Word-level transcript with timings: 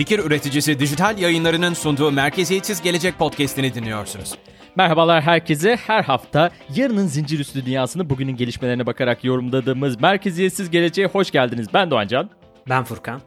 Fikir 0.00 0.18
üreticisi 0.18 0.78
dijital 0.78 1.18
yayınlarının 1.18 1.74
sunduğu 1.74 2.10
Merkeziyetsiz 2.10 2.82
Gelecek 2.82 3.18
podcast'ini 3.18 3.74
dinliyorsunuz. 3.74 4.34
Merhabalar 4.76 5.22
herkese. 5.22 5.76
Her 5.76 6.02
hafta 6.02 6.50
yarının 6.74 7.06
zincir 7.06 7.38
üstü 7.38 7.66
dünyasını 7.66 8.10
bugünün 8.10 8.36
gelişmelerine 8.36 8.86
bakarak 8.86 9.24
yorumladığımız 9.24 10.00
Merkeziyetsiz 10.00 10.70
Geleceğe 10.70 11.06
hoş 11.06 11.30
geldiniz. 11.30 11.66
Ben 11.74 11.90
Doğancan. 11.90 12.30
Ben 12.68 12.84
Furkan. 12.84 13.20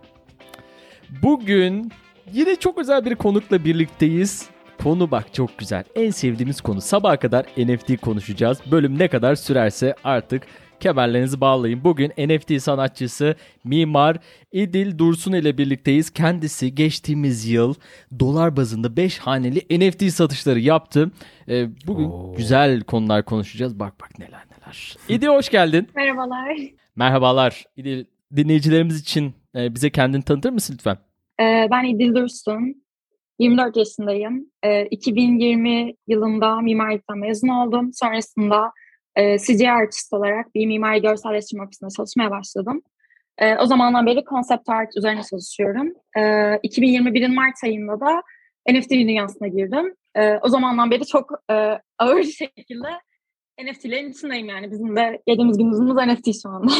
Bugün 1.22 1.92
yine 2.32 2.56
çok 2.56 2.78
özel 2.78 3.06
bir 3.06 3.16
konukla 3.16 3.66
birlikteyiz. 3.66 4.46
Konu 4.84 5.12
bak 5.12 5.34
çok 5.34 5.58
güzel. 5.58 5.84
En 5.96 6.12
sevdiğimiz 6.12 6.62
konu. 6.62 6.82
Sabaha 6.82 7.18
kadar 7.18 7.46
NFT 7.58 8.02
konuşacağız. 8.02 8.58
Bölüm 8.72 9.00
ne 9.00 9.08
kadar 9.08 9.36
sürerse 9.36 9.96
artık 10.04 10.44
kemerlerinizi 10.84 11.42
bağlayın. 11.42 11.84
Bugün 11.84 12.10
NFT 12.18 12.62
sanatçısı, 12.62 13.36
mimar 13.64 14.18
İdil 14.52 14.98
Dursun 14.98 15.34
ile 15.34 15.58
birlikteyiz. 15.58 16.10
Kendisi 16.10 16.76
geçtiğimiz 16.76 17.50
yıl 17.50 17.74
dolar 18.20 18.58
bazında 18.58 18.98
5 18.98 19.20
haneli 19.20 19.60
NFT 19.80 20.14
satışları 20.14 20.60
yaptı. 20.60 21.12
Ee, 21.50 21.68
bugün 21.88 22.06
Oo. 22.06 22.34
güzel 22.38 22.82
konular 22.82 23.26
konuşacağız. 23.26 23.80
Bak 23.80 23.94
bak 24.02 24.20
neler 24.20 24.42
neler. 24.52 24.98
İdil 25.10 25.28
hoş 25.28 25.50
geldin. 25.50 25.88
Merhabalar. 25.96 26.58
Merhabalar. 26.96 27.64
İdil 27.76 28.06
dinleyicilerimiz 28.36 29.02
için 29.02 29.34
e, 29.56 29.76
bize 29.76 29.90
kendini 29.90 30.24
tanıtır 30.24 30.50
mısın 30.50 30.74
lütfen? 30.74 30.98
Ee, 31.40 31.68
ben 31.72 31.84
İdil 31.84 32.16
Dursun. 32.16 32.84
24 33.40 33.78
yaşındayım. 33.78 34.46
Ee, 34.64 34.86
2020 34.86 35.94
yılında 36.08 36.62
mimarlıktan 36.62 37.18
mezun 37.18 37.48
oldum. 37.48 37.94
Sonrasında 37.94 38.72
e, 39.16 39.38
CGI 39.38 39.72
artist 39.72 40.14
olarak 40.14 40.56
bir 40.56 40.66
mimari 40.68 41.02
görselleştirme 41.02 41.64
ofisinde 41.64 41.90
çalışmaya 41.98 42.32
başladım. 42.32 42.82
E, 43.38 43.56
o 43.58 43.66
zamandan 43.66 44.06
beri 44.06 44.24
concept 44.30 44.70
art 44.70 44.98
üzerine 44.98 45.22
çalışıyorum. 45.24 45.94
E, 46.18 46.22
2021'in 46.22 47.36
Mart 47.36 47.64
ayında 47.64 48.00
da 48.00 48.22
NFT 48.70 48.92
dünyasına 48.92 49.48
girdim. 49.48 49.96
E, 50.16 50.38
o 50.38 50.48
zamandan 50.50 50.92
beri 50.92 51.06
çok 51.06 51.32
e, 51.52 51.54
ağır 52.00 52.18
bir 52.18 52.24
şekilde 52.24 52.88
NFT'lerin 53.64 54.12
içindeyim 54.12 54.50
yani. 54.50 54.72
Bizim 54.72 54.96
de 54.96 55.22
yediğimiz 55.28 55.58
gündüzümüz 55.58 55.96
NFT 55.96 56.42
şu 56.44 56.50
anda. 56.50 56.72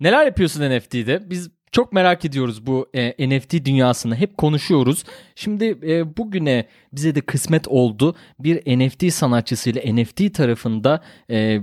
Neler 0.00 0.26
yapıyorsun 0.26 0.70
NFT'de? 0.70 1.30
Biz 1.30 1.57
çok 1.72 1.92
merak 1.92 2.24
ediyoruz 2.24 2.66
bu 2.66 2.86
e, 2.94 3.28
NFT 3.28 3.52
dünyasını. 3.64 4.16
Hep 4.16 4.36
konuşuyoruz. 4.36 5.04
Şimdi 5.34 5.64
e, 5.82 6.16
bugüne 6.16 6.66
bize 6.92 7.14
de 7.14 7.20
kısmet 7.20 7.68
oldu. 7.68 8.14
Bir 8.38 8.78
NFT 8.78 9.12
sanatçısıyla 9.12 9.82
NFT 9.94 10.34
tarafında 10.34 11.02
e, 11.30 11.60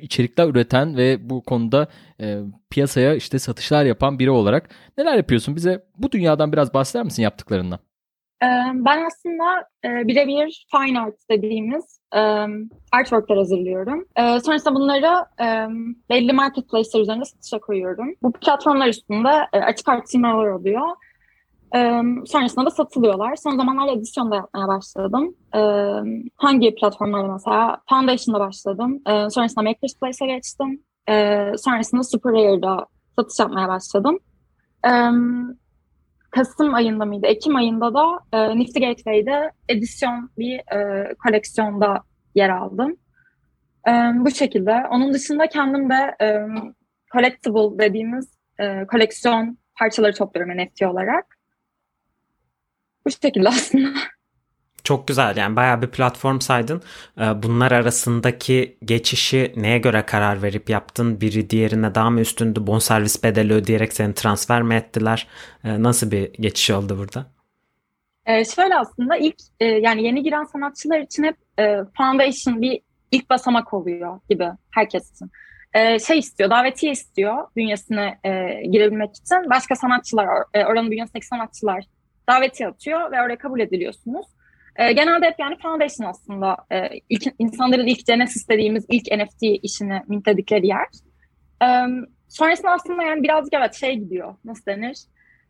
içerikler 0.00 0.48
üreten 0.48 0.96
ve 0.96 1.30
bu 1.30 1.42
konuda 1.42 1.88
e, 2.20 2.38
piyasaya 2.70 3.14
işte 3.14 3.38
satışlar 3.38 3.84
yapan 3.84 4.18
biri 4.18 4.30
olarak 4.30 4.68
neler 4.98 5.16
yapıyorsun? 5.16 5.56
Bize 5.56 5.84
bu 5.98 6.12
dünyadan 6.12 6.52
biraz 6.52 6.74
bahseder 6.74 7.04
misin 7.04 7.22
yaptıklarından? 7.22 7.78
Ben 8.74 9.06
aslında 9.06 9.68
birebir 9.84 10.66
fine 10.70 11.00
art 11.00 11.14
dediğimiz 11.30 12.00
artworklar 12.92 13.38
hazırlıyorum. 13.38 14.06
Sonrasında 14.16 14.74
bunları 14.74 15.24
belli 16.10 16.32
marketplace'ler 16.32 17.02
üzerinde 17.02 17.24
satışa 17.24 17.58
koyuyorum. 17.58 18.14
Bu 18.22 18.32
platformlar 18.32 18.88
üstünde 18.88 19.28
açık 19.52 19.88
art 19.88 20.10
simülatör 20.10 20.50
oluyor. 20.50 20.88
Sonrasında 22.26 22.66
da 22.66 22.70
satılıyorlar. 22.70 23.36
Son 23.36 23.56
zamanlarda 23.56 23.92
edisyon 23.92 24.30
da 24.30 24.36
yapmaya 24.36 24.68
başladım. 24.68 25.34
Hangi 26.36 26.74
platformlarda 26.74 27.32
mesela? 27.32 27.82
Foundation'da 27.88 28.40
başladım. 28.40 29.02
Sonrasında 29.06 29.62
Makerspace'e 29.62 30.26
geçtim. 30.26 30.82
Sonrasında 31.58 32.02
Super 32.02 32.32
Rare'da 32.32 32.86
satış 33.18 33.38
yapmaya 33.38 33.68
başladım. 33.68 34.18
Kasım 36.30 36.74
ayında 36.74 37.04
mıydı? 37.04 37.26
Ekim 37.26 37.56
ayında 37.56 37.94
da 37.94 38.04
e, 38.32 38.58
Nifty 38.58 38.80
Gateway'de 38.80 39.50
edisyon 39.68 40.30
bir 40.38 40.58
e, 40.74 41.14
koleksiyonda 41.14 42.02
yer 42.34 42.48
aldım. 42.48 42.96
E, 43.88 43.90
bu 44.14 44.30
şekilde. 44.30 44.82
Onun 44.90 45.14
dışında 45.14 45.46
kendim 45.46 45.90
de 45.90 46.16
e, 46.20 46.46
collectible 47.12 47.78
dediğimiz 47.84 48.28
e, 48.58 48.86
koleksiyon 48.86 49.58
parçaları 49.78 50.14
topluyorum 50.14 50.58
NFT 50.58 50.82
olarak. 50.82 51.38
Bu 53.06 53.10
şekilde 53.10 53.48
aslında. 53.48 53.88
Çok 54.90 55.08
güzel 55.08 55.36
yani 55.36 55.56
bayağı 55.56 55.82
bir 55.82 55.86
platform 55.86 56.40
saydın. 56.40 56.82
Ee, 57.18 57.42
bunlar 57.42 57.72
arasındaki 57.72 58.78
geçişi 58.84 59.52
neye 59.56 59.78
göre 59.78 60.06
karar 60.06 60.42
verip 60.42 60.70
yaptın? 60.70 61.20
Biri 61.20 61.50
diğerine 61.50 61.94
daha 61.94 62.10
mı 62.10 62.20
üstündü? 62.20 62.66
Bonservis 62.66 63.24
bedeli 63.24 63.52
ödeyerek 63.52 63.92
seni 63.92 64.14
transfer 64.14 64.62
mi 64.62 64.74
ettiler? 64.74 65.26
Ee, 65.64 65.82
nasıl 65.82 66.10
bir 66.10 66.32
geçiş 66.32 66.70
oldu 66.70 66.98
burada? 66.98 67.26
Ee, 68.26 68.44
şöyle 68.44 68.76
aslında 68.76 69.16
ilk 69.16 69.36
e, 69.60 69.64
yani 69.64 70.02
yeni 70.02 70.22
giren 70.22 70.44
sanatçılar 70.44 71.00
için 71.00 71.22
hep 71.22 71.36
e, 71.58 71.76
foundation 71.96 72.62
bir 72.62 72.80
ilk 73.10 73.30
basamak 73.30 73.74
oluyor 73.74 74.20
gibi 74.30 74.48
herkes 74.70 75.12
için. 75.12 75.30
Ee, 75.74 75.98
şey 75.98 76.18
istiyor, 76.18 76.50
davetiye 76.50 76.92
istiyor 76.92 77.46
bünyesine 77.56 78.18
e, 78.24 78.62
girebilmek 78.66 79.10
için. 79.16 79.50
Başka 79.50 79.76
sanatçılar, 79.76 80.28
e, 80.54 80.64
oranın 80.64 80.90
bünyesindeki 80.90 81.26
sanatçılar 81.26 81.84
davetiye 82.28 82.68
atıyor 82.68 83.12
ve 83.12 83.22
oraya 83.22 83.38
kabul 83.38 83.60
ediliyorsunuz. 83.60 84.26
E, 84.76 84.92
genelde 84.92 85.26
hep 85.26 85.34
yani 85.38 85.56
Foundation 85.62 86.08
aslında 86.08 86.56
e, 86.70 86.88
ilk, 87.08 87.22
insanların 87.38 87.86
ilk 87.86 88.06
Genesis 88.06 88.48
dediğimiz 88.48 88.86
ilk 88.88 89.06
NFT 89.12 89.42
işini 89.42 90.02
mintledikleri 90.08 90.66
yer. 90.66 90.86
E, 91.62 91.68
sonrasında 92.28 92.70
aslında 92.70 93.02
yani 93.02 93.22
birazcık 93.22 93.54
evet 93.54 93.74
şey 93.74 93.94
gidiyor 93.96 94.34
nasıl 94.44 94.66
denir? 94.66 94.96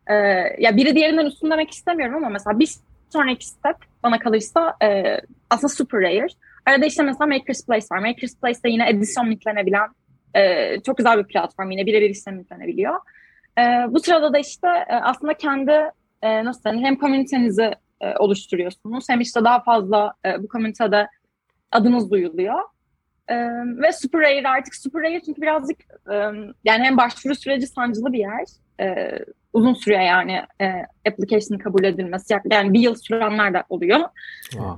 E, 0.07 0.13
ya 0.59 0.77
biri 0.77 0.95
diğerinden 0.95 1.25
üstün 1.25 1.51
demek 1.51 1.71
istemiyorum 1.71 2.15
ama 2.15 2.29
mesela 2.29 2.59
bir 2.59 2.69
sonraki 3.09 3.47
step 3.47 3.75
bana 4.03 4.19
kalırsa 4.19 4.75
e, 4.83 5.17
aslında 5.49 5.73
super 5.73 6.01
rare. 6.01 6.27
Arada 6.65 6.85
işte 6.85 7.03
mesela 7.03 7.25
Maker's 7.25 7.65
Place 7.65 7.85
var. 7.91 7.99
Maker's 7.99 8.35
Place'de 8.35 8.69
yine 8.69 8.89
edisyon 8.89 9.27
mintlenebilen 9.27 9.87
e, 10.35 10.75
çok 10.85 10.97
güzel 10.97 11.17
bir 11.17 11.23
platform. 11.23 11.71
Yine 11.71 11.85
birebir 11.85 12.09
işlem 12.09 12.35
mintlenebiliyor. 12.35 12.95
E, 13.57 13.61
bu 13.89 13.99
sırada 13.99 14.33
da 14.33 14.39
işte 14.39 14.67
e, 14.67 14.95
aslında 14.95 15.33
kendi 15.33 15.71
e, 16.21 16.45
nasıl 16.45 16.63
denir 16.63 16.83
hem 16.83 16.95
komünitenizi 16.95 17.71
e, 18.01 18.17
oluşturuyorsunuz. 18.17 19.09
Hem 19.09 19.21
işte 19.21 19.43
daha 19.43 19.63
fazla 19.63 20.13
e, 20.25 20.43
bu 20.43 20.47
komünitede 20.47 21.07
adınız 21.71 22.11
duyuluyor. 22.11 22.59
E, 23.27 23.35
ve 23.81 23.91
Super 23.91 24.21
Rare 24.21 24.49
artık 24.49 24.75
Super 24.75 25.03
Rare 25.03 25.21
çünkü 25.25 25.41
birazcık 25.41 25.79
e, 26.11 26.15
yani 26.63 26.83
hem 26.83 26.97
başvuru 26.97 27.35
süreci 27.35 27.67
sancılı 27.67 28.13
bir 28.13 28.19
yer. 28.19 28.45
E, 28.81 29.19
uzun 29.53 29.73
sürüyor 29.73 30.01
yani 30.01 30.41
e, 30.61 30.65
application 31.09 31.57
kabul 31.57 31.83
edilmesi. 31.83 32.33
Yani 32.51 32.73
bir 32.73 32.79
yıl 32.79 32.95
sürenler 32.95 33.53
de 33.53 33.63
oluyor. 33.69 33.99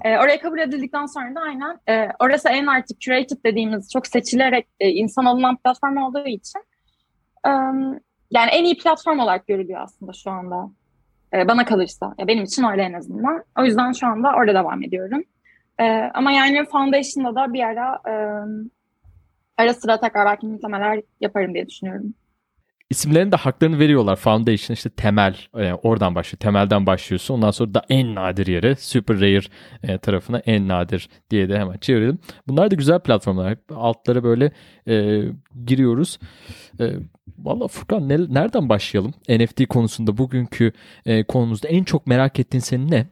E, 0.06 0.18
oraya 0.18 0.42
kabul 0.42 0.60
edildikten 0.60 1.06
sonra 1.06 1.36
da 1.36 1.40
aynen 1.40 1.80
e, 1.90 2.10
orası 2.20 2.50
en 2.50 2.68
artık 2.68 3.02
curated 3.02 3.38
dediğimiz 3.46 3.92
çok 3.92 4.08
seçilerek 4.08 4.68
e, 4.80 4.90
insan 4.90 5.26
alınan 5.26 5.58
platform 5.58 5.98
olduğu 5.98 6.26
için 6.26 6.60
e, 7.46 7.50
yani 8.32 8.52
en 8.52 8.64
iyi 8.64 8.78
platform 8.78 9.20
olarak 9.20 9.48
görülüyor 9.48 9.82
aslında 9.82 10.14
şu 10.14 10.32
anda. 10.32 10.70
E, 11.34 11.48
bana 11.48 11.66
kalırsa. 11.66 12.16
Ya 12.18 12.28
benim 12.28 12.44
için 12.44 12.64
öyle 12.64 12.82
en 12.82 12.94
azından. 12.94 13.44
O 13.60 13.64
yüzden 13.64 13.92
şu 13.92 14.08
anda 14.08 14.34
orada 14.36 14.54
devam 14.54 14.84
ediyorum. 14.84 15.24
E, 15.80 15.84
ama 16.14 16.32
yani 16.32 16.66
Foundation'da 16.66 17.36
da 17.36 17.54
bir 17.54 17.64
ara 17.64 18.00
e, 18.08 18.14
ara 19.58 19.74
sıra 19.74 20.00
tekrar 20.00 20.26
belki 20.26 20.54
nitlemeler 20.54 21.02
yaparım 21.22 21.54
diye 21.54 21.68
düşünüyorum 21.68 22.14
isimlerin 22.94 23.32
de 23.32 23.36
haklarını 23.36 23.80
veriyorlar. 23.80 24.16
Foundation 24.16 24.74
işte 24.74 24.90
temel 24.90 25.36
e, 25.58 25.74
oradan 25.74 26.16
başlıyor. 26.16 26.40
Temelden 26.40 26.86
başlıyorsun. 26.86 27.34
Ondan 27.34 27.52
sonra 27.52 27.74
da 27.74 27.84
en 27.90 28.16
nadir 28.16 28.48
yere 28.48 28.76
Super 28.76 29.20
Rare 29.20 29.46
e, 29.84 29.98
tarafına 29.98 30.38
en 30.38 30.68
nadir 30.68 31.10
diye 31.30 31.50
de 31.50 31.60
hemen 31.60 31.78
çevirdim. 31.78 32.20
Bunlar 32.48 32.72
da 32.72 32.76
güzel 32.76 33.00
platformlar. 33.00 33.58
Altlara 33.76 34.24
böyle 34.24 34.52
e, 34.88 35.24
giriyoruz. 35.66 36.20
E, 36.80 36.94
Valla 37.38 37.68
Furkan 37.68 38.10
ne, 38.10 38.18
nereden 38.18 38.70
başlayalım? 38.70 39.14
NFT 39.30 39.68
konusunda 39.68 40.18
bugünkü 40.18 40.72
e, 41.06 41.24
konumuzda 41.24 41.68
en 41.68 41.84
çok 41.84 42.08
merak 42.08 42.40
ettiğin 42.40 42.62
senin 42.62 42.92
ne? 42.92 43.08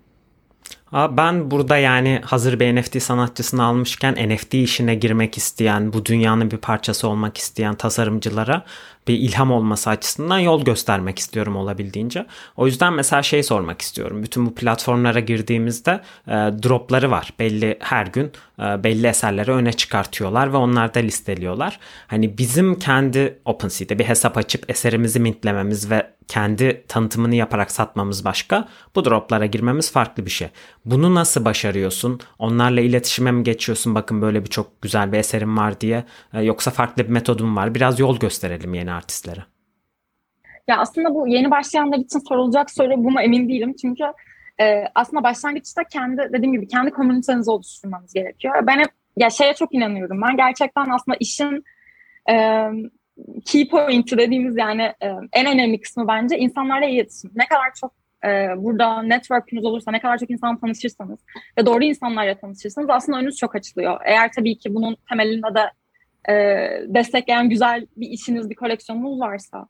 Ben 0.94 1.52
burada 1.52 1.78
yani 1.78 2.22
hazır 2.26 2.60
bir 2.60 2.76
NFT 2.76 3.02
sanatçısını 3.02 3.64
almışken 3.64 4.30
NFT 4.30 4.54
işine 4.54 4.96
girmek 4.96 5.38
isteyen, 5.38 5.94
bu 5.94 6.06
dünyanın 6.06 6.52
bir 6.52 6.58
parçası 6.58 7.08
olmak 7.08 7.38
isteyen 7.38 7.76
tasarımcılara 7.76 8.66
bir 9.08 9.14
ilham 9.14 9.52
olması 9.52 9.90
açısından 9.90 10.40
yol 10.40 10.64
göstermek 10.64 11.20
istiyorum 11.20 11.56
olabildiğince. 11.56 12.26
O 12.58 12.66
yüzden 12.66 12.94
mesela 12.94 13.24
şey 13.24 13.44
sormak 13.44 13.82
istiyorum. 13.82 14.24
Bütün 14.24 14.46
bu 14.46 14.56
platformlara 14.56 15.20
girdiğimizde 15.20 16.02
e, 16.28 16.32
dropları 16.34 17.12
var. 17.12 17.34
Belli 17.40 17.78
her 17.80 18.08
gün 18.08 18.32
e, 18.60 18.84
belli 18.84 19.08
eserleri 19.08 19.52
öne 19.52 19.74
çıkartıyorlar 19.74 20.54
ve 20.54 20.58
onlar 20.58 20.94
da 20.94 21.00
listeliyorlar. 21.00 21.80
Hani 22.08 22.38
bizim 22.38 22.80
kendi 22.80 23.40
OpenSea'de 23.46 24.00
bir 24.00 24.06
hesap 24.06 24.38
açıp 24.38 24.70
eserimizi 24.70 25.20
mintlememiz 25.20 25.92
ve 25.92 26.12
kendi 26.32 26.84
tanıtımını 26.88 27.36
yaparak 27.36 27.72
satmamız 27.72 28.26
başka. 28.26 28.68
Bu 28.96 29.06
droplara 29.06 29.46
girmemiz 29.46 29.92
farklı 29.92 30.26
bir 30.26 30.32
şey. 30.32 30.48
Bunu 30.86 31.16
nasıl 31.16 31.46
başarıyorsun? 31.46 32.20
Onlarla 32.40 32.82
iletişime 32.82 33.32
mi 33.32 33.44
geçiyorsun? 33.44 33.96
Bakın 33.96 34.22
böyle 34.22 34.44
bir 34.44 34.50
çok 34.50 34.82
güzel 34.82 35.12
bir 35.12 35.18
eserim 35.18 35.58
var 35.58 35.82
diye. 35.82 36.04
E, 36.34 36.42
yoksa 36.44 36.72
farklı 36.72 37.04
bir 37.04 37.10
metodum 37.10 37.56
var. 37.56 37.76
Biraz 37.76 38.00
yol 38.00 38.20
gösterelim 38.20 38.74
yeni 38.74 38.92
artistlere. 38.92 39.40
Ya 40.68 40.78
aslında 40.78 41.14
bu 41.16 41.28
yeni 41.28 41.52
başlayanlar 41.52 41.98
için 41.98 42.20
sorulacak 42.20 42.72
soru 42.72 42.92
bu 42.98 43.12
mu 43.12 43.22
emin 43.22 43.50
değilim. 43.50 43.76
Çünkü 43.82 44.04
e, 44.62 44.84
aslında 44.96 45.24
başlangıçta 45.24 45.84
kendi 45.84 46.30
dediğim 46.34 46.54
gibi 46.54 46.68
kendi 46.68 46.92
komünitenizi 46.92 47.52
oluşturmanız 47.52 48.14
gerekiyor. 48.14 48.56
Ben 48.68 48.80
hep 48.80 48.90
ya 49.18 49.30
şeye 49.30 49.54
çok 49.54 49.74
inanıyorum. 49.74 50.22
Ben 50.22 50.38
gerçekten 50.38 50.90
aslında 50.90 51.18
işin 51.20 51.64
e, 52.30 52.68
key 53.46 53.70
point'i 53.70 54.18
dediğimiz 54.18 54.58
yani 54.58 54.82
e, 54.82 55.08
en 55.34 55.46
önemli 55.54 55.82
kısmı 55.82 56.08
bence 56.08 56.38
insanlarla 56.38 56.86
iletişim. 56.86 57.32
Ne 57.36 57.46
kadar 57.46 57.74
çok 57.82 57.94
e, 58.26 58.64
burada 58.64 59.02
network'ünüz 59.02 59.66
olursa, 59.66 59.92
ne 59.92 60.00
kadar 60.00 60.18
çok 60.18 60.30
insan 60.30 60.60
tanışırsanız 60.60 61.20
ve 61.58 61.66
doğru 61.66 61.84
insanlarla 61.84 62.36
tanışırsanız 62.36 62.90
aslında 62.90 63.18
önünüz 63.18 63.38
çok 63.38 63.56
açılıyor. 63.56 64.00
Eğer 64.06 64.32
tabii 64.32 64.58
ki 64.58 64.76
bunun 64.76 64.98
temelinde 65.10 65.48
de 65.56 65.72
e, 66.30 66.34
destekleyen 66.88 67.50
güzel 67.50 67.88
bir 67.98 68.10
işiniz, 68.10 68.50
bir 68.50 68.56
koleksiyonunuz 68.56 69.20
varsa. 69.20 69.68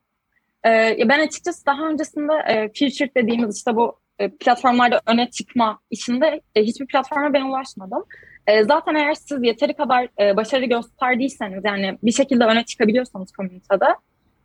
E, 0.66 0.98
ben 1.10 1.20
açıkçası 1.20 1.66
daha 1.66 1.88
öncesinde 1.90 2.34
e, 2.34 2.54
featured 2.54 3.16
dediğimiz 3.16 3.58
işte 3.58 3.76
bu 3.76 4.00
e, 4.20 4.30
platformlarda 4.30 5.02
öne 5.08 5.30
çıkma 5.30 5.80
işinde 5.90 6.42
e, 6.56 6.64
hiçbir 6.64 6.88
platforma 6.88 7.34
ben 7.34 7.42
ulaşmadım. 7.42 8.04
E, 8.48 8.64
zaten 8.64 8.96
eğer 8.96 9.14
siz 9.14 9.44
yeteri 9.44 9.74
kadar 9.74 10.08
e, 10.20 10.38
başarı 10.38 10.66
gösterdiyseniz 10.66 11.66
yani 11.66 11.98
bir 12.04 12.12
şekilde 12.12 12.46
öne 12.46 12.66
çıkabiliyorsanız 12.66 13.32
komünitede 13.32 13.86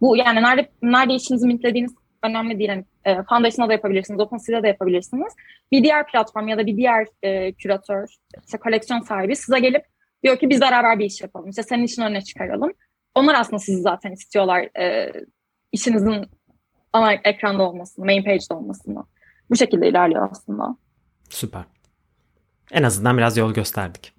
bu 0.01 0.17
yani 0.17 0.43
nerede 0.43 0.69
nerede 0.83 1.15
işinizi 1.15 1.47
mintlediğiniz 1.47 1.95
önemli 2.23 2.59
değil. 2.59 2.71
Yani, 2.71 2.85
e, 3.05 3.23
Foundation'da 3.23 3.69
da 3.69 3.73
yapabilirsiniz, 3.73 4.21
OpenSea'da 4.21 4.63
da 4.63 4.67
yapabilirsiniz. 4.67 5.33
Bir 5.73 5.83
diğer 5.83 6.07
platform 6.07 6.49
ya 6.49 6.59
da 6.59 6.67
bir 6.67 6.77
diğer 6.77 7.07
e, 7.23 7.53
küratör, 7.53 8.09
işte 8.47 8.59
koleksiyon 8.59 9.01
sahibi 9.01 9.37
size 9.37 9.59
gelip 9.61 9.85
diyor 10.23 10.39
ki 10.39 10.51
biz 10.51 10.61
beraber 10.61 10.99
bir 10.99 11.05
iş 11.05 11.21
yapalım. 11.21 11.51
İşte 11.51 11.63
senin 11.63 11.85
işin 11.85 12.03
önüne 12.03 12.21
çıkaralım. 12.21 12.73
Onlar 13.15 13.35
aslında 13.35 13.59
sizi 13.59 13.81
zaten 13.83 14.13
istiyorlar 14.13 14.79
e, 14.81 15.13
işinizin 15.73 16.27
ana 16.93 17.13
ekranda 17.13 17.63
olmasını, 17.63 18.05
main 18.05 18.25
page'de 18.25 18.55
olmasını. 18.55 19.05
Bu 19.51 19.57
şekilde 19.57 19.89
ilerliyor 19.89 20.29
aslında. 20.31 20.77
Süper. 21.31 21.63
En 22.73 22.83
azından 22.83 23.17
biraz 23.17 23.37
yol 23.37 23.55
gösterdik. 23.55 24.13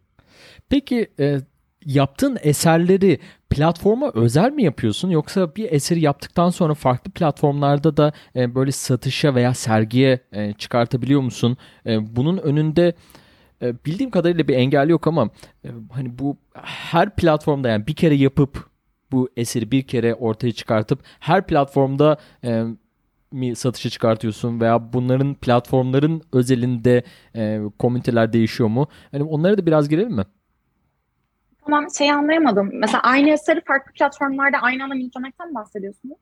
Peki 0.69 1.07
e, 1.19 1.37
yaptığın 1.85 2.37
eserleri 2.41 3.19
platforma 3.49 4.11
özel 4.13 4.51
mi 4.51 4.63
yapıyorsun 4.63 5.09
yoksa 5.09 5.55
bir 5.55 5.71
eseri 5.71 5.99
yaptıktan 5.99 6.49
sonra 6.49 6.73
farklı 6.73 7.11
platformlarda 7.11 7.97
da 7.97 8.11
e, 8.35 8.55
böyle 8.55 8.71
satışa 8.71 9.35
veya 9.35 9.53
sergiye 9.53 10.19
e, 10.31 10.53
çıkartabiliyor 10.53 11.21
musun? 11.21 11.57
E, 11.85 12.15
bunun 12.15 12.37
önünde 12.37 12.93
e, 13.61 13.73
bildiğim 13.85 14.11
kadarıyla 14.11 14.47
bir 14.47 14.55
engel 14.55 14.89
yok 14.89 15.07
ama 15.07 15.29
e, 15.65 15.69
hani 15.91 16.19
bu 16.19 16.37
her 16.63 17.15
platformda 17.15 17.69
yani 17.69 17.87
bir 17.87 17.95
kere 17.95 18.15
yapıp 18.15 18.69
bu 19.11 19.29
eseri 19.37 19.71
bir 19.71 19.87
kere 19.87 20.15
ortaya 20.15 20.51
çıkartıp 20.51 20.99
her 21.19 21.47
platformda 21.47 22.17
e, 22.43 22.63
mi 23.31 23.55
satışa 23.55 23.89
çıkartıyorsun 23.89 24.61
veya 24.61 24.93
bunların 24.93 25.33
platformların 25.33 26.21
özelinde 26.33 27.03
e, 27.35 27.59
komüniteler 27.79 28.33
değişiyor 28.33 28.69
mu? 28.69 28.87
Hani 29.11 29.23
onlara 29.23 29.57
da 29.57 29.65
biraz 29.65 29.89
girelim 29.89 30.11
mi? 30.11 30.23
Tamam 31.65 31.87
şey 31.97 32.11
anlayamadım. 32.11 32.69
Mesela 32.73 33.01
aynı 33.01 33.29
eseri 33.29 33.61
farklı 33.61 33.93
platformlarda 33.93 34.57
aynı 34.57 34.83
anda 34.83 34.95
mintlemekten 34.95 35.55
bahsediyorsunuz. 35.55 36.17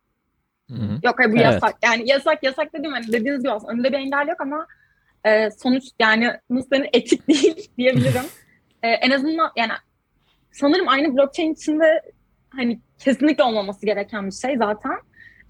Hı-hı. 0.70 1.00
Yok 1.04 1.20
hayır 1.20 1.32
bu 1.32 1.36
evet. 1.36 1.46
yasak. 1.46 1.76
Yani 1.84 2.10
yasak 2.10 2.44
yasak 2.44 2.74
dedim 2.74 2.92
hani 2.92 3.08
dediğiniz 3.08 3.44
gibi 3.44 3.52
aslında 3.52 3.74
önünde 3.74 3.92
bir 3.92 3.98
engel 3.98 4.28
yok 4.28 4.42
ama 4.42 4.68
e, 5.26 5.52
sonuç 5.52 5.84
yani 6.00 6.32
nasıl 6.50 6.72
denir 6.72 6.90
etik 6.94 7.28
değil 7.28 7.70
diyebilirim. 7.78 8.26
e, 8.84 8.88
en 8.88 9.12
azından 9.12 9.52
yani 9.56 9.72
sanırım 10.52 10.88
aynı 10.88 11.18
blockchain 11.18 11.54
içinde 11.54 12.02
hani 12.50 12.80
kesinlikle 13.00 13.44
olmaması 13.44 13.86
gereken 13.86 14.28
bir 14.28 14.32
şey 14.32 14.58
zaten. 14.58 14.98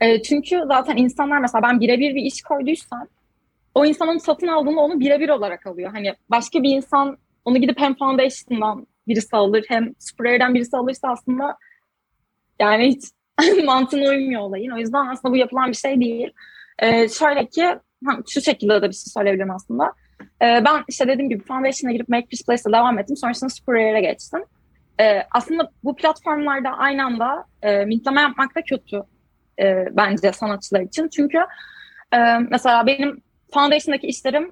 E, 0.01 0.21
çünkü 0.21 0.61
zaten 0.67 0.97
insanlar 0.97 1.39
mesela 1.39 1.61
ben 1.63 1.79
birebir 1.79 2.15
bir 2.15 2.21
iş 2.21 2.41
koyduysam 2.41 3.07
o 3.75 3.85
insan 3.85 4.07
onu 4.07 4.19
satın 4.19 4.47
aldığında 4.47 4.81
onu 4.81 4.99
birebir 4.99 5.29
olarak 5.29 5.67
alıyor. 5.67 5.91
Hani 5.91 6.13
başka 6.29 6.63
bir 6.63 6.75
insan 6.75 7.17
onu 7.45 7.57
gidip 7.57 7.79
hem 7.79 7.95
Foundation'dan 7.95 8.87
birisi 9.07 9.35
alır 9.35 9.65
hem 9.67 9.93
Spraye'den 9.99 10.53
birisi 10.53 10.77
alırsa 10.77 11.07
aslında 11.07 11.57
yani 12.59 12.87
hiç 12.87 13.03
mantığına 13.65 14.09
uymuyor 14.09 14.41
olayın. 14.41 14.71
O 14.71 14.77
yüzden 14.77 15.07
aslında 15.07 15.33
bu 15.33 15.37
yapılan 15.37 15.69
bir 15.69 15.77
şey 15.77 15.99
değil. 15.99 16.31
Ee, 16.79 17.09
şöyle 17.09 17.45
ki 17.45 17.65
şu 18.29 18.41
şekilde 18.41 18.81
de 18.81 18.89
bir 18.89 18.93
şey 18.93 19.11
söyleyebilirim 19.13 19.51
aslında. 19.51 19.93
Ee, 20.21 20.65
ben 20.65 20.83
işte 20.87 21.07
dediğim 21.07 21.29
gibi 21.29 21.43
Foundation'a 21.43 21.91
girip 21.91 22.09
Make 22.09 22.27
Peace 22.27 22.43
Place'e 22.47 22.73
devam 22.73 22.99
ettim. 22.99 23.17
Sonrasında 23.17 23.49
Spraye'e 23.49 24.01
geçtim. 24.01 24.43
Ee, 24.99 25.21
aslında 25.31 25.71
bu 25.83 25.95
platformlarda 25.95 26.69
aynı 26.69 27.05
anda 27.05 27.45
e, 27.61 27.85
mintleme 27.85 28.21
yapmak 28.21 28.55
da 28.55 28.61
kötü 28.61 29.03
e, 29.59 29.87
bence 29.91 30.31
sanatçılar 30.31 30.81
için. 30.81 31.07
Çünkü 31.07 31.37
e, 32.13 32.37
mesela 32.49 32.85
benim 32.85 33.21
Foundation'daki 33.53 34.07
işlerim 34.07 34.51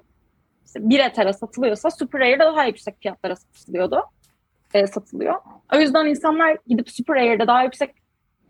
işte 0.66 0.90
1 0.90 0.98
Ether'e 0.98 1.32
satılıyorsa 1.32 1.90
Super 1.90 2.20
Rare'de 2.20 2.44
daha 2.44 2.64
yüksek 2.64 3.00
fiyatlara 3.00 3.36
satılıyordu. 3.36 4.02
E, 4.74 4.86
satılıyor. 4.86 5.34
O 5.74 5.78
yüzden 5.78 6.06
insanlar 6.06 6.58
gidip 6.66 6.90
Super 6.90 7.16
Rare'de 7.16 7.46
daha 7.46 7.62
yüksek 7.64 7.94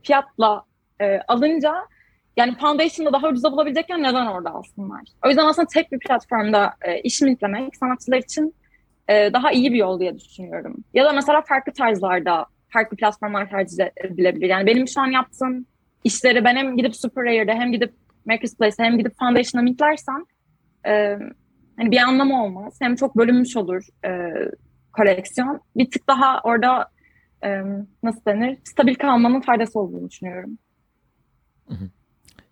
fiyatla 0.03 0.65
e, 1.01 1.21
alınca 1.29 1.75
yani 2.37 2.55
Foundation'da 2.59 3.12
daha 3.12 3.29
ucuza 3.29 3.53
bulabilecekken 3.53 4.03
neden 4.03 4.27
orada 4.27 4.51
alsınlar? 4.51 5.03
O 5.25 5.29
yüzden 5.29 5.47
aslında 5.47 5.69
tek 5.69 5.93
bir 5.93 5.99
platformda 5.99 6.75
e, 6.83 7.01
iş 7.01 7.21
mintlemek 7.21 7.77
sanatçılar 7.77 8.19
için 8.19 8.55
e, 9.09 9.33
daha 9.33 9.53
iyi 9.53 9.73
bir 9.73 9.79
yol 9.79 10.01
diye 10.01 10.19
düşünüyorum. 10.19 10.85
Ya 10.95 11.05
da 11.05 11.12
mesela 11.12 11.43
farklı 11.43 11.73
tarzlarda 11.73 12.47
farklı 12.69 12.97
platformlar 12.97 13.51
tercih 13.51 13.85
edilebilir. 13.97 14.49
Yani 14.49 14.67
benim 14.67 14.89
şu 14.89 15.01
an 15.01 15.06
yaptığım 15.06 15.67
işleri 16.05 16.45
ben 16.45 16.56
hem 16.56 16.77
gidip 16.77 16.97
Super 16.97 17.25
Rare'de 17.25 17.55
hem 17.55 17.73
gidip 17.73 17.95
Marketplace'e 18.27 18.85
hem 18.85 18.99
gidip 18.99 19.19
Foundation'a 19.19 19.62
mintlersem 19.62 20.25
e, 20.87 21.19
hani 21.77 21.91
bir 21.91 21.99
anlamı 21.99 22.45
olmaz. 22.45 22.77
Hem 22.81 22.97
çok 22.97 23.17
bölünmüş 23.17 23.56
olur 23.56 23.87
e, 24.05 24.11
koleksiyon. 24.93 25.61
Bir 25.77 25.91
tık 25.91 26.09
daha 26.09 26.41
orada 26.45 26.89
e, 27.45 27.62
nasıl 28.03 28.25
denir? 28.27 28.59
Stabil 28.65 28.95
kalmanın 28.95 29.41
faydası 29.41 29.81
olduğunu 29.81 30.11
düşünüyorum. 30.11 30.59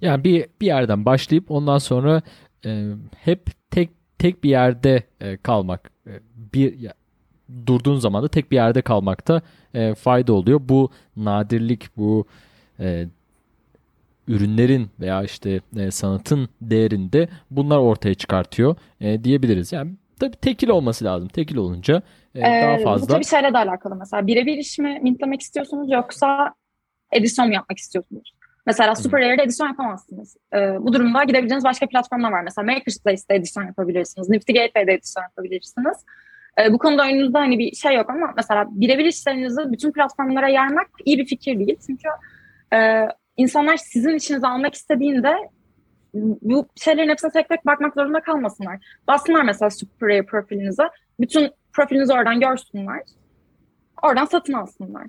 Yani 0.01 0.25
bir 0.25 0.47
bir 0.61 0.67
yerden 0.67 1.05
başlayıp 1.05 1.51
ondan 1.51 1.79
sonra 1.79 2.23
e, 2.65 2.89
hep 3.17 3.47
tek 3.71 3.91
tek 4.19 4.45
bir 4.45 4.51
yerde 4.51 5.03
e, 5.21 5.37
kalmak. 5.37 5.91
E, 6.07 6.13
bir 6.53 6.79
ya, 6.79 6.95
durduğun 7.67 7.97
zaman 7.97 8.23
da 8.23 8.29
tek 8.29 8.51
bir 8.51 8.57
yerde 8.57 8.83
kalmakta 8.83 9.43
e, 9.75 9.95
fayda 9.95 10.33
oluyor. 10.33 10.61
Bu 10.63 10.91
nadirlik, 11.17 11.97
bu 11.97 12.27
e, 12.81 13.07
ürünlerin 14.29 14.91
veya 15.01 15.23
işte 15.23 15.61
e, 15.77 15.91
sanatın 15.91 16.49
değerinde 16.61 17.29
bunlar 17.51 17.79
ortaya 17.79 18.15
çıkartıyor 18.15 18.77
e, 19.01 19.25
diyebiliriz. 19.25 19.73
Yani 19.73 19.93
tabii 20.21 20.37
tekil 20.37 20.69
olması 20.69 21.05
lazım. 21.05 21.29
Tekil 21.29 21.57
olunca 21.57 22.03
e, 22.35 22.41
ee, 22.41 22.63
daha 22.63 22.79
fazla. 22.79 23.07
Bu 23.07 23.13
tabii 23.13 23.25
şeyle 23.25 23.53
de 23.53 23.59
alakalı 23.59 23.97
mesela. 23.97 24.27
Birebir 24.27 24.57
iş 24.57 24.79
mi 24.79 24.99
mintlemek 25.03 25.41
istiyorsunuz 25.41 25.91
yoksa 25.91 26.55
edisyon 27.13 27.49
mu 27.49 27.55
yapmak 27.55 27.79
istiyorsunuz? 27.79 28.35
Mesela 28.67 28.95
Super 28.95 29.21
Rare'de 29.21 29.43
edisyon 29.43 29.69
yapamazsınız. 29.69 30.37
Ee, 30.55 30.77
bu 30.81 30.93
durumda 30.93 31.25
gidebileceğiniz 31.25 31.65
başka 31.65 31.87
platformlar 31.87 32.33
var. 32.33 32.43
Mesela 32.43 32.73
Makerspace'de 32.73 33.35
edisyon 33.35 33.67
yapabilirsiniz. 33.67 34.29
Nifty 34.29 34.53
Gateway'de 34.53 34.93
edisyon 34.93 35.23
yapabilirsiniz. 35.23 35.97
Ee, 36.59 36.73
bu 36.73 36.79
konuda 36.79 37.05
önünüzde 37.05 37.39
hani 37.39 37.59
bir 37.59 37.73
şey 37.75 37.97
yok 37.97 38.11
ama 38.11 38.33
mesela 38.37 38.67
birebir 38.71 39.05
işlerinizi 39.05 39.73
bütün 39.73 39.93
platformlara 39.93 40.49
yaymak 40.49 40.89
iyi 41.05 41.19
bir 41.19 41.27
fikir 41.27 41.59
değil. 41.59 41.79
Çünkü 41.87 42.09
e, 42.73 43.09
insanlar 43.37 43.77
sizin 43.77 44.17
işinizi 44.17 44.47
almak 44.47 44.75
istediğinde 44.75 45.35
bu 46.15 46.69
şeylerin 46.77 47.09
hepsine 47.09 47.31
tek 47.31 47.49
tek 47.49 47.67
bakmak 47.67 47.95
zorunda 47.95 48.21
kalmasınlar. 48.21 48.79
Bassınlar 49.09 49.43
mesela 49.43 49.71
Super 49.71 50.27
profilinize. 50.27 50.83
Bütün 51.21 51.51
profilinizi 51.73 52.13
oradan 52.13 52.41
görsünler. 52.41 53.03
Oradan 54.03 54.25
satın 54.25 54.53
alsınlar. 54.53 55.07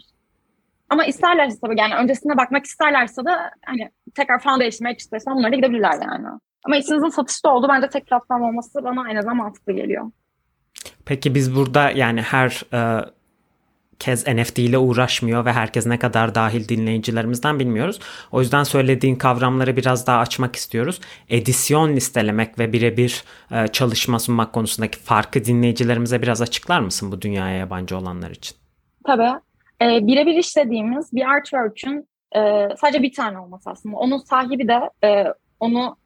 Ama 0.90 1.06
isterlerse 1.06 1.58
tabii 1.62 1.80
yani 1.80 1.96
öncesine 1.96 2.38
bakmak 2.38 2.66
isterlerse 2.66 3.26
de 3.26 3.30
hani 3.66 3.92
tekrar 4.16 4.40
Foundation, 4.40 4.90
Makerspace 4.90 5.32
onlara 5.32 5.56
gidebilirler 5.56 5.94
yani. 5.94 6.28
Ama 6.66 6.78
işinizin 6.78 7.10
satışta 7.10 7.54
oldu 7.54 7.68
bence 7.70 7.90
tek 7.90 8.08
platform 8.08 8.42
olması 8.42 8.84
bana 8.84 9.12
en 9.12 9.16
azından 9.16 9.38
mantıklı 9.38 9.74
geliyor. 9.74 10.12
Peki 11.06 11.36
biz 11.36 11.56
burada 11.56 11.92
yani 11.92 12.22
her 12.22 12.64
e, 12.74 13.06
kez 14.04 14.28
NFT 14.28 14.60
ile 14.60 14.78
uğraşmıyor 14.78 15.46
ve 15.46 15.54
herkes 15.54 15.86
ne 15.86 16.00
kadar 16.00 16.36
dahil 16.36 16.68
dinleyicilerimizden 16.68 17.60
bilmiyoruz. 17.60 18.00
O 18.32 18.42
yüzden 18.42 18.64
söylediğin 18.64 19.16
kavramları 19.16 19.78
biraz 19.78 20.08
daha 20.08 20.20
açmak 20.20 20.56
istiyoruz. 20.56 21.02
Edisyon 21.30 21.96
listelemek 21.96 22.60
ve 22.60 22.74
birebir 22.74 23.24
e, 23.52 23.68
çalışma 23.68 24.20
sunmak 24.20 24.54
konusundaki 24.54 25.00
farkı 25.00 25.46
dinleyicilerimize 25.46 26.22
biraz 26.22 26.42
açıklar 26.42 26.80
mısın 26.80 27.12
bu 27.12 27.22
dünyaya 27.22 27.58
yabancı 27.58 27.98
olanlar 27.98 28.30
için? 28.30 28.58
Tabii. 29.06 29.40
E, 29.82 30.08
birebir 30.08 30.36
işlediğimiz 30.36 31.14
bir 31.14 31.26
artwork'ün 31.30 32.08
e, 32.36 32.70
sadece 32.78 33.02
bir 33.02 33.14
tane 33.14 33.40
olması 33.40 33.70
aslında. 33.70 33.98
Onun 33.98 34.18
sahibi 34.18 34.68
de 34.68 34.90
e, 35.04 35.26
onu 35.60 35.98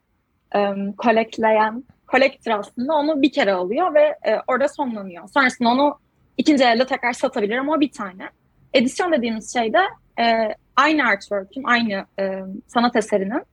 e, 0.56 0.60
kolekleyen, 0.98 1.84
collector 2.12 2.52
aslında 2.52 2.94
onu 2.94 3.22
bir 3.22 3.32
kere 3.32 3.54
alıyor 3.54 3.94
ve 3.94 4.02
e, 4.02 4.38
orada 4.48 4.68
sonlanıyor. 4.68 5.30
Sonrasında 5.30 5.70
onu 5.70 6.00
ikinci 6.38 6.64
elde 6.64 6.86
tekrar 6.86 7.14
satabilir 7.14 7.58
ama 7.58 7.80
bir 7.80 7.92
tane. 7.92 8.30
Edisyon 8.74 9.12
dediğimiz 9.12 9.54
şey 9.54 9.74
de 9.74 9.82
e, 10.24 10.56
aynı 10.76 11.08
artwork'ün, 11.08 11.64
aynı 11.64 12.06
e, 12.20 12.40
sanat 12.68 12.96
eserinin 12.96 13.44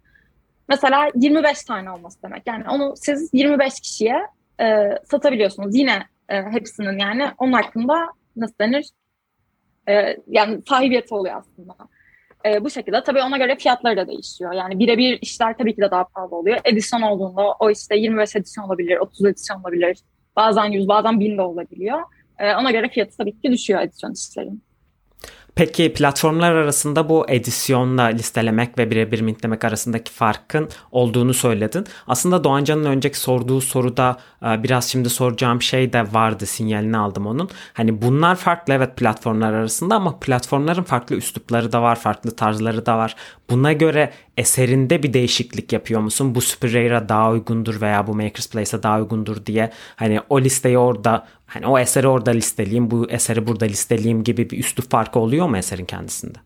mesela 0.68 1.10
25 1.14 1.62
tane 1.62 1.90
olması 1.90 2.22
demek. 2.22 2.42
Yani 2.46 2.64
onu 2.68 2.94
siz 2.96 3.30
25 3.32 3.80
kişiye 3.80 4.26
e, 4.60 4.98
satabiliyorsunuz. 5.04 5.76
Yine 5.76 6.02
e, 6.28 6.42
hepsinin 6.42 6.98
yani 6.98 7.30
onun 7.38 7.52
hakkında 7.52 7.94
nasıl 8.36 8.54
denir? 8.60 8.90
E, 9.88 10.16
yani 10.28 10.62
sahibiyeti 10.68 11.14
oluyor 11.14 11.36
aslında. 11.36 11.76
E, 12.46 12.64
bu 12.64 12.70
şekilde 12.70 13.02
tabii 13.02 13.22
ona 13.22 13.38
göre 13.38 13.56
fiyatları 13.56 13.96
da 13.96 14.08
değişiyor. 14.08 14.52
Yani 14.52 14.78
birebir 14.78 15.18
işler 15.22 15.56
tabii 15.58 15.74
ki 15.74 15.80
de 15.80 15.90
daha 15.90 16.04
pahalı 16.04 16.36
oluyor. 16.36 16.58
Edisyon 16.64 17.02
olduğunda 17.02 17.52
o 17.52 17.70
işte 17.70 17.96
25 17.96 18.36
edisyon 18.36 18.64
olabilir, 18.64 18.96
30 18.96 19.24
edisyon 19.26 19.60
olabilir. 19.60 19.98
Bazen 20.36 20.64
100, 20.64 20.88
bazen 20.88 21.20
1000 21.20 21.38
de 21.38 21.42
olabiliyor. 21.42 22.00
E, 22.38 22.54
ona 22.54 22.70
göre 22.70 22.88
fiyatı 22.88 23.16
tabii 23.16 23.40
ki 23.40 23.52
düşüyor 23.52 23.80
edisyon 23.80 24.12
işlerin. 24.12 24.62
Peki 25.56 25.92
platformlar 25.92 26.52
arasında 26.52 27.08
bu 27.08 27.26
edisyonla 27.28 28.02
listelemek 28.02 28.78
ve 28.78 28.90
birebir 28.90 29.20
mintlemek 29.20 29.64
arasındaki 29.64 30.12
farkın 30.12 30.68
olduğunu 30.90 31.34
söyledin. 31.34 31.84
Aslında 32.06 32.44
Doğancan'ın 32.44 32.84
önceki 32.84 33.18
sorduğu 33.18 33.60
soruda 33.60 34.16
e, 34.42 34.62
biraz 34.62 34.88
şimdi 34.88 35.10
soracağım 35.10 35.62
şey 35.62 35.92
de 35.92 36.12
vardı 36.12 36.46
sinyalini 36.46 36.96
aldım 36.96 37.26
onun. 37.26 37.48
Hani 37.72 38.02
bunlar 38.02 38.36
farklı 38.36 38.74
evet 38.74 38.96
platformlar 38.96 39.52
arasında 39.52 39.94
ama 39.94 40.20
platformların 40.20 40.82
farklı 40.82 41.16
üslupları 41.16 41.72
da 41.72 41.82
var, 41.82 41.96
farklı 41.96 42.36
tarzları 42.36 42.86
da 42.86 42.98
var. 42.98 43.16
Buna 43.50 43.72
göre 43.72 44.12
eserinde 44.36 45.02
bir 45.02 45.12
değişiklik 45.12 45.72
yapıyor 45.72 46.00
musun? 46.00 46.34
Bu 46.34 46.40
Super 46.40 46.72
Rare'a 46.72 47.08
daha 47.08 47.30
uygundur 47.30 47.80
veya 47.80 48.06
bu 48.06 48.14
Maker's 48.14 48.50
Place'a 48.50 48.82
daha 48.82 49.00
uygundur 49.00 49.46
diye 49.46 49.70
hani 49.96 50.20
o 50.28 50.40
listeyi 50.40 50.78
orada 50.78 51.26
hani 51.54 51.66
o 51.66 51.78
eseri 51.78 52.08
orada 52.08 52.30
listeleyeyim, 52.30 52.90
bu 52.90 53.10
eseri 53.10 53.46
burada 53.46 53.64
listeleyeyim 53.64 54.24
gibi 54.24 54.50
bir 54.50 54.58
üslup 54.58 54.90
farkı 54.90 55.18
oluyor 55.18 55.48
mu 55.48 55.56
eserin 55.56 55.84
kendisinde? 55.84 56.38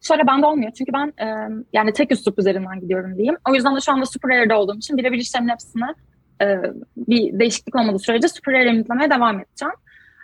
Şöyle 0.00 0.26
bende 0.26 0.46
olmuyor. 0.46 0.72
Çünkü 0.72 0.92
ben 0.92 1.12
e, 1.26 1.48
yani 1.72 1.92
tek 1.92 2.12
üslup 2.12 2.38
üzerinden 2.38 2.80
gidiyorum 2.80 3.16
diyeyim. 3.16 3.36
O 3.50 3.54
yüzden 3.54 3.76
de 3.76 3.80
şu 3.80 3.92
anda 3.92 4.06
Super 4.06 4.30
Rare'de 4.36 4.54
olduğum 4.54 4.76
için 4.76 4.96
birebir 4.96 5.18
işlemin 5.18 5.48
hepsine 5.48 5.94
e, 6.42 6.58
bir 6.96 7.38
değişiklik 7.38 7.76
olmadığı 7.76 7.98
sürece 7.98 8.28
Super 8.28 8.54
Rare 8.54 8.66
limitlemeye 8.66 9.10
devam 9.10 9.40
edeceğim. 9.40 9.74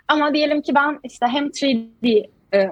Ama 0.07 0.33
diyelim 0.33 0.61
ki 0.61 0.75
ben 0.75 0.99
işte 1.03 1.25
hem 1.27 1.47
3D 1.47 2.29
e, 2.53 2.69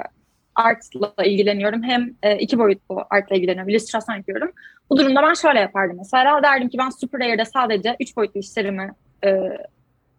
artla 0.56 1.24
ilgileniyorum 1.24 1.84
hem 1.84 2.14
e, 2.24 2.38
iki 2.38 2.60
boyutlu 2.60 3.06
artla 3.10 3.36
ilgileniyorum. 3.36 3.70
İllüstrasyon 3.70 4.16
yapıyorum. 4.16 4.52
Bu 4.90 4.98
durumda 4.98 5.24
ben 5.24 5.34
şöyle 5.34 5.60
yapardım 5.60 5.98
mesela. 5.98 6.44
Derdim 6.44 6.70
ki 6.70 6.78
ben 6.78 6.90
Super 6.90 7.22
Rare'de 7.22 7.46
sadece 7.46 7.96
üç 8.00 8.18
boyutlu 8.18 8.40
işlerimi 8.40 8.92
e, 9.26 9.30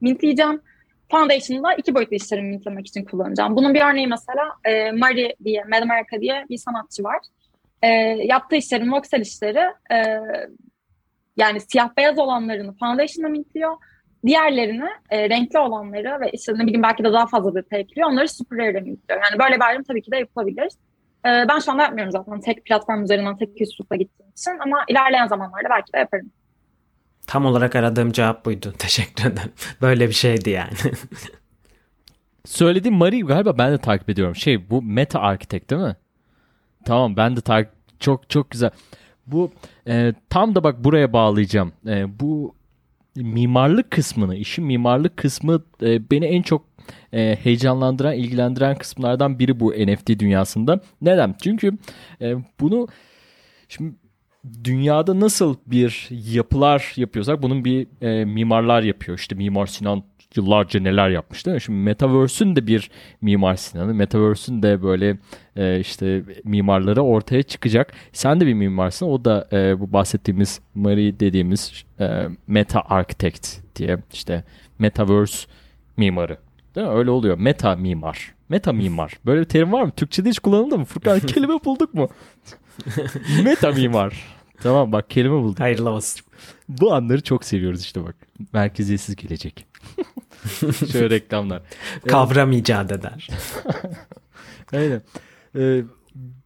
mintleyeceğim. 0.00 0.60
Foundation'da 1.10 1.74
iki 1.74 1.94
boyutlu 1.94 2.16
işlerimi 2.16 2.48
mintlemek 2.48 2.86
için 2.86 3.04
kullanacağım. 3.04 3.56
Bunun 3.56 3.74
bir 3.74 3.80
örneği 3.80 4.06
mesela 4.06 4.52
e, 4.64 4.92
Mari 4.92 5.36
diye, 5.44 5.64
Mad 5.64 5.82
America 5.82 6.20
diye 6.20 6.44
bir 6.50 6.58
sanatçı 6.58 7.04
var. 7.04 7.18
E, 7.82 7.88
yaptığı 8.24 8.56
işlerin, 8.56 8.92
voxel 8.92 9.20
işleri 9.20 9.64
e, 9.92 10.20
yani 11.36 11.60
siyah 11.60 11.96
beyaz 11.96 12.18
olanlarını 12.18 12.74
Foundation'da 12.76 13.28
mintliyor. 13.28 13.76
Diğerlerini 14.26 14.88
e, 15.10 15.30
renkli 15.30 15.58
olanları 15.58 16.20
ve 16.20 16.30
işte 16.32 16.52
ne 16.54 16.62
bileyim 16.62 16.82
belki 16.82 17.04
de 17.04 17.12
daha 17.12 17.26
fazla 17.26 17.54
detay 17.54 17.80
ekliyor. 17.80 18.08
Onları 18.10 18.28
Super 18.28 18.58
Rare'de 18.58 18.80
mintliyor. 18.80 19.20
Yani 19.22 19.38
böyle 19.38 19.56
bir 19.56 19.66
ayrım 19.66 19.82
tabii 19.82 20.02
ki 20.02 20.10
de 20.10 20.16
yapılabilir. 20.16 20.68
E, 21.26 21.28
ben 21.48 21.58
şu 21.58 21.72
anda 21.72 21.82
yapmıyorum 21.82 22.12
zaten 22.12 22.40
tek 22.40 22.64
platform 22.64 23.02
üzerinden 23.02 23.36
tek 23.36 23.60
üslupla 23.60 23.96
gittiğim 23.96 24.30
için 24.30 24.58
ama 24.60 24.84
ilerleyen 24.88 25.26
zamanlarda 25.26 25.68
belki 25.70 25.92
de 25.92 25.98
yaparım. 25.98 26.30
Tam 27.28 27.46
olarak 27.46 27.76
aradığım 27.76 28.12
cevap 28.12 28.44
buydu. 28.44 28.74
Teşekkür 28.78 29.24
ederim. 29.24 29.52
Böyle 29.82 30.08
bir 30.08 30.14
şeydi 30.14 30.50
yani. 30.50 30.72
Söylediğim 32.44 32.96
Marie 32.96 33.20
galiba 33.20 33.58
ben 33.58 33.72
de 33.72 33.78
takip 33.78 34.10
ediyorum. 34.10 34.36
Şey 34.36 34.70
bu 34.70 34.82
Meta 34.82 35.20
Architect 35.20 35.70
değil 35.70 35.82
mi? 35.82 35.96
Tamam 36.84 37.16
ben 37.16 37.36
de 37.36 37.40
takip 37.40 37.72
çok 38.00 38.30
çok 38.30 38.50
güzel. 38.50 38.70
Bu 39.26 39.52
e, 39.88 40.14
tam 40.30 40.54
da 40.54 40.64
bak 40.64 40.84
buraya 40.84 41.12
bağlayacağım. 41.12 41.72
E, 41.86 42.20
bu 42.20 42.54
mimarlık 43.16 43.90
kısmını, 43.90 44.36
işin 44.36 44.64
mimarlık 44.64 45.16
kısmı 45.16 45.62
e, 45.82 46.10
beni 46.10 46.24
en 46.24 46.42
çok 46.42 46.64
e, 47.12 47.38
heyecanlandıran, 47.42 48.14
ilgilendiren 48.14 48.78
kısımlardan 48.78 49.38
biri 49.38 49.60
bu 49.60 49.72
NFT 49.72 50.08
dünyasında. 50.08 50.80
Neden? 51.02 51.34
Çünkü 51.42 51.72
e, 52.20 52.34
bunu 52.60 52.88
şimdi 53.68 53.94
dünyada 54.64 55.20
nasıl 55.20 55.56
bir 55.66 56.08
yapılar 56.10 56.92
yapıyorsak 56.96 57.42
bunun 57.42 57.64
bir 57.64 57.86
e, 58.00 58.24
mimarlar 58.24 58.82
yapıyor. 58.82 59.18
İşte 59.18 59.34
Mimar 59.34 59.66
Sinan 59.66 60.02
yıllarca 60.36 60.80
neler 60.80 61.08
yapmış 61.08 61.46
değil 61.46 61.54
mi? 61.54 61.60
Şimdi 61.60 61.78
Metaverse'ün 61.78 62.56
de 62.56 62.66
bir 62.66 62.90
Mimar 63.20 63.56
Sinan'ı, 63.56 63.94
Metaverse'ün 63.94 64.62
de 64.62 64.82
böyle 64.82 65.18
e, 65.56 65.80
işte 65.80 66.22
mimarları 66.44 67.02
ortaya 67.02 67.42
çıkacak. 67.42 67.92
Sen 68.12 68.40
de 68.40 68.46
bir 68.46 68.54
mimarsın. 68.54 69.06
O 69.06 69.24
da 69.24 69.48
e, 69.52 69.80
bu 69.80 69.92
bahsettiğimiz 69.92 70.60
Marie 70.74 71.20
dediğimiz 71.20 71.84
e, 72.00 72.26
Meta 72.46 72.80
Architect 72.80 73.48
diye 73.76 73.98
işte 74.12 74.44
Metaverse 74.78 75.48
mimarı. 75.96 76.38
Değil 76.74 76.86
mi? 76.86 76.92
Öyle 76.92 77.10
oluyor. 77.10 77.38
Meta 77.38 77.76
mimar. 77.76 78.37
Meta 78.48 78.72
mimar. 78.72 79.18
Böyle 79.26 79.40
bir 79.40 79.44
terim 79.44 79.72
var 79.72 79.82
mı? 79.82 79.90
Türkçe'de 79.90 80.28
hiç 80.28 80.38
kullanıldı 80.38 80.78
mı? 80.78 80.84
Furkan 80.84 81.20
kelime 81.26 81.64
bulduk 81.64 81.94
mu? 81.94 82.08
Meta 83.44 83.70
mimar. 83.70 84.24
Tamam 84.62 84.92
bak 84.92 85.10
kelime 85.10 85.34
bulduk. 85.34 85.60
Hayırlı 85.60 85.90
olsun. 85.90 86.20
Bu 86.68 86.94
anları 86.94 87.22
çok 87.22 87.44
seviyoruz 87.44 87.80
işte 87.80 88.04
bak. 88.04 88.16
Merkeziyetsiz 88.52 89.16
gelecek. 89.16 89.66
Şöyle 90.92 91.10
reklamlar. 91.10 91.62
Kavram 92.08 92.52
icat 92.52 92.92
eder. 92.92 93.28
Aynen. 94.72 95.02
Ee, 95.56 95.82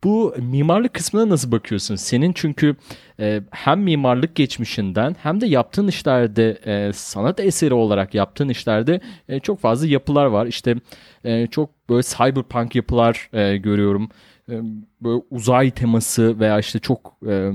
bu 0.04 0.34
mimarlık 0.38 0.94
kısmına 0.94 1.28
nasıl 1.28 1.52
bakıyorsun? 1.52 1.96
Senin 1.96 2.32
çünkü 2.32 2.76
e, 3.20 3.42
hem 3.50 3.80
mimarlık 3.80 4.34
geçmişinden 4.34 5.16
hem 5.22 5.40
de 5.40 5.46
yaptığın 5.46 5.88
işlerde 5.88 6.58
e, 6.66 6.92
sanat 6.92 7.40
eseri 7.40 7.74
olarak 7.74 8.14
yaptığın 8.14 8.48
işlerde 8.48 9.00
e, 9.28 9.40
çok 9.40 9.60
fazla 9.60 9.86
yapılar 9.86 10.26
var. 10.26 10.46
İşte 10.46 10.76
e, 11.24 11.46
çok 11.46 11.88
böyle 11.88 12.02
cyberpunk 12.02 12.74
yapılar 12.74 13.28
e, 13.32 13.56
görüyorum. 13.56 14.08
E, 14.48 14.60
böyle 15.00 15.22
uzay 15.30 15.70
teması 15.70 16.40
veya 16.40 16.58
işte 16.58 16.78
çok 16.78 17.16
e, 17.26 17.52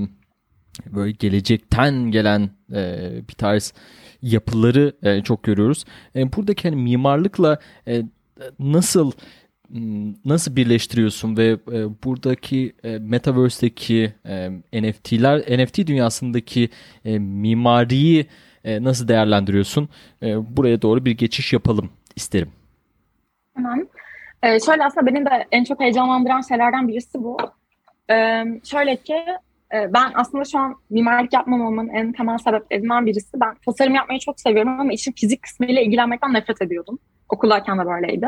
böyle 0.86 1.12
gelecekten 1.12 2.12
gelen 2.12 2.50
e, 2.74 3.12
bir 3.29 3.33
tarz 3.33 3.74
yapıları 4.21 4.93
e, 5.03 5.21
çok 5.21 5.43
görüyoruz. 5.43 5.86
E, 6.15 6.33
buradaki 6.33 6.69
hani 6.69 6.81
mimarlıkla 6.81 7.59
e, 7.88 8.03
nasıl 8.59 9.12
nasıl 10.25 10.55
birleştiriyorsun 10.55 11.38
ve 11.38 11.45
e, 11.47 12.03
buradaki 12.03 12.74
e, 12.83 12.97
metaverse'deki 12.97 14.13
e, 14.25 14.50
NFT'ler 14.81 15.39
NFT 15.39 15.88
dünyasındaki 15.88 16.69
e, 17.05 17.19
mimariyi 17.19 18.25
e, 18.63 18.83
nasıl 18.83 19.07
değerlendiriyorsun? 19.07 19.89
E, 20.24 20.57
buraya 20.57 20.81
doğru 20.81 21.05
bir 21.05 21.12
geçiş 21.12 21.53
yapalım 21.53 21.89
isterim. 22.15 22.50
Tamam. 23.55 23.79
Ee, 24.43 24.59
şöyle 24.59 24.86
aslında 24.86 25.05
benim 25.05 25.25
de 25.25 25.47
en 25.51 25.63
çok 25.63 25.79
heyecanlandıran 25.79 26.41
şeylerden 26.41 26.88
birisi 26.88 27.24
bu. 27.24 27.38
Ee, 28.12 28.43
şöyle 28.63 28.95
ki 28.95 29.13
e, 29.74 29.93
ben 29.93 30.12
aslında 30.15 30.43
şu 30.43 30.59
an 30.59 30.75
mimarlık 30.89 31.33
yapmamamın 31.33 31.89
en 31.89 32.12
temel 32.12 32.38
sebeplerinden 32.38 33.05
birisi. 33.05 33.41
Ben 33.41 33.55
tasarım 33.65 33.95
yapmayı 33.95 34.19
çok 34.19 34.39
seviyorum 34.39 34.79
ama 34.79 34.93
işin 34.93 35.12
fizik 35.12 35.41
kısmıyla 35.41 35.81
ilgilenmekten 35.81 36.33
nefret 36.33 36.62
ediyordum. 36.62 37.00
Okuldayken 37.29 37.79
de 37.79 37.86
böyleydi. 37.86 38.27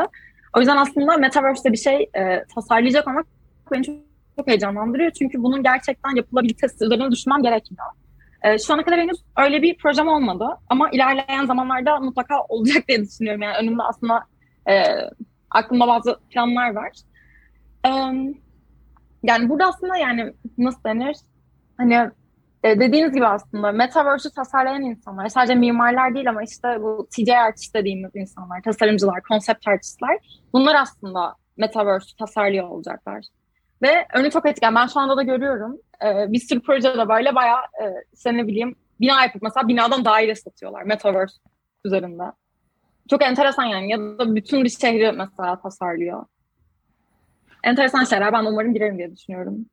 O 0.55 0.59
yüzden 0.59 0.77
aslında 0.77 1.17
Metaverse'de 1.17 1.71
bir 1.71 1.77
şey 1.77 2.09
e, 2.15 2.43
tasarlayacak 2.55 3.07
olmak 3.07 3.25
beni 3.71 3.83
çok, 3.83 3.95
çok 4.37 4.47
heyecanlandırıyor. 4.47 5.11
Çünkü 5.11 5.43
bunun 5.43 5.63
gerçekten 5.63 6.15
yapılabilitesi 6.15 6.85
üzerine 6.85 7.11
düşünmem 7.11 7.43
gerekmiyor. 7.43 7.85
E, 8.41 8.59
şu 8.59 8.73
ana 8.73 8.83
kadar 8.83 8.99
henüz 8.99 9.23
öyle 9.37 9.61
bir 9.61 9.77
projem 9.77 10.07
olmadı. 10.07 10.47
Ama 10.69 10.89
ilerleyen 10.89 11.45
zamanlarda 11.45 11.99
mutlaka 11.99 12.41
olacak 12.49 12.87
diye 12.87 13.01
düşünüyorum. 13.01 13.41
Yani 13.41 13.57
önümde 13.57 13.83
aslında 13.83 14.23
e, 14.69 14.83
aklımda 15.51 15.87
bazı 15.87 16.19
planlar 16.29 16.75
var. 16.75 16.91
E, 17.85 17.89
yani 19.23 19.49
burada 19.49 19.65
aslında 19.65 19.97
yani 19.97 20.33
nasıl 20.57 20.83
denir? 20.83 21.17
Hani 21.77 22.09
e, 22.63 22.79
dediğiniz 22.79 23.13
gibi 23.13 23.27
aslında 23.27 23.71
Metaverse'ü 23.71 24.31
tasarlayan 24.31 24.81
insanlar, 24.81 25.29
sadece 25.29 25.55
mimarlar 25.55 26.15
değil 26.15 26.29
ama 26.29 26.43
işte 26.43 26.67
bu 26.81 27.07
TJ 27.11 27.29
artist 27.29 27.75
dediğimiz 27.75 28.15
insanlar, 28.15 28.61
tasarımcılar, 28.61 29.21
konsept 29.21 29.67
artistler, 29.67 30.17
bunlar 30.53 30.75
aslında 30.75 31.35
Metaverse'ü 31.57 32.15
tasarlıyor 32.15 32.67
olacaklar. 32.67 33.25
Ve 33.81 34.05
önü 34.13 34.31
çok 34.31 34.45
etken. 34.45 34.75
Ben 34.75 34.87
şu 34.87 34.99
anda 34.99 35.17
da 35.17 35.23
görüyorum. 35.23 35.77
E, 36.05 36.31
bir 36.31 36.39
sürü 36.39 36.61
projede 36.61 37.09
böyle 37.09 37.35
bayağı 37.35 37.59
e, 37.59 37.85
işte 38.13 38.37
ne 38.37 38.47
bileyim 38.47 38.75
bina 39.01 39.21
yapıp 39.21 39.41
mesela 39.41 39.67
binadan 39.67 40.05
daire 40.05 40.35
satıyorlar 40.35 40.83
Metaverse 40.83 41.37
üzerinde. 41.85 42.23
Çok 43.09 43.23
enteresan 43.23 43.63
yani. 43.63 43.91
Ya 43.91 43.99
da 43.99 44.35
bütün 44.35 44.63
bir 44.63 44.69
şehri 44.69 45.11
mesela 45.11 45.61
tasarlıyor. 45.61 46.25
Enteresan 47.63 48.03
şeyler. 48.03 48.33
Ben 48.33 48.45
umarım 48.45 48.73
girerim 48.73 48.97
diye 48.97 49.15
düşünüyorum 49.15 49.65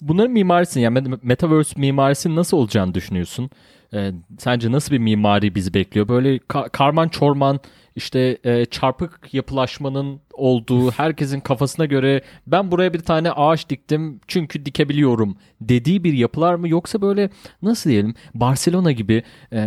bunların 0.00 0.32
mimarisini 0.32 0.82
yani 0.82 1.14
Metaverse 1.22 1.80
mimarisinin 1.80 2.36
nasıl 2.36 2.56
olacağını 2.56 2.94
düşünüyorsun? 2.94 3.50
E, 3.94 4.12
sence 4.38 4.72
nasıl 4.72 4.92
bir 4.92 4.98
mimari 4.98 5.54
bizi 5.54 5.74
bekliyor? 5.74 6.08
Böyle 6.08 6.36
ka- 6.36 6.70
karman 6.70 7.08
çorman 7.08 7.60
işte 7.96 8.38
e, 8.44 8.64
çarpık 8.64 9.34
yapılaşmanın 9.34 10.20
olduğu 10.32 10.90
herkesin 10.90 11.40
kafasına 11.40 11.86
göre 11.86 12.22
ben 12.46 12.70
buraya 12.70 12.94
bir 12.94 12.98
tane 13.00 13.32
ağaç 13.32 13.68
diktim 13.68 14.20
çünkü 14.28 14.66
dikebiliyorum 14.66 15.36
dediği 15.60 16.04
bir 16.04 16.12
yapılar 16.12 16.54
mı 16.54 16.68
yoksa 16.68 17.02
böyle 17.02 17.30
nasıl 17.62 17.90
diyelim 17.90 18.14
Barcelona 18.34 18.92
gibi 18.92 19.22
e, 19.52 19.58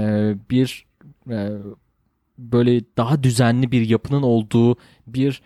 bir 0.49 0.85
e, 1.29 1.49
böyle 2.37 2.81
daha 2.97 3.23
düzenli 3.23 3.71
bir 3.71 3.89
yapının 3.89 4.23
olduğu 4.23 4.75
bir 5.07 5.41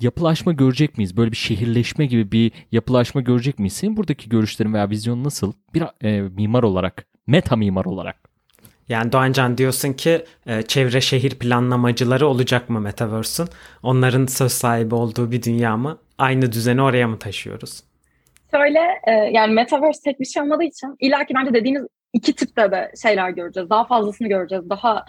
yapılaşma 0.00 0.52
görecek 0.52 0.98
miyiz? 0.98 1.16
Böyle 1.16 1.30
bir 1.30 1.36
şehirleşme 1.36 2.06
gibi 2.06 2.32
bir 2.32 2.52
yapılaşma 2.72 3.20
görecek 3.20 3.58
miyiz? 3.58 3.72
Senin 3.72 3.96
buradaki 3.96 4.28
görüşlerin 4.28 4.74
veya 4.74 4.90
vizyonun 4.90 5.24
nasıl? 5.24 5.52
Bir 5.74 5.82
e, 6.02 6.20
mimar 6.20 6.62
olarak, 6.62 7.06
meta 7.26 7.56
mimar 7.56 7.84
olarak. 7.84 8.16
Yani 8.88 9.12
Doğancan 9.12 9.58
diyorsun 9.58 9.92
ki 9.92 10.24
e, 10.46 10.62
çevre 10.62 11.00
şehir 11.00 11.30
planlamacıları 11.30 12.26
olacak 12.26 12.70
mı 12.70 12.80
Metaverse'ün? 12.80 13.48
Onların 13.82 14.26
söz 14.26 14.52
sahibi 14.52 14.94
olduğu 14.94 15.30
bir 15.30 15.42
dünya 15.42 15.76
mı? 15.76 15.98
Aynı 16.18 16.52
düzeni 16.52 16.82
oraya 16.82 17.08
mı 17.08 17.18
taşıyoruz? 17.18 17.82
Şöyle 18.50 18.80
e, 19.06 19.10
yani 19.12 19.52
Metaverse 19.54 20.00
tek 20.04 20.20
bir 20.20 20.24
şey 20.24 20.42
olmadığı 20.42 20.64
için 20.64 20.96
illaki 21.00 21.34
bence 21.34 21.54
dediğiniz 21.54 21.86
iki 22.12 22.34
tipte 22.34 22.70
de 22.70 22.92
şeyler 23.02 23.30
göreceğiz. 23.30 23.70
Daha 23.70 23.84
fazlasını 23.84 24.28
göreceğiz. 24.28 24.70
Daha 24.70 25.04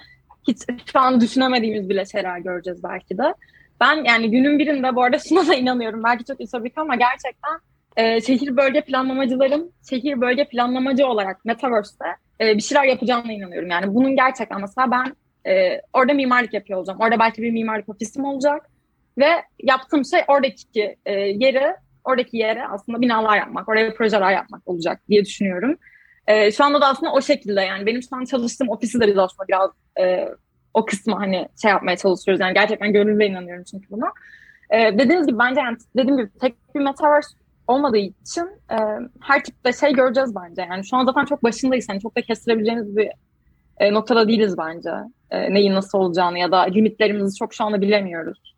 hiç 0.47 0.57
şu 0.91 0.99
an 0.99 1.21
düşünemediğimiz 1.21 1.89
bile 1.89 2.05
şeyler 2.05 2.39
göreceğiz 2.39 2.83
belki 2.83 3.17
de. 3.17 3.33
Ben 3.79 4.03
yani 4.03 4.31
günün 4.31 4.59
birinde 4.59 4.95
bu 4.95 5.03
arada 5.03 5.19
şuna 5.19 5.47
da 5.47 5.55
inanıyorum. 5.55 6.03
Belki 6.03 6.25
çok 6.25 6.41
ütopik 6.41 6.77
ama 6.77 6.95
gerçekten 6.95 7.59
e, 7.97 8.21
şehir 8.21 8.57
bölge 8.57 8.81
planlamacıların 8.81 9.71
şehir 9.89 10.21
bölge 10.21 10.45
planlamacı 10.45 11.07
olarak 11.07 11.45
Metaverse'te 11.45 12.05
e, 12.41 12.57
bir 12.57 12.61
şeyler 12.61 12.83
yapacağına 12.83 13.33
inanıyorum. 13.33 13.69
Yani 13.69 13.95
bunun 13.95 14.15
gerçekten 14.15 14.61
mesela 14.61 14.91
ben 14.91 15.15
e, 15.51 15.81
orada 15.93 16.13
mimarlık 16.13 16.53
yapıyor 16.53 16.79
olacağım. 16.79 16.99
Orada 17.01 17.19
belki 17.19 17.41
bir 17.41 17.51
mimarlık 17.51 17.89
ofisim 17.89 18.25
olacak. 18.25 18.69
Ve 19.17 19.29
yaptığım 19.63 20.05
şey 20.05 20.21
oradaki 20.27 20.95
e, 21.05 21.13
yeri, 21.13 21.75
oradaki 22.03 22.37
yere 22.37 22.67
aslında 22.67 23.01
binalar 23.01 23.37
yapmak, 23.37 23.69
oraya 23.69 23.93
projeler 23.93 24.31
yapmak 24.31 24.67
olacak 24.67 25.01
diye 25.09 25.25
düşünüyorum. 25.25 25.77
E, 26.27 26.51
şu 26.51 26.63
anda 26.63 26.81
da 26.81 26.87
aslında 26.87 27.11
o 27.11 27.21
şekilde 27.21 27.61
yani 27.61 27.85
benim 27.85 28.03
şu 28.03 28.15
an 28.15 28.25
çalıştığım 28.25 28.69
ofisi 28.69 28.99
de 28.99 29.07
biz 29.07 29.17
aslında 29.17 29.47
biraz 29.47 29.69
e, 29.99 30.27
o 30.75 30.85
kısmı 30.85 31.15
hani 31.15 31.47
şey 31.61 31.71
yapmaya 31.71 31.97
çalışıyoruz. 31.97 32.41
Yani 32.41 32.53
gerçekten 32.53 32.93
gönüllü 32.93 33.23
inanıyorum 33.23 33.63
çünkü 33.71 33.89
buna. 33.89 34.05
E, 34.69 34.97
dediğiniz 34.97 35.27
gibi 35.27 35.39
bence 35.39 35.61
yani 35.61 35.77
dediğim 35.97 36.17
gibi 36.17 36.29
tek 36.41 36.75
bir 36.75 36.79
metaverse 36.79 37.29
olmadığı 37.67 37.97
için 37.97 38.43
e, 38.71 38.77
her 39.21 39.43
tipte 39.43 39.73
şey 39.73 39.93
göreceğiz 39.93 40.35
bence. 40.35 40.61
Yani 40.69 40.85
şu 40.85 40.97
an 40.97 41.05
zaten 41.05 41.25
çok 41.25 41.43
başındayız. 41.43 41.85
Yani 41.89 42.01
çok 42.01 42.17
da 42.17 42.21
kestirebileceğimiz 42.21 42.97
bir 42.97 43.09
e, 43.77 43.93
noktada 43.93 44.27
değiliz 44.27 44.57
bence. 44.57 44.89
E, 45.31 45.53
neyin 45.53 45.73
nasıl 45.73 45.97
olacağını 45.97 46.39
ya 46.39 46.51
da 46.51 46.61
limitlerimizi 46.61 47.37
çok 47.37 47.53
şu 47.53 47.63
anda 47.63 47.81
bilemiyoruz. 47.81 48.55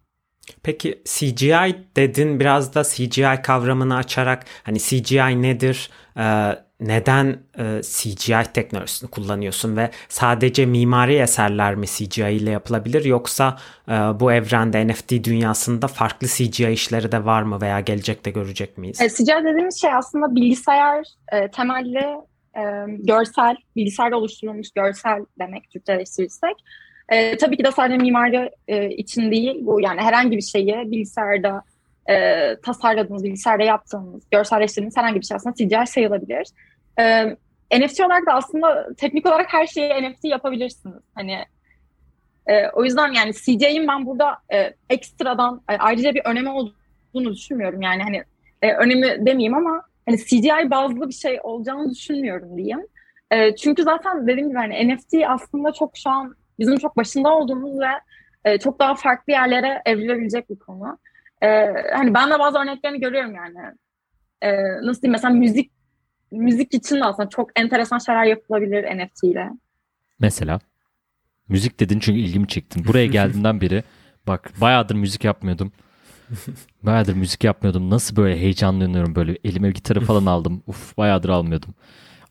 Peki 0.64 1.02
CGI 1.06 1.76
dedin 1.96 2.40
biraz 2.40 2.76
da 2.76 2.84
CGI 2.84 3.42
kavramını 3.44 3.96
açarak 3.96 4.46
hani 4.64 4.80
CGI 4.80 5.42
nedir? 5.42 5.90
Ee, 6.18 6.52
neden 6.80 7.40
e, 7.60 7.82
CGI 7.82 8.54
teknolojisini 8.54 9.10
kullanıyorsun 9.10 9.78
ve 9.78 9.90
sadece 10.10 10.66
mimari 10.66 11.16
eserler 11.16 11.76
mi 11.76 11.88
CGI 11.88 12.32
ile 12.32 12.50
yapılabilir 12.50 13.06
yoksa 13.06 13.58
e, 13.88 13.92
bu 13.92 14.32
evrende 14.32 14.88
NFT 14.88 15.12
dünyasında 15.12 15.88
farklı 15.88 16.28
CGI 16.28 16.72
işleri 16.72 17.12
de 17.12 17.26
var 17.26 17.42
mı 17.42 17.62
veya 17.62 17.80
gelecekte 17.80 18.32
görecek 18.32 18.78
miyiz? 18.78 19.02
E, 19.02 19.10
CGI 19.10 19.44
dediğimiz 19.44 19.82
şey 19.82 19.94
aslında 19.94 20.36
bilgisayar 20.36 21.06
e, 21.32 21.52
temelli 21.52 22.06
e, 22.58 22.64
görsel, 22.88 23.56
bilgisayarda 23.76 24.18
oluşturulmuş 24.18 24.72
görsel 24.72 25.26
demek 25.40 25.70
Türkçeleştirirsek. 25.70 26.56
E, 27.10 27.38
tabii 27.38 27.58
ki 27.58 27.64
de 27.64 27.72
sadece 27.72 27.98
mimari 27.98 28.50
e, 28.68 28.90
için 28.90 29.32
değil, 29.32 29.56
bu 29.62 29.82
yani 29.82 30.02
herhangi 30.02 30.38
bir 30.38 30.42
şeyi 30.42 30.92
bilgisayarda 30.92 31.64
e, 32.10 32.56
tasarladığınız, 32.66 33.24
bilgisayarda 33.24 33.64
yaptığınız, 33.64 34.24
görselleştirdiğiniz 34.32 34.98
herhangi 34.98 35.20
bir 35.20 35.26
şey 35.26 35.36
aslında 35.36 35.56
CGI 35.56 35.88
sayılabilir. 35.88 36.48
E, 37.00 37.26
NFT 37.80 38.00
olarak 38.00 38.28
da 38.28 38.34
aslında 38.34 38.96
teknik 38.98 39.26
olarak 39.26 39.54
her 39.54 39.68
şeyi 39.68 40.12
NFT 40.12 40.26
yapabilirsiniz. 40.26 41.02
Hani 41.16 41.38
e, 42.48 42.70
o 42.70 42.84
yüzden 42.84 43.14
yani 43.14 43.34
CGI'nin 43.34 43.88
ben 43.88 44.06
burada 44.06 44.38
e, 44.54 44.74
ekstradan 44.90 45.62
e, 45.70 45.78
ayrıca 45.78 46.14
bir 46.14 46.22
önemi 46.26 46.50
olduğunu 46.50 47.34
düşünmüyorum. 47.34 47.82
Yani 47.82 48.04
hani 48.04 48.24
e, 48.62 48.74
önemi 48.74 49.26
demeyeyim 49.26 49.56
ama 49.56 49.82
hani 50.06 50.18
CGI 50.18 50.72
bazlı 50.72 51.10
bir 51.10 51.14
şey 51.14 51.40
olacağını 51.44 51.92
düşünmüyorum 51.92 52.58
diyeyim. 52.58 52.88
E, 53.32 53.56
çünkü 53.56 53.84
zaten 53.84 54.28
dediğim 54.28 54.50
gibi 54.50 54.58
hani 54.58 54.96
NFT 54.96 55.14
aslında 55.28 55.72
çok 55.72 55.98
şu 55.98 56.10
an 56.10 56.36
bizim 56.60 56.78
çok 56.78 56.98
başında 56.98 57.36
olduğumuz 57.36 57.80
ve 57.80 57.90
e, 58.46 58.58
çok 58.58 58.80
daha 58.80 58.96
farklı 58.96 59.34
yerlere 59.34 59.82
evrilebilecek 59.86 60.50
bir 60.50 60.60
konu. 60.60 60.98
E, 61.42 61.48
hani 61.94 62.14
ben 62.14 62.32
de 62.32 62.40
bazı 62.40 62.58
örneklerini 62.58 63.00
görüyorum 63.00 63.36
yani. 63.36 63.76
E, 64.42 64.52
nasıl 64.82 65.02
diyeyim 65.02 65.12
mesela 65.12 65.34
müzik 65.34 65.72
müzik 66.32 66.74
için 66.74 66.96
de 66.96 67.06
aslında 67.06 67.30
çok 67.30 67.60
enteresan 67.60 67.98
şeyler 67.98 68.24
yapılabilir 68.24 68.84
NFT 68.84 69.24
ile. 69.24 69.50
Mesela 70.20 70.60
müzik 71.50 71.80
dedin 71.80 72.00
çünkü 72.00 72.20
ilgimi 72.20 72.48
çektin. 72.48 72.86
Buraya 72.86 73.06
geldiğimden 73.18 73.62
beri 73.62 73.84
bak 74.28 74.52
bayağıdır 74.62 74.96
müzik 74.96 75.24
yapmıyordum. 75.24 75.72
Bayağıdır 76.84 77.14
müzik 77.14 77.44
yapmıyordum. 77.44 77.90
Nasıl 77.90 78.16
böyle 78.16 78.40
heyecanlanıyorum 78.40 79.16
böyle 79.16 79.38
elime 79.44 79.72
gitarı 79.72 80.00
falan 80.02 80.26
aldım. 80.34 80.64
Uf 80.68 80.98
bayağıdır 80.98 81.30
almıyordum. 81.30 81.74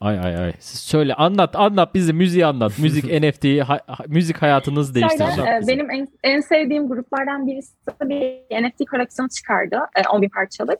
Ay 0.00 0.18
ay 0.18 0.36
ay. 0.36 0.52
Siz 0.58 0.80
söyle 0.80 1.14
anlat 1.14 1.56
anlat 1.56 1.94
bize 1.94 2.12
müziği 2.12 2.46
anlat. 2.46 2.78
Müzik 2.78 3.04
NFT 3.22 3.68
ha, 3.68 3.80
müzik 4.08 4.42
hayatınızı 4.42 4.94
değiştirdi. 4.94 5.32
Şöyle, 5.36 5.50
e, 5.50 5.60
benim 5.68 5.90
en, 5.90 6.08
en 6.24 6.40
sevdiğim 6.40 6.88
gruplardan 6.88 7.46
birisi 7.46 7.76
bir 8.02 8.62
NFT 8.62 8.84
koleksiyonu 8.90 9.30
çıkardı. 9.30 9.80
E, 9.96 10.08
10 10.08 10.22
bin 10.22 10.28
parçalık. 10.28 10.78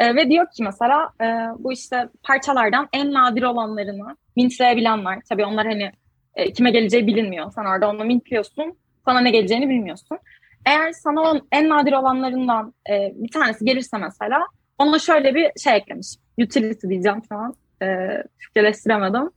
E, 0.00 0.14
ve 0.14 0.30
diyor 0.30 0.46
ki 0.56 0.62
mesela 0.62 1.10
e, 1.20 1.24
bu 1.58 1.72
işte 1.72 2.08
parçalardan 2.22 2.88
en 2.92 3.12
nadir 3.12 3.42
olanlarını 3.42 4.16
mintleyebilenler. 4.36 5.18
Tabii 5.28 5.44
onlar 5.44 5.66
hani 5.66 5.92
e, 6.34 6.52
kime 6.52 6.70
geleceği 6.70 7.06
bilinmiyor. 7.06 7.52
Sen 7.52 7.64
orada 7.64 7.90
onu 7.90 8.04
mintliyorsun. 8.04 8.76
Sana 9.04 9.20
ne 9.20 9.30
geleceğini 9.30 9.68
bilmiyorsun. 9.68 10.18
Eğer 10.66 10.92
sana 10.92 11.40
en 11.52 11.68
nadir 11.68 11.92
olanlarından 11.92 12.74
e, 12.90 13.12
bir 13.14 13.30
tanesi 13.30 13.64
gelirse 13.64 13.98
mesela 13.98 14.46
ona 14.78 14.98
şöyle 14.98 15.34
bir 15.34 15.50
şey 15.62 15.76
eklemiş. 15.76 16.08
Utility 16.38 16.88
diyeceğim 16.88 17.22
şu 17.28 17.34
an. 17.34 17.54
E, 17.82 18.08
Türkçeleştiremedim. 18.40 19.30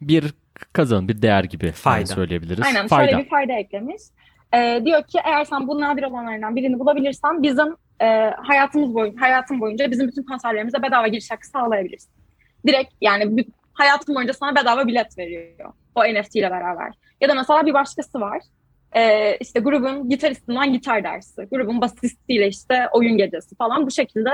Bir 0.00 0.34
kazanım, 0.72 1.08
bir 1.08 1.22
değer 1.22 1.44
gibi 1.44 1.72
fayda. 1.72 2.06
söyleyebiliriz. 2.06 2.66
Aynen 2.66 2.86
fayda. 2.86 3.10
şöyle 3.10 3.24
bir 3.24 3.30
fayda 3.30 3.52
eklemiş. 3.52 4.02
E, 4.54 4.82
diyor 4.84 5.02
ki 5.02 5.18
eğer 5.24 5.44
sen 5.44 5.68
bu 5.68 5.80
nadir 5.80 6.02
olanlardan 6.02 6.56
birini 6.56 6.78
bulabilirsen 6.78 7.42
bizim 7.42 7.76
e, 8.00 8.06
hayatımız 8.36 8.94
boyunca 8.94 9.20
hayatın 9.20 9.60
boyunca 9.60 9.90
bizim 9.90 10.08
bütün 10.08 10.22
konserlerimize 10.22 10.82
bedava 10.82 11.08
giriş 11.08 11.30
hakkı 11.30 11.46
sağlayabilirsin. 11.46 12.10
Direkt 12.66 12.92
yani 13.00 13.46
hayatın 13.72 14.14
boyunca 14.14 14.32
sana 14.32 14.56
bedava 14.56 14.86
bilet 14.86 15.18
veriyor 15.18 15.72
o 15.94 16.04
NFT 16.04 16.36
ile 16.36 16.50
beraber. 16.50 16.92
Ya 17.20 17.28
da 17.28 17.34
mesela 17.34 17.66
bir 17.66 17.74
başkası 17.74 18.20
var. 18.20 18.42
E, 18.92 19.36
işte 19.36 19.60
grubun 19.60 20.10
gitaristinden 20.10 20.72
gitar 20.72 21.04
dersi, 21.04 21.48
grubun 21.52 21.80
basistiyle 21.80 22.48
işte 22.48 22.88
oyun 22.92 23.16
gecesi 23.16 23.56
falan 23.56 23.86
bu 23.86 23.90
şekilde 23.90 24.30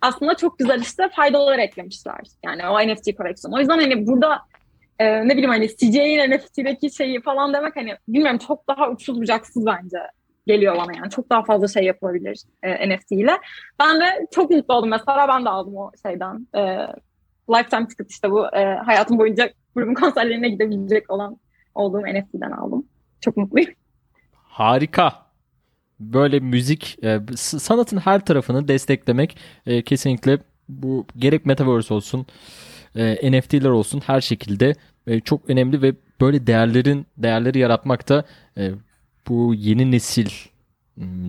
aslında 0.00 0.34
çok 0.34 0.58
güzel 0.58 0.80
işte 0.80 1.08
faydalar 1.16 1.58
eklemişler. 1.58 2.20
Yani 2.44 2.68
o 2.68 2.86
NFT 2.86 3.16
koleksiyonu. 3.16 3.56
O 3.56 3.58
yüzden 3.58 3.78
hani 3.78 4.06
burada 4.06 4.40
e, 4.98 5.28
ne 5.28 5.32
bileyim 5.32 5.50
hani 5.50 5.68
CJ'in 5.68 6.30
NFT'deki 6.30 6.96
şeyi 6.96 7.22
falan 7.22 7.54
demek 7.54 7.76
hani 7.76 7.96
bilmiyorum 8.08 8.38
çok 8.46 8.68
daha 8.68 8.90
uçsuz 8.90 9.20
bucaksız 9.20 9.66
bence 9.66 9.98
geliyor 10.46 10.76
bana 10.76 10.96
yani. 10.96 11.10
Çok 11.10 11.30
daha 11.30 11.44
fazla 11.44 11.68
şey 11.68 11.84
yapılabilir 11.84 12.42
e, 12.62 12.88
NFT 12.88 13.12
ile. 13.12 13.38
Ben 13.80 14.00
de 14.00 14.26
çok 14.34 14.50
mutlu 14.50 14.74
oldum. 14.74 14.90
Mesela 14.90 15.28
ben 15.28 15.44
de 15.44 15.48
aldım 15.48 15.76
o 15.76 15.90
şeyden. 16.06 16.48
E, 16.54 16.86
lifetime 17.50 17.88
ticket 17.88 18.10
işte 18.10 18.30
bu 18.30 18.46
e, 18.46 18.64
hayatım 18.74 19.18
boyunca 19.18 19.50
grubun 19.76 19.94
konserlerine 20.00 20.48
gidebilecek 20.48 21.10
olan 21.10 21.36
olduğum 21.74 22.00
NFT'den 22.00 22.50
aldım. 22.50 22.86
Çok 23.20 23.36
mutluyum. 23.36 23.70
Harika. 24.32 25.23
Böyle 26.12 26.40
müzik, 26.40 26.96
e, 27.04 27.20
sanatın 27.36 27.96
her 27.98 28.24
tarafını 28.24 28.68
desteklemek 28.68 29.36
e, 29.66 29.82
kesinlikle 29.82 30.38
bu 30.68 31.06
gerek 31.16 31.46
Metaverse 31.46 31.94
olsun, 31.94 32.26
e, 32.96 33.32
NFT'ler 33.32 33.68
olsun 33.68 34.02
her 34.06 34.20
şekilde 34.20 34.74
e, 35.06 35.20
çok 35.20 35.50
önemli 35.50 35.82
ve 35.82 35.94
böyle 36.20 36.46
değerlerin 36.46 37.06
değerleri 37.18 37.58
yaratmak 37.58 38.08
da 38.08 38.24
e, 38.58 38.70
bu 39.28 39.54
yeni 39.54 39.90
nesil 39.90 40.28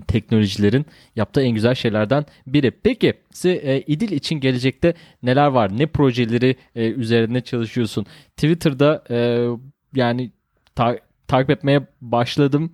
teknolojilerin 0.07 0.85
yaptığı 1.15 1.41
en 1.41 1.51
güzel 1.51 1.75
şeylerden 1.75 2.25
biri. 2.47 2.71
Peki 2.71 3.13
size 3.31 3.51
e, 3.53 3.81
İdil 3.88 4.11
için 4.11 4.39
gelecekte 4.39 4.93
neler 5.23 5.47
var? 5.47 5.77
Ne 5.77 5.85
projeleri 5.88 6.55
e, 6.75 6.89
üzerinde 6.91 7.41
çalışıyorsun? 7.41 8.05
Twitter'da 8.38 9.03
e, 9.09 9.47
yani 9.95 10.31
ta- 10.75 10.99
takip 11.27 11.49
etmeye 11.49 11.88
başladım. 12.01 12.71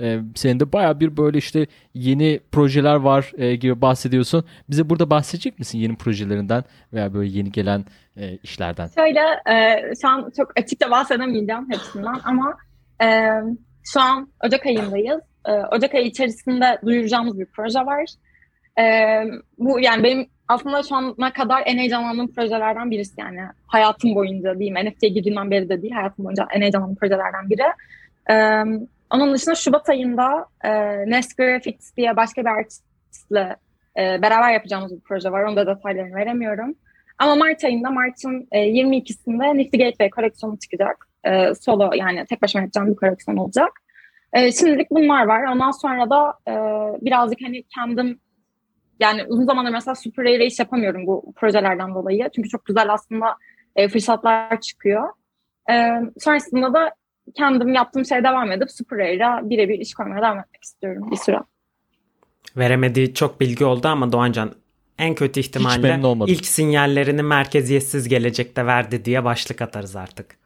E, 0.00 0.20
senin 0.34 0.60
de 0.60 0.72
baya 0.72 1.00
bir 1.00 1.16
böyle 1.16 1.38
işte 1.38 1.66
yeni 1.94 2.40
projeler 2.52 2.94
var 2.94 3.32
e, 3.36 3.56
gibi 3.56 3.80
bahsediyorsun. 3.80 4.44
Bize 4.70 4.90
burada 4.90 5.10
bahsedecek 5.10 5.58
misin 5.58 5.78
yeni 5.78 5.96
projelerinden 5.96 6.64
veya 6.92 7.14
böyle 7.14 7.30
yeni 7.38 7.52
gelen 7.52 7.84
e, 8.16 8.36
işlerden? 8.36 8.88
Şöyle 8.94 9.20
e, 9.56 9.82
şu 10.02 10.08
an 10.08 10.32
çok 10.36 10.58
açıkça 10.58 10.90
bahsedemeyeceğim 10.90 11.66
hepsinden 11.70 12.16
ama 12.24 12.56
e, 13.02 13.06
şu 13.84 14.00
an 14.00 14.28
Ocak 14.44 14.66
ayındayız. 14.66 15.20
E, 15.44 15.52
Ocak 15.52 15.94
ayı 15.94 16.06
içerisinde 16.06 16.78
duyuracağımız 16.84 17.38
bir 17.38 17.46
proje 17.46 17.80
var. 17.80 18.04
E, 18.78 18.84
bu 19.58 19.80
yani 19.80 20.02
benim 20.02 20.26
aslında 20.48 20.82
şu 20.82 20.96
ana 20.96 21.32
kadar 21.32 21.62
en 21.66 21.78
heyecanlandığım 21.78 22.32
projelerden 22.32 22.90
birisi 22.90 23.20
yani. 23.20 23.40
Hayatım 23.66 24.14
boyunca 24.14 24.58
diyeyim. 24.58 24.88
NFT'ye 24.88 25.10
girdiğimden 25.10 25.50
beri 25.50 25.68
de 25.68 25.82
değil. 25.82 25.92
Hayatım 25.92 26.24
boyunca 26.24 26.46
en 26.54 26.60
heyecanlandığım 26.60 26.96
projelerden 26.96 27.50
biri. 27.50 27.62
Ee, 28.30 28.64
onun 29.10 29.34
dışında 29.34 29.54
Şubat 29.54 29.88
ayında 29.88 30.46
e, 30.64 30.70
Nest 31.10 31.36
Graphics 31.36 31.96
diye 31.96 32.16
başka 32.16 32.40
bir 32.40 32.50
artistle 32.50 33.56
e, 33.96 34.22
beraber 34.22 34.52
yapacağımız 34.52 34.96
bir 34.96 35.00
proje 35.00 35.32
var. 35.32 35.42
Onun 35.42 35.56
da 35.56 35.66
detaylarını 35.66 36.14
veremiyorum. 36.14 36.74
Ama 37.18 37.34
Mart 37.34 37.64
ayında, 37.64 37.90
Mart'ın 37.90 38.48
e, 38.52 38.58
22'sinde 38.58 39.56
Nifty 39.56 39.78
Gateway 39.78 40.10
koleksiyonu 40.10 40.58
çıkacak. 40.58 41.08
E, 41.24 41.54
solo 41.54 41.92
yani 41.94 42.26
tek 42.26 42.42
başıma 42.42 42.62
yapacağım 42.62 42.90
bir 42.90 42.96
koleksiyon 42.96 43.36
olacak. 43.36 43.70
E, 44.32 44.52
şimdilik 44.52 44.90
bunlar 44.90 45.26
var. 45.26 45.44
Ondan 45.52 45.70
sonra 45.70 46.10
da 46.10 46.34
e, 46.48 46.52
birazcık 47.04 47.38
hani 47.42 47.62
kendim 47.62 48.20
yani 49.00 49.24
uzun 49.24 49.44
zamandır 49.44 49.70
mesela 49.70 49.94
Super 49.94 50.24
Rare 50.24 50.46
iş 50.46 50.58
yapamıyorum 50.58 51.06
bu 51.06 51.32
projelerden 51.36 51.94
dolayı. 51.94 52.30
Çünkü 52.34 52.48
çok 52.48 52.64
güzel 52.64 52.92
aslında 52.92 53.36
e, 53.76 53.88
fırsatlar 53.88 54.60
çıkıyor. 54.60 55.08
E, 55.70 56.00
sonrasında 56.18 56.74
da 56.74 56.94
kendim 57.34 57.74
yaptığım 57.74 58.04
şeye 58.04 58.24
devam 58.24 58.52
edip 58.52 58.70
Super 58.70 58.98
Rare'a 58.98 59.50
birebir 59.50 59.78
iş 59.78 59.94
koymaya 59.94 60.22
devam 60.22 60.38
etmek 60.38 60.64
istiyorum 60.64 61.08
bir 61.10 61.16
süre. 61.16 61.38
Veremediği 62.56 63.14
çok 63.14 63.40
bilgi 63.40 63.64
oldu 63.64 63.88
ama 63.88 64.12
Doğancan 64.12 64.52
en 64.98 65.14
kötü 65.14 65.40
ihtimalle 65.40 66.00
ilk 66.26 66.46
sinyallerini 66.46 67.22
merkeziyetsiz 67.22 68.08
gelecekte 68.08 68.66
verdi 68.66 69.04
diye 69.04 69.24
başlık 69.24 69.62
atarız 69.62 69.96
artık. 69.96 70.36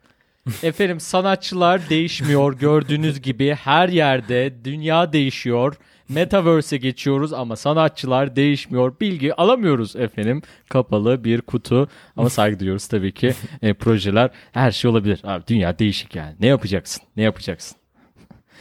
Efendim 0.63 1.01
sanatçılar 1.01 1.89
değişmiyor 1.91 2.59
gördüğünüz 2.59 3.23
gibi 3.23 3.55
her 3.55 3.89
yerde 3.89 4.65
dünya 4.65 5.13
değişiyor. 5.13 5.77
Metaverse'e 6.11 6.79
geçiyoruz 6.79 7.33
ama 7.33 7.57
sanatçılar 7.57 8.37
değişmiyor. 8.37 8.95
Bilgi 9.01 9.35
alamıyoruz 9.35 9.97
efendim. 9.97 10.43
Kapalı 10.69 11.25
bir 11.25 11.41
kutu 11.41 11.89
ama 12.17 12.31
saygı 12.31 12.61
duyuyoruz 12.61 12.87
tabii 12.87 13.13
ki. 13.13 13.35
E, 13.63 13.75
projeler 13.75 14.31
her 14.53 14.71
şey 14.71 14.91
olabilir. 14.91 15.21
Abi 15.25 15.47
dünya 15.47 15.79
değişik 15.79 16.15
yani. 16.15 16.35
Ne 16.41 16.47
yapacaksın? 16.47 17.03
Ne 17.17 17.23
yapacaksın? 17.23 17.77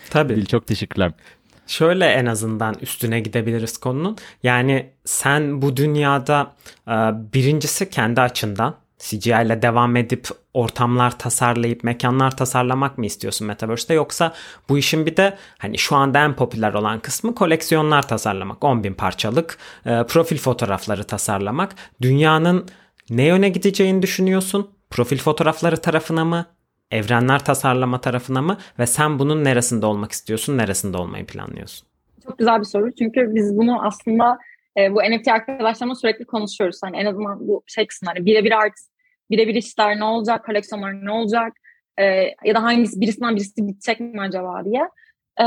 Tabii. 0.10 0.36
Dil 0.36 0.46
çok 0.46 0.68
teşekkürler. 0.68 1.12
Şöyle 1.68 2.06
en 2.06 2.26
azından 2.26 2.76
üstüne 2.82 3.20
gidebiliriz 3.20 3.78
konunun. 3.78 4.18
Yani 4.44 4.90
sen 5.06 5.62
bu 5.62 5.78
dünyada 5.78 6.54
e, 6.88 6.92
birincisi 7.34 7.90
kendi 7.90 8.22
açından 8.22 8.76
CGI 9.00 9.30
ile 9.30 9.62
devam 9.62 9.96
edip 9.96 10.28
ortamlar 10.54 11.20
tasarlayıp 11.20 11.84
mekanlar 11.84 12.38
tasarlamak 12.38 12.98
mı 12.98 13.06
istiyorsun 13.06 13.48
Metaverse'de? 13.48 13.94
Yoksa 13.94 14.34
bu 14.70 14.78
işin 14.78 15.06
bir 15.06 15.18
de 15.18 15.38
hani 15.58 15.78
şu 15.78 15.96
anda 15.96 16.24
en 16.24 16.36
popüler 16.36 16.74
olan 16.74 17.00
kısmı 17.00 17.36
koleksiyonlar 17.36 18.08
tasarlamak 18.08 18.64
10 18.64 18.84
bin 18.84 18.94
parçalık 18.94 19.58
e, 19.86 20.04
profil 20.04 20.38
fotoğrafları 20.38 21.04
tasarlamak. 21.04 21.76
Dünyanın 22.02 22.66
ne 23.10 23.24
yöne 23.24 23.50
gideceğini 23.50 24.02
düşünüyorsun? 24.02 24.70
Profil 24.90 25.18
fotoğrafları 25.18 25.78
tarafına 25.78 26.26
mı? 26.26 26.46
Evrenler 26.92 27.46
tasarlama 27.46 28.02
tarafına 28.02 28.42
mı? 28.42 28.58
Ve 28.80 28.86
sen 28.88 29.20
bunun 29.20 29.44
neresinde 29.44 29.86
olmak 29.86 30.12
istiyorsun 30.12 30.58
neresinde 30.58 30.98
olmayı 30.98 31.26
planlıyorsun? 31.26 31.88
Çok 32.24 32.38
güzel 32.38 32.60
bir 32.60 32.66
soru. 32.66 32.92
Çünkü 32.92 33.36
biz 33.36 33.58
bunu 33.58 33.86
aslında 33.86 34.40
e, 34.78 34.96
bu 34.96 35.02
NFT 35.02 35.28
arkadaşlarımla 35.28 35.96
sürekli 35.96 36.26
konuşuyoruz. 36.26 36.80
Hani 36.84 36.98
en 36.98 37.06
azından 37.06 37.48
bu 37.48 37.64
şey 37.68 37.88
kısımları 37.88 38.26
birebir 38.26 38.52
art, 38.52 38.74
birebir 39.32 39.56
işler 39.56 40.00
ne 40.00 40.04
olacak, 40.04 40.46
koleksiyonlar 40.46 41.06
ne 41.06 41.12
olacak 41.12 41.54
e, 42.00 42.06
ya 42.46 42.56
da 42.56 42.64
hangisi 42.64 43.02
birisinden 43.02 43.36
birisi 43.36 43.68
bitecek 43.68 44.00
mi 44.00 44.22
acaba 44.22 44.66
diye. 44.66 44.90
E, 45.42 45.46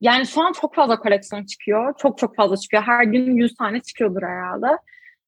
yani 0.00 0.26
şu 0.26 0.42
an 0.42 0.52
çok 0.52 0.74
fazla 0.74 0.98
koleksiyon 0.98 1.44
çıkıyor. 1.44 1.94
Çok 1.98 2.18
çok 2.18 2.36
fazla 2.36 2.56
çıkıyor. 2.56 2.82
Her 2.82 3.04
gün 3.04 3.36
100 3.36 3.54
tane 3.54 3.80
çıkıyordur 3.80 4.22
herhalde. 4.22 4.78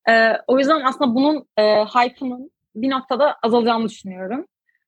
E, 0.08 0.42
o 0.46 0.58
yüzden 0.58 0.80
aslında 0.80 1.14
bunun 1.14 1.46
e, 1.56 1.62
hype'ının 1.84 2.50
bir 2.74 2.90
noktada 2.90 3.36
azalacağını 3.42 3.88
düşünüyorum. 3.88 4.46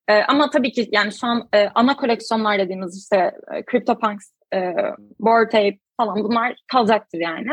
E, 0.08 0.22
ama 0.22 0.50
tabii 0.50 0.72
ki 0.72 0.88
yani 0.92 1.12
şu 1.12 1.26
an 1.26 1.48
e, 1.52 1.68
ana 1.74 1.96
koleksiyonlar 1.96 2.58
dediğimiz 2.58 2.98
işte 2.98 3.16
e, 3.54 3.64
CryptoPunks, 3.70 4.30
e, 4.54 4.74
Bored 5.20 5.50
Tape 5.50 5.78
falan 5.96 6.24
bunlar 6.24 6.56
kalacaktır 6.72 7.18
yani. 7.18 7.48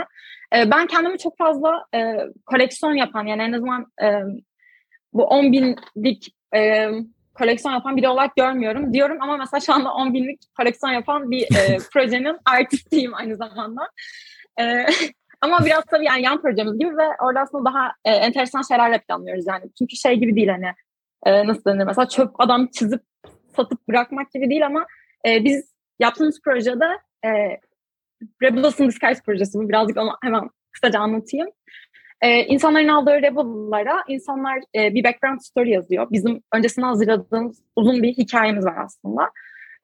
E, 0.55 0.71
ben 0.71 0.87
kendimi 0.87 1.17
çok 1.17 1.37
fazla 1.37 1.85
e, 1.95 2.17
koleksiyon 2.45 2.93
yapan 2.93 3.25
yani 3.25 3.41
en 3.41 3.53
azından 3.53 3.85
e, 4.03 4.07
bu 5.13 5.23
10 5.23 5.51
binlik 5.51 6.35
e, 6.55 6.89
koleksiyon 7.33 7.73
yapan 7.73 7.97
biri 7.97 8.07
olarak 8.07 8.35
görmüyorum 8.35 8.93
diyorum 8.93 9.17
ama 9.21 9.37
mesela 9.37 9.59
şu 9.59 9.73
anda 9.73 9.93
10 9.93 10.13
binlik 10.13 10.41
koleksiyon 10.57 10.93
yapan 10.93 11.31
bir 11.31 11.43
e, 11.43 11.77
projenin 11.93 12.37
artistiyim 12.45 13.13
aynı 13.13 13.35
zamanda. 13.35 13.89
E, 14.59 14.85
ama 15.41 15.65
biraz 15.65 15.83
tabii 15.85 16.05
yani 16.05 16.21
yan 16.21 16.41
projemiz 16.41 16.79
gibi 16.79 16.97
ve 16.97 17.07
orada 17.23 17.39
aslında 17.39 17.65
daha 17.65 17.91
e, 18.05 18.11
enteresan 18.11 18.61
şeylerle 18.61 18.99
planlıyoruz 18.99 19.47
yani. 19.47 19.63
Çünkü 19.77 19.95
şey 19.95 20.15
gibi 20.15 20.35
değil 20.35 20.47
hani 20.47 20.71
e, 21.25 21.47
nasıl 21.47 21.65
denir 21.65 21.83
mesela 21.83 22.07
çöp 22.07 22.39
adam 22.39 22.67
çizip 22.67 23.01
satıp 23.55 23.87
bırakmak 23.87 24.31
gibi 24.31 24.49
değil 24.49 24.65
ama 24.65 24.85
e, 25.27 25.43
biz 25.43 25.74
yaptığımız 25.99 26.41
projede 26.41 26.85
e, 27.25 27.29
Rebels 28.43 28.79
in 28.79 28.87
Disguise 28.87 29.21
projesi 29.25 29.59
bu. 29.59 29.69
Birazcık 29.69 29.97
onu 29.97 30.17
hemen 30.23 30.49
kısaca 30.71 30.99
anlatayım. 30.99 31.47
Ee, 32.21 32.43
insanların 32.43 32.87
aldığı 32.87 33.21
Rebel'lara 33.21 34.03
insanlar 34.07 34.59
e, 34.75 34.93
bir 34.93 35.03
background 35.03 35.39
story 35.41 35.69
yazıyor. 35.69 36.07
Bizim 36.11 36.43
öncesinde 36.53 36.85
hazırladığımız 36.85 37.63
uzun 37.75 38.03
bir 38.03 38.13
hikayemiz 38.13 38.65
var 38.65 38.77
aslında. 38.77 39.31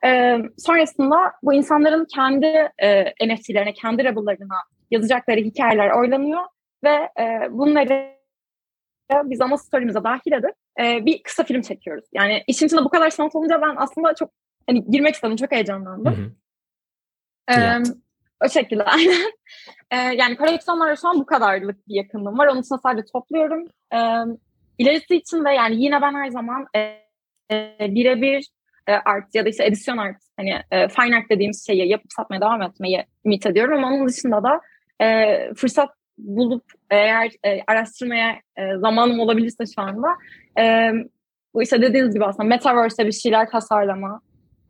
Ee, 0.06 0.38
sonrasında 0.58 1.15
bu 1.43 1.54
insanların 1.54 2.06
kendi 2.15 2.71
e, 2.78 3.04
NFT'lerine, 3.28 3.74
kendi 3.74 4.04
Rebel'larına 4.04 4.58
yazacakları 4.91 5.39
hikayeler 5.39 5.91
oylanıyor 5.91 6.41
ve 6.84 7.10
e, 7.19 7.47
bunları 7.50 8.12
biz 9.24 9.41
ana 9.41 9.58
story'mize 9.58 10.04
dahil 10.04 10.32
edip 10.32 10.56
e, 10.80 11.06
bir 11.06 11.24
kısa 11.24 11.43
film 11.43 11.62
çekiyoruz. 11.62 12.06
Yani 12.13 12.43
işin 12.47 12.65
içinde 12.65 12.84
bu 12.84 12.89
kadar 12.89 13.10
sanat 13.10 13.36
olunca 13.36 13.62
ben 13.62 13.76
aslında 13.78 14.15
çok 14.15 14.30
hani 14.67 14.91
girmek 14.91 15.15
istedim, 15.15 15.36
çok 15.36 15.52
heyecanlandım. 15.52 16.15
Hı 16.15 16.21
hı. 16.21 16.32
Ee, 17.60 17.84
o 18.45 18.50
şekilde 18.50 18.84
aynen. 18.86 19.32
Ee, 19.91 19.95
yani 19.95 20.38
koleksiyonlara 20.38 20.95
şu 20.95 21.08
an 21.08 21.19
bu 21.19 21.26
kadarlık 21.26 21.88
bir 21.88 21.95
yakınlığım 21.95 22.38
var. 22.38 22.47
Onun 22.47 22.62
için 22.62 22.76
sadece 22.84 23.06
topluyorum. 23.13 23.67
Ee, 23.93 23.97
ilerisi 24.78 25.15
için 25.15 25.45
de 25.45 25.50
yani 25.50 25.84
yine 25.84 26.02
ben 26.02 26.13
her 26.13 26.30
zaman 26.30 26.67
e, 26.76 26.80
e, 27.52 27.78
birebir 27.80 28.47
e, 28.88 28.93
art 28.93 29.36
ya 29.36 29.45
da 29.45 29.50
işte 29.50 29.65
edisyon 29.65 29.97
art 29.97 30.17
hani 30.38 30.50
e, 30.71 30.88
fine 30.88 31.15
art 31.15 31.30
dediğimiz 31.30 31.67
şeyi 31.67 31.88
yapıp 31.88 32.12
satmaya 32.13 32.41
devam 32.41 32.62
etmeyi 32.62 33.06
ümit 33.26 33.45
ediyorum 33.45 33.74
ama 33.74 33.88
onun 33.88 34.08
dışında 34.08 34.43
da 34.43 34.62
e, 35.02 35.38
fırsat 35.54 35.89
bulup 36.17 36.63
eğer 36.89 37.32
e, 37.43 37.60
araştırmaya 37.67 38.36
e, 38.58 38.78
zamanım 38.78 39.19
olabilirse 39.19 39.63
şu 39.76 39.82
anda 39.82 40.08
e, 40.60 40.91
bu 41.54 41.63
işte 41.63 41.82
dediğiniz 41.82 42.13
gibi 42.13 42.26
aslında 42.26 42.50
metaverse'e 42.50 43.06
bir 43.08 43.12
şeyler 43.12 43.50
tasarlama 43.50 44.21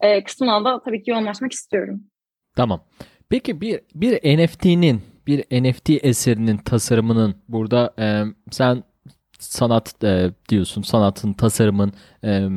e, 0.02 0.24
kısmına 0.24 0.66
da 0.66 0.82
tabii 0.86 1.04
ki 1.04 1.12
yoğunlaşmak 1.12 1.52
istiyorum. 1.52 2.04
Tamam. 2.56 2.84
Peki 3.30 3.62
bir 3.62 3.82
bir 3.96 4.38
NFT'nin 4.38 5.02
bir 5.28 5.64
NFT 5.64 5.90
eserinin 5.90 6.58
tasarımının 6.58 7.36
burada 7.50 7.94
e, 8.00 8.24
sen 8.52 8.84
sanat 9.40 10.04
e, 10.04 10.32
diyorsun 10.50 10.82
sanatın 10.82 11.34
tasarımın 11.34 11.94
e, 12.24 12.48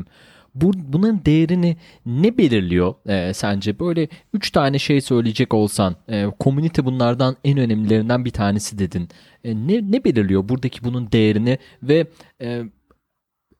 bu, 0.54 0.72
bunun 0.74 1.24
değerini 1.24 1.76
ne 2.06 2.38
belirliyor 2.38 2.94
e, 3.06 3.34
sence? 3.34 3.78
Böyle 3.78 4.08
üç 4.32 4.50
tane 4.50 4.78
şey 4.78 5.00
söyleyecek 5.00 5.54
olsan, 5.54 5.96
e, 6.08 6.26
komünite 6.38 6.84
bunlardan 6.84 7.36
en 7.44 7.58
önemlilerinden 7.58 8.24
bir 8.24 8.30
tanesi 8.30 8.78
dedin. 8.78 9.08
E, 9.44 9.54
ne, 9.54 9.92
ne 9.92 10.04
belirliyor 10.04 10.48
buradaki 10.48 10.84
bunun 10.84 11.12
değerini 11.12 11.58
ve 11.82 12.06
e, 12.42 12.62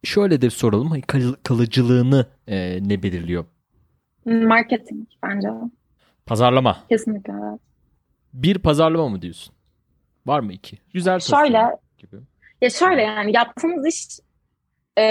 şöyle 0.05 0.43
de 0.43 0.51
soralım, 0.51 1.01
kalıcılığını 1.43 2.27
e, 2.49 2.79
ne 2.83 3.03
belirliyor? 3.03 3.45
Marketing 4.27 5.09
bence. 5.23 5.49
Pazarlama. 6.27 6.77
Kesinlikle 6.89 7.33
evet. 7.33 7.61
Bir 8.33 8.59
pazarlama 8.59 9.09
mı 9.09 9.23
diyorsun? 9.23 9.55
Var 10.27 10.41
mı 10.41 10.53
iki? 10.53 10.79
Güzel 10.95 11.21
Şöyle. 11.21 11.77
Gibi. 11.99 12.17
Ya 12.63 12.71
şöyle 12.71 13.03
yani 13.03 13.37
yaptığınız 13.37 13.87
iş 13.87 14.21
e, 14.99 15.03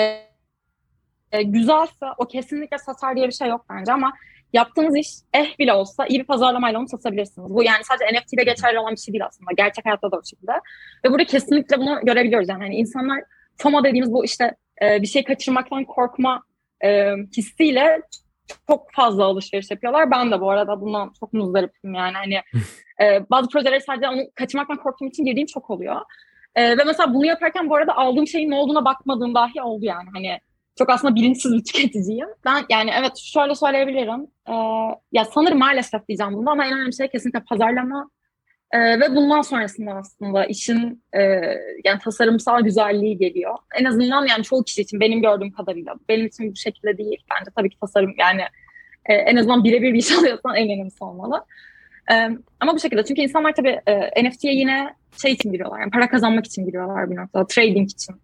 e, 1.32 1.44
güzelse 1.44 2.06
o 2.18 2.28
kesinlikle 2.28 2.78
satar 2.78 3.16
diye 3.16 3.28
bir 3.28 3.34
şey 3.34 3.50
yok 3.50 3.66
bence 3.70 3.94
ama 3.94 4.14
yaptığınız 4.54 4.96
iş 4.96 5.10
eh 5.34 5.60
bile 5.60 5.74
olsa 5.74 6.06
iyi 6.08 6.20
bir 6.20 6.26
pazarlamayla 6.26 6.80
onu 6.80 6.88
satabilirsiniz. 6.88 7.50
Bu 7.54 7.64
yani 7.64 7.84
sadece 7.84 8.20
NFT 8.20 8.34
ile 8.34 8.44
geçerli 8.44 8.80
olan 8.80 8.92
bir 8.92 9.00
şey 9.00 9.14
değil 9.14 9.26
aslında. 9.26 9.52
Gerçek 9.58 9.86
hayatta 9.86 10.12
da 10.12 10.18
o 10.18 10.22
şekilde. 10.24 10.52
Ve 11.06 11.12
burada 11.12 11.26
kesinlikle 11.26 11.78
bunu 11.78 12.00
görebiliyoruz. 12.04 12.50
Yani 12.50 12.64
hani 12.64 12.76
insanlar 12.76 13.24
FOMO 13.58 13.84
dediğimiz 13.84 14.14
bu 14.14 14.26
işte 14.26 14.56
e, 14.82 15.02
bir 15.02 15.08
şey 15.08 15.24
kaçırmaktan 15.24 15.86
korkma 15.86 16.44
e, 16.84 17.12
hissiyle 17.38 18.02
çok 18.68 18.92
fazla 18.92 19.26
alışveriş 19.26 19.72
yapıyorlar. 19.72 20.12
Ben 20.12 20.32
de 20.32 20.42
bu 20.42 20.50
arada 20.50 20.82
bundan 20.82 21.14
çok 21.20 21.34
muzdaripim 21.34 21.94
yani. 21.94 22.14
Hani 22.14 22.36
e, 23.02 23.26
bazı 23.30 23.50
projeleri 23.50 23.82
sadece 23.82 24.10
onu 24.10 24.22
kaçırmaktan 24.36 24.78
korktuğum 24.78 25.08
için 25.08 25.26
girdiğim 25.26 25.48
çok 25.48 25.70
oluyor. 25.70 26.02
E, 26.56 26.78
ve 26.78 26.84
mesela 26.86 27.14
bunu 27.14 27.26
yaparken 27.26 27.70
bu 27.70 27.76
arada 27.76 27.98
aldığım 27.98 28.28
şeyin 28.28 28.52
ne 28.52 28.56
olduğuna 28.56 28.86
bakmadığım 28.86 29.36
dahi 29.36 29.62
oldu 29.62 29.86
yani. 29.86 30.10
Hani 30.14 30.40
çok 30.78 30.90
aslında 30.90 31.16
bilinçsiz 31.16 31.54
bir 31.54 31.64
tüketiciyim. 31.64 32.28
Ben 32.46 32.66
yani 32.70 32.92
evet 33.00 33.18
şöyle 33.18 33.56
söyleyebilirim. 33.56 34.28
E, 34.50 34.54
ya 35.12 35.26
sanırım 35.26 35.60
maalesef 35.60 36.08
diyeceğim 36.08 36.34
bunu 36.34 36.50
ama 36.50 36.66
en 36.66 36.74
önemli 36.74 36.96
şey 36.96 37.08
kesinlikle 37.08 37.44
pazarlama 37.44 38.10
ee, 38.72 39.00
ve 39.00 39.16
bundan 39.16 39.42
sonrasında 39.42 39.92
aslında 39.92 40.46
işin 40.46 41.04
e, 41.14 41.22
yani 41.84 42.00
tasarımsal 42.04 42.62
güzelliği 42.62 43.18
geliyor. 43.18 43.56
En 43.80 43.86
azından 43.86 44.28
yani 44.28 44.44
çoğu 44.44 44.64
kişi 44.64 44.82
için 44.82 45.00
benim 45.00 45.22
gördüğüm 45.22 45.52
kadarıyla. 45.52 45.96
Benim 46.10 46.26
için 46.26 46.52
bu 46.52 46.56
şekilde 46.56 46.98
değil. 46.98 47.18
Bence 47.32 47.52
tabii 47.56 47.70
ki 47.70 47.78
tasarım 47.80 48.14
yani 48.20 48.42
e, 49.06 49.14
en 49.14 49.36
azından 49.36 49.64
birebir 49.64 49.94
bir 49.94 50.00
iş 50.00 50.12
alıyorsan 50.18 50.56
en 50.56 50.70
önemlisi 50.70 51.04
olmalı. 51.04 51.46
E, 52.12 52.30
ama 52.60 52.76
bu 52.76 52.80
şekilde 52.80 53.04
çünkü 53.06 53.22
insanlar 53.22 53.56
tabii 53.56 53.82
e, 53.88 54.30
NFT'ye 54.30 54.54
yine 54.54 54.96
şey 55.22 55.32
için 55.32 55.52
giriyorlar. 55.52 55.80
Yani 55.80 55.92
para 55.92 56.10
kazanmak 56.10 56.46
için 56.46 56.66
giriyorlar 56.66 57.12
bir 57.12 57.16
noktada. 57.16 57.48
Trading 57.48 57.92
için. 57.92 58.16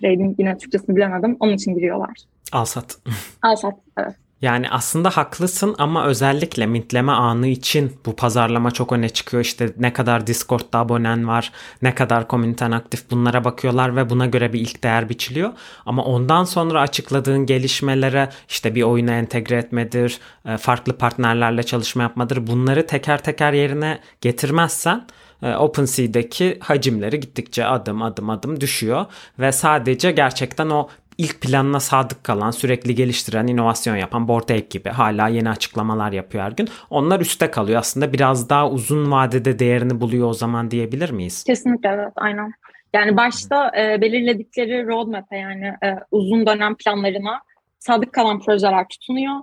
Trading 0.00 0.40
yine 0.40 0.58
Türkçesini 0.58 0.96
bilemedim. 0.96 1.36
Onun 1.40 1.52
için 1.52 1.74
giriyorlar. 1.74 2.16
Al 2.52 2.64
sat. 2.64 2.98
Al 3.42 3.56
sat 3.56 3.74
evet. 3.98 4.14
Yani 4.44 4.70
aslında 4.70 5.10
haklısın 5.10 5.74
ama 5.78 6.06
özellikle 6.06 6.66
mintleme 6.66 7.12
anı 7.12 7.46
için 7.46 7.92
bu 8.06 8.16
pazarlama 8.16 8.70
çok 8.70 8.92
öne 8.92 9.08
çıkıyor. 9.08 9.42
İşte 9.42 9.72
ne 9.78 9.92
kadar 9.92 10.26
Discord'da 10.26 10.78
abonen 10.78 11.28
var, 11.28 11.52
ne 11.82 11.94
kadar 11.94 12.28
komüniten 12.28 12.70
aktif 12.70 13.10
bunlara 13.10 13.44
bakıyorlar 13.44 13.96
ve 13.96 14.10
buna 14.10 14.26
göre 14.26 14.52
bir 14.52 14.60
ilk 14.60 14.84
değer 14.84 15.08
biçiliyor. 15.08 15.52
Ama 15.86 16.04
ondan 16.04 16.44
sonra 16.44 16.80
açıkladığın 16.80 17.46
gelişmelere 17.46 18.28
işte 18.48 18.74
bir 18.74 18.82
oyuna 18.82 19.12
entegre 19.12 19.56
etmedir, 19.56 20.18
e, 20.46 20.56
farklı 20.56 20.98
partnerlerle 20.98 21.62
çalışma 21.62 22.02
yapmadır. 22.02 22.46
Bunları 22.46 22.86
teker 22.86 23.22
teker 23.22 23.52
yerine 23.52 24.00
getirmezsen 24.20 25.06
e, 25.42 25.54
OpenSea'deki 25.56 26.58
hacimleri 26.60 27.20
gittikçe 27.20 27.66
adım 27.66 28.02
adım 28.02 28.30
adım 28.30 28.60
düşüyor 28.60 29.06
ve 29.38 29.52
sadece 29.52 30.12
gerçekten 30.12 30.70
o 30.70 30.88
ilk 31.18 31.40
planına 31.40 31.80
sadık 31.80 32.24
kalan, 32.24 32.50
sürekli 32.50 32.94
geliştiren, 32.94 33.46
inovasyon 33.46 33.96
yapan 33.96 34.28
Bortek 34.28 34.70
gibi 34.70 34.88
hala 34.88 35.28
yeni 35.28 35.50
açıklamalar 35.50 36.12
yapıyor 36.12 36.44
her 36.44 36.52
gün. 36.52 36.68
Onlar 36.90 37.20
üstte 37.20 37.50
kalıyor. 37.50 37.78
Aslında 37.78 38.12
biraz 38.12 38.48
daha 38.48 38.70
uzun 38.70 39.10
vadede 39.10 39.58
değerini 39.58 40.00
buluyor 40.00 40.28
o 40.28 40.34
zaman 40.34 40.70
diyebilir 40.70 41.10
miyiz? 41.10 41.44
Kesinlikle 41.44 41.88
evet 41.88 42.12
aynen. 42.16 42.52
Yani 42.94 43.16
başta 43.16 43.72
e, 43.78 44.00
belirledikleri 44.00 44.86
roadmap'e 44.86 45.36
yani 45.36 45.66
e, 45.66 45.96
uzun 46.10 46.46
dönem 46.46 46.74
planlarına 46.74 47.40
sadık 47.78 48.12
kalan 48.12 48.40
projeler 48.40 48.88
tutunuyor. 48.88 49.34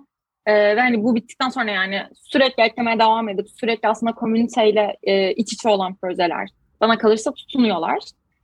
E, 0.46 0.54
ve 0.76 0.80
hani 0.80 1.04
bu 1.04 1.16
bittikten 1.16 1.50
sonra 1.50 1.72
yani 1.72 2.02
sürekli 2.14 2.64
eklemeye 2.64 3.00
devam 3.00 3.30
edip 3.30 3.48
sürekli 3.60 3.90
aslında 3.90 4.12
komüniteyle 4.12 4.98
e, 5.04 5.32
iç 5.32 5.54
içe 5.54 5.70
olan 5.70 5.96
projeler 5.96 6.50
bana 6.82 6.98
kalırsa 6.98 7.32
tutunuyorlar. 7.32 8.00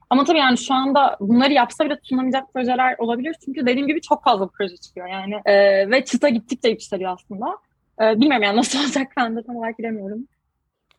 Ama 0.10 0.24
tabii 0.24 0.38
yani 0.38 0.58
şu 0.58 0.74
anda 0.74 1.18
bunları 1.20 1.54
yapsa 1.54 1.86
bile 1.86 1.96
tutunamayacak 2.00 2.54
projeler 2.54 2.96
olabilir. 2.98 3.36
Çünkü 3.46 3.66
dediğim 3.66 3.88
gibi 3.88 4.02
çok 4.02 4.24
fazla 4.24 4.48
proje 4.48 4.78
çıkıyor 4.78 5.08
yani. 5.08 5.36
E, 5.46 5.54
ve 5.92 6.06
çıta 6.06 6.30
gittikçe 6.30 6.70
yükseliyor 6.70 7.14
aslında. 7.14 7.58
E, 8.02 8.20
bilmiyorum 8.20 8.44
yani 8.44 8.58
nasıl 8.58 8.80
olacak 8.84 9.08
ben 9.18 9.36
de 9.36 9.44
tam 9.44 9.56
olarak 9.56 9.80
bilemiyorum. 9.80 10.28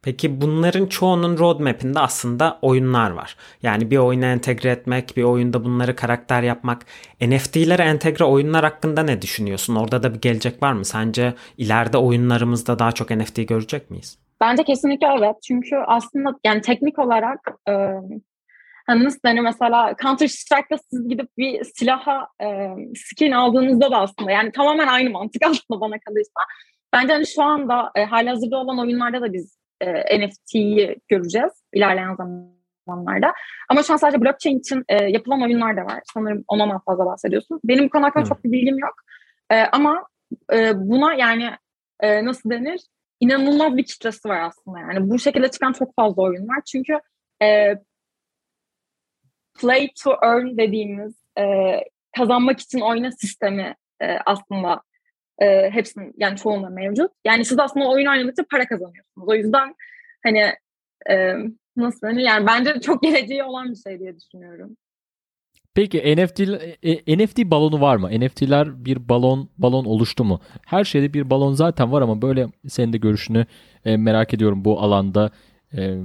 Peki 0.02 0.40
bunların 0.40 0.86
çoğunun 0.86 1.38
roadmap'inde 1.38 2.00
aslında 2.00 2.58
oyunlar 2.62 3.10
var. 3.10 3.36
Yani 3.62 3.90
bir 3.90 3.96
oyuna 3.96 4.26
entegre 4.26 4.70
etmek, 4.70 5.16
bir 5.16 5.22
oyunda 5.22 5.64
bunları 5.64 5.96
karakter 5.96 6.42
yapmak. 6.42 6.86
NFT'lere 7.20 7.82
entegre 7.82 8.24
oyunlar 8.24 8.64
hakkında 8.64 9.02
ne 9.02 9.22
düşünüyorsun? 9.22 9.74
Orada 9.74 10.02
da 10.02 10.14
bir 10.14 10.20
gelecek 10.20 10.62
var 10.62 10.72
mı? 10.72 10.84
Sence 10.84 11.34
ileride 11.56 11.98
oyunlarımızda 11.98 12.78
daha 12.78 12.92
çok 12.92 13.10
NFT 13.10 13.48
görecek 13.48 13.90
miyiz? 13.90 14.18
Bence 14.40 14.64
kesinlikle 14.64 15.06
evet. 15.18 15.36
Çünkü 15.42 15.76
aslında 15.86 16.30
yani 16.44 16.60
teknik 16.60 16.98
olarak 16.98 17.40
e, 17.68 17.72
Hani 18.88 19.04
nasıl 19.04 19.18
denir 19.24 19.40
mesela 19.40 19.94
Counter 20.02 20.26
Strike'da 20.26 20.78
siz 20.90 21.08
gidip 21.08 21.38
bir 21.38 21.64
silaha 21.64 22.28
e, 22.42 22.68
skin 22.96 23.32
aldığınızda 23.32 23.90
da 23.90 23.96
aslında 23.96 24.30
yani 24.30 24.52
tamamen 24.52 24.86
aynı 24.86 25.10
mantık 25.10 25.42
aslında 25.46 25.80
bana 25.80 25.98
kalırsa. 25.98 26.40
Bence 26.92 27.12
hani 27.12 27.26
şu 27.26 27.42
anda 27.42 27.90
e, 27.94 28.04
hazırda 28.04 28.56
olan 28.56 28.78
oyunlarda 28.78 29.22
da 29.22 29.32
biz 29.32 29.58
e, 29.80 30.26
NFT'yi 30.26 30.96
göreceğiz 31.08 31.52
ilerleyen 31.72 32.16
zamanlarda. 32.86 33.32
Ama 33.68 33.82
şu 33.82 33.92
an 33.92 33.96
sadece 33.96 34.20
blockchain 34.20 34.58
için 34.58 34.84
e, 34.88 35.04
yapılan 35.04 35.42
oyunlar 35.42 35.76
da 35.76 35.80
var. 35.80 36.00
Sanırım 36.14 36.44
ondan 36.48 36.78
fazla 36.78 37.06
bahsediyorsun. 37.06 37.60
Benim 37.64 37.84
bu 37.84 37.90
konu 37.90 38.04
hakkında 38.04 38.24
çok 38.24 38.44
bir 38.44 38.52
bilgim 38.52 38.78
yok. 38.78 38.94
E, 39.50 39.62
ama 39.62 40.06
e, 40.52 40.72
buna 40.76 41.14
yani 41.14 41.50
e, 42.00 42.24
nasıl 42.24 42.50
denir? 42.50 42.80
İnanılmaz 43.20 43.76
bir 43.76 43.84
kitlesi 43.84 44.28
var 44.28 44.40
aslında. 44.40 44.78
Yani 44.78 45.10
bu 45.10 45.18
şekilde 45.18 45.50
çıkan 45.50 45.72
çok 45.72 45.94
fazla 45.96 46.22
oyun 46.22 46.48
var. 46.48 46.60
Çünkü 46.66 47.00
e, 47.42 47.74
play 49.60 49.88
to 50.04 50.16
earn 50.22 50.56
dediğimiz 50.56 51.14
e, 51.38 51.44
kazanmak 52.16 52.60
için 52.60 52.80
oyna 52.80 53.12
sistemi 53.12 53.74
e, 54.00 54.06
aslında 54.26 54.82
e, 55.38 55.70
hepsinin 55.70 56.14
yani 56.16 56.36
çoğunda 56.36 56.68
mevcut. 56.68 57.10
Yani 57.24 57.44
siz 57.44 57.58
aslında 57.58 57.88
oyun 57.88 58.06
oynadıkça 58.06 58.44
para 58.50 58.66
kazanıyorsunuz. 58.66 59.28
O 59.28 59.34
yüzden 59.34 59.74
hani 60.22 60.52
e, 61.10 61.34
nasıl 61.76 62.06
denir 62.06 62.22
yani 62.22 62.46
bence 62.46 62.80
çok 62.80 63.02
geleceği 63.02 63.44
olan 63.44 63.70
bir 63.70 63.76
şey 63.76 63.98
diye 63.98 64.16
düşünüyorum. 64.16 64.76
Peki 65.74 66.16
NFT 66.16 66.40
e, 66.82 67.18
NFT 67.18 67.38
balonu 67.38 67.80
var 67.80 67.96
mı? 67.96 68.10
NFT'ler 68.20 68.84
bir 68.84 69.08
balon 69.08 69.48
balon 69.58 69.84
oluştu 69.84 70.24
mu? 70.24 70.40
Her 70.66 70.84
şeyde 70.84 71.14
bir 71.14 71.30
balon 71.30 71.52
zaten 71.52 71.92
var 71.92 72.02
ama 72.02 72.22
böyle 72.22 72.46
senin 72.68 72.92
de 72.92 72.98
görüşünü 72.98 73.46
e, 73.84 73.96
merak 73.96 74.34
ediyorum 74.34 74.64
bu 74.64 74.80
alanda. 74.80 75.30
E, 75.76 75.98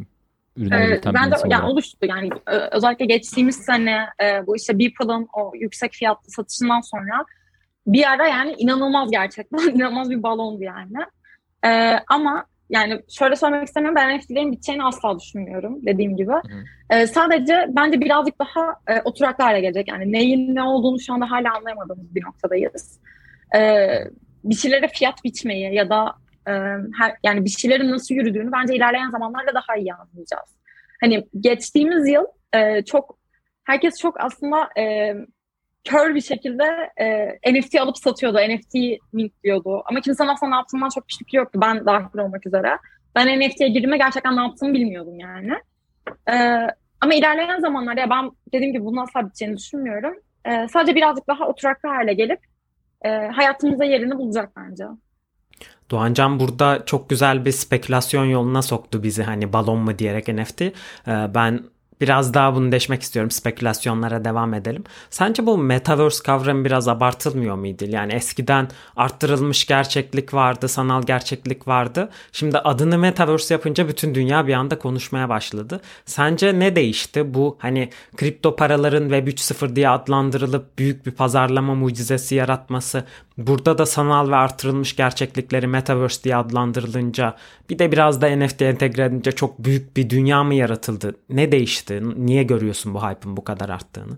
ürünler 0.58 0.88
üreten 0.88 1.12
ee, 1.12 1.13
ben 1.13 1.32
de 1.32 1.36
yani 1.48 1.66
oluştu 1.66 2.06
yani 2.06 2.30
özellikle 2.72 3.06
geçtiğimiz 3.06 3.56
sene 3.56 4.06
e, 4.24 4.48
bu 4.48 4.56
işte 4.56 4.80
Beeple'ın 4.80 5.28
o 5.34 5.52
yüksek 5.56 5.94
fiyatlı 5.94 6.32
satışından 6.32 6.82
sonra 6.82 7.26
bir 7.88 8.12
ara 8.12 8.28
yani 8.28 8.56
inanılmaz 8.58 9.12
gerçekten 9.12 9.58
inanılmaz 9.76 10.10
bir 10.10 10.24
balondu 10.24 10.63
yani. 10.63 10.98
E, 11.66 12.00
ama 12.08 12.46
yani 12.70 13.02
şöyle 13.10 13.36
söylemek 13.36 13.68
istemiyorum 13.68 13.96
ben 13.96 14.18
NFT'lerin 14.18 14.52
biteceğini 14.52 14.84
asla 14.84 15.20
düşünmüyorum 15.20 15.86
dediğim 15.86 16.18
gibi. 16.18 16.32
E, 16.89 17.08
sadece 17.08 17.66
bence 17.70 18.02
birazcık 18.02 18.39
daha 18.39 18.76
e, 18.88 19.02
oturaklı 19.02 19.44
hale 19.44 19.62
gelecek. 19.62 19.88
Yani 19.88 20.12
neyin 20.12 20.56
ne 20.56 20.63
olduğunu 20.63 21.00
şu 21.00 21.13
anda 21.13 21.32
hala 21.32 21.58
anlayamadığımız 21.58 22.16
bir 22.16 22.24
noktadayız. 22.24 23.00
E, 23.56 23.89
bir 24.44 24.56
şeylere 24.56 24.88
fiyat 24.88 25.24
biçmeyi 25.24 25.74
ya 25.74 25.89
da 25.89 26.16
e, 26.48 26.52
her, 26.98 27.16
yani 27.24 27.46
bir 27.46 27.50
şeylerin 27.50 27.92
nasıl 27.92 28.16
yürüdüğünü 28.16 28.52
bence 28.52 28.76
ilerleyen 28.76 29.10
zamanlarda 29.10 29.54
daha 29.54 29.76
iyi 29.76 29.94
anlayacağız. 29.94 30.50
Hani 31.02 31.28
geçtiğimiz 31.40 32.08
yıl 32.08 32.26
e, 32.54 32.82
çok 32.86 33.18
herkes 33.64 34.00
çok 34.00 34.20
aslında 34.20 34.70
e, 34.78 35.16
kör 35.84 36.16
bir 36.16 36.22
şekilde 36.22 36.64
e, 37.44 37.54
NFT 37.54 37.76
alıp 37.76 37.98
satıyordu. 37.98 38.38
NFT 38.38 38.76
mint 39.14 39.44
diyordu. 39.44 39.84
Ama 39.86 40.02
kimsenin 40.02 40.30
aslında 40.30 40.50
ne 40.50 40.56
yaptığından 40.56 40.90
çok 40.90 41.08
bir 41.08 41.16
fikri 41.20 41.38
yoktu. 41.38 41.60
Ben 41.62 41.86
dahil 41.86 42.18
olmak 42.18 42.48
üzere. 42.48 42.78
Ben 43.16 43.40
NFT'ye 43.40 43.70
girdiğimde 43.70 43.98
gerçekten 43.98 44.38
ne 44.38 44.42
yaptığımı 44.42 44.74
bilmiyordum 44.74 45.20
yani. 45.20 45.54
E, 46.30 46.34
ama 47.02 47.14
ilerleyen 47.14 47.60
zamanlarda 47.60 48.02
ya 48.02 48.10
ben 48.10 48.32
dediğim 48.54 48.74
gibi 48.74 48.86
bunun 48.86 48.98
asla 48.98 49.26
biteceğini 49.26 49.58
düşünmüyorum. 49.58 50.14
E, 50.46 50.68
sadece 50.68 50.96
birazcık 50.96 51.28
daha 51.28 51.48
oturaklı 51.48 51.90
hale 51.90 52.14
gelip 52.14 52.40
e, 53.02 53.10
hayatımıza 53.10 53.84
yerini 53.84 54.18
bulacak 54.18 54.50
bence. 54.58 54.84
Doğancan 55.91 56.39
burada 56.39 56.84
çok 56.86 57.10
güzel 57.10 57.45
bir 57.45 57.52
spekülasyon 57.52 58.26
yoluna 58.26 58.62
soktu 58.62 59.04
bizi 59.04 59.23
hani 59.23 59.54
balon 59.54 59.80
mu 59.80 59.99
diyerek 59.99 60.28
NFT. 60.28 60.62
Ee, 60.62 60.71
ben 61.08 61.63
Biraz 62.04 62.34
daha 62.34 62.56
bunu 62.56 62.71
deşmek 62.71 63.02
istiyorum. 63.02 63.32
Spekülasyonlara 63.32 64.26
devam 64.26 64.54
edelim. 64.54 64.84
Sence 65.10 65.45
bu 65.45 65.58
metaverse 65.58 66.23
kavramı 66.23 66.65
biraz 66.65 66.88
abartılmıyor 66.88 67.56
muydu? 67.56 67.86
Yani 67.88 68.13
eskiden 68.13 68.67
arttırılmış 68.95 69.65
gerçeklik 69.65 70.34
vardı, 70.34 70.67
sanal 70.67 71.04
gerçeklik 71.04 71.67
vardı. 71.67 72.10
Şimdi 72.32 72.58
adını 72.58 72.97
metaverse 72.97 73.54
yapınca 73.54 73.88
bütün 73.88 74.15
dünya 74.15 74.47
bir 74.47 74.54
anda 74.54 74.80
konuşmaya 74.80 75.30
başladı. 75.30 75.82
Sence 76.06 76.60
ne 76.60 76.76
değişti? 76.76 77.34
Bu 77.34 77.58
hani 77.60 77.89
kripto 78.17 78.56
paraların 78.56 79.04
Web 79.04 79.28
3.0 79.28 79.76
diye 79.76 79.89
adlandırılıp 79.89 80.78
büyük 80.78 81.06
bir 81.06 81.12
pazarlama 81.12 81.76
mucizesi 81.76 82.36
yaratması, 82.36 83.06
burada 83.38 83.78
da 83.78 83.86
sanal 83.86 84.32
ve 84.32 84.36
artırılmış 84.36 84.96
gerçeklikleri 84.96 85.67
metaverse 85.67 86.24
diye 86.24 86.36
adlandırılınca 86.36 87.36
bir 87.69 87.80
de 87.80 87.91
biraz 87.91 88.22
da 88.22 88.36
NFT 88.36 88.62
entegre 88.62 89.04
edince 89.04 89.32
çok 89.32 89.60
büyük 89.60 89.98
bir 89.98 90.10
dünya 90.10 90.43
mı 90.43 90.54
yaratıldı? 90.54 91.15
Ne 91.30 91.52
değişti? 91.52 92.02
Niye 92.26 92.43
görüyorsun 92.43 92.93
bu 92.93 93.10
hype'ın 93.10 93.38
bu 93.38 93.43
kadar 93.43 93.69
arttığını? 93.69 94.17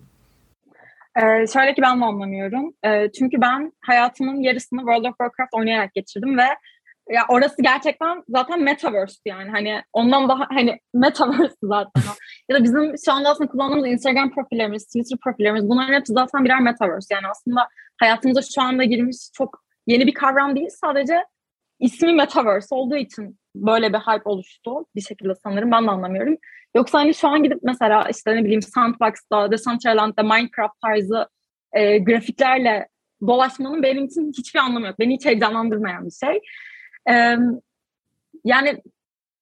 Ee, 1.16 1.48
şöyle 1.54 1.74
ki 1.74 1.82
ben 1.82 2.02
de 2.02 2.06
anlamıyorum. 2.06 2.74
Ee, 2.86 3.12
çünkü 3.20 3.42
ben 3.42 3.72
hayatımın 3.82 4.42
yarısını 4.42 4.80
World 4.80 5.06
of 5.06 5.18
Warcraft 5.18 5.54
oynayarak 5.54 5.94
geçirdim 5.94 6.38
ve 6.38 6.46
ya 7.10 7.22
orası 7.30 7.62
gerçekten 7.62 8.24
zaten 8.30 8.64
metaverse 8.64 9.20
yani 9.26 9.50
hani 9.50 9.82
ondan 9.94 10.30
daha 10.30 10.48
hani 10.50 10.80
metaverse 10.94 11.56
zaten 11.64 12.04
ya 12.50 12.60
da 12.60 12.64
bizim 12.64 12.94
şu 13.06 13.14
anda 13.14 13.30
aslında 13.30 13.52
kullandığımız 13.52 13.88
Instagram 13.88 14.34
profillerimiz, 14.34 14.86
Twitter 14.86 15.18
profillerimiz 15.24 15.70
bunların 15.70 15.94
hepsi 15.94 16.14
zaten 16.14 16.46
birer 16.46 16.60
metaverse 16.60 17.16
yani 17.16 17.28
aslında 17.28 17.68
hayatımıza 17.98 18.42
şu 18.42 18.62
anda 18.62 18.84
girmiş 18.84 19.18
çok 19.34 19.64
yeni 19.88 20.08
bir 20.08 20.14
kavram 20.14 20.56
değil. 20.56 20.70
Sadece 20.70 21.26
ismi 21.80 22.14
Metaverse 22.14 22.76
olduğu 22.76 22.96
için 22.96 23.40
böyle 23.56 23.94
bir 23.94 23.98
hype 23.98 24.30
oluştu 24.30 24.86
bir 24.96 25.02
şekilde 25.02 25.36
sanırım. 25.44 25.72
Ben 25.72 25.88
de 25.88 25.92
anlamıyorum. 25.92 26.38
Yoksa 26.76 27.00
hani 27.00 27.14
şu 27.14 27.28
an 27.28 27.44
gidip 27.44 27.60
mesela 27.64 28.10
işte 28.10 28.36
ne 28.36 28.44
bileyim 28.44 28.62
Sandbox'ta, 28.62 29.52
Decentraland'da 29.52 30.24
Minecraft 30.24 30.82
tarzı 30.82 31.28
e, 31.74 31.98
grafiklerle 31.98 32.88
dolaşmanın 33.28 33.84
benim 33.84 34.06
için 34.06 34.32
hiçbir 34.38 34.60
anlamı 34.60 34.86
yok. 34.86 35.00
Beni 35.00 35.14
hiç 35.14 35.26
heyecanlandırmayan 35.26 36.06
bir 36.06 36.12
şey. 36.12 36.40
E, 37.10 37.38
yani 38.44 38.82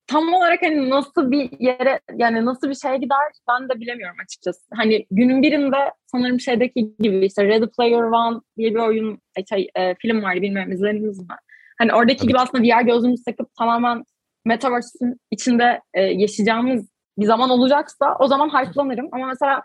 tam 0.07 0.33
olarak 0.33 0.61
hani 0.61 0.89
nasıl 0.89 1.31
bir 1.31 1.49
yere 1.59 1.99
yani 2.15 2.45
nasıl 2.45 2.69
bir 2.69 2.75
şeye 2.75 2.97
gider 2.97 3.17
ben 3.49 3.69
de 3.69 3.79
bilemiyorum 3.81 4.17
açıkçası. 4.23 4.61
Hani 4.75 5.05
günün 5.11 5.41
birinde 5.41 5.77
sanırım 6.05 6.39
şeydeki 6.39 6.95
gibi 6.99 7.25
işte 7.25 7.47
Ready 7.47 7.65
Player 7.77 8.03
One 8.03 8.39
diye 8.57 8.71
bir 8.71 8.79
oyun 8.79 9.19
şey, 9.49 9.69
e, 9.75 9.95
film 9.95 10.23
vardı 10.23 10.41
bilmiyorum 10.41 10.71
izlediniz 10.71 11.19
mi? 11.19 11.35
Hani 11.77 11.93
oradaki 11.93 12.19
evet. 12.19 12.27
gibi 12.27 12.39
aslında 12.39 12.63
VR 12.63 12.81
gözlüğümüzü 12.81 13.23
takıp 13.23 13.55
tamamen 13.55 14.03
Metaverse'ün 14.45 15.19
içinde 15.31 15.81
e, 15.93 16.01
yaşayacağımız 16.01 16.89
bir 17.17 17.25
zaman 17.25 17.49
olacaksa 17.49 18.15
o 18.19 18.27
zaman 18.27 18.49
hype'lanırım. 18.49 19.09
Ama 19.11 19.27
mesela 19.27 19.61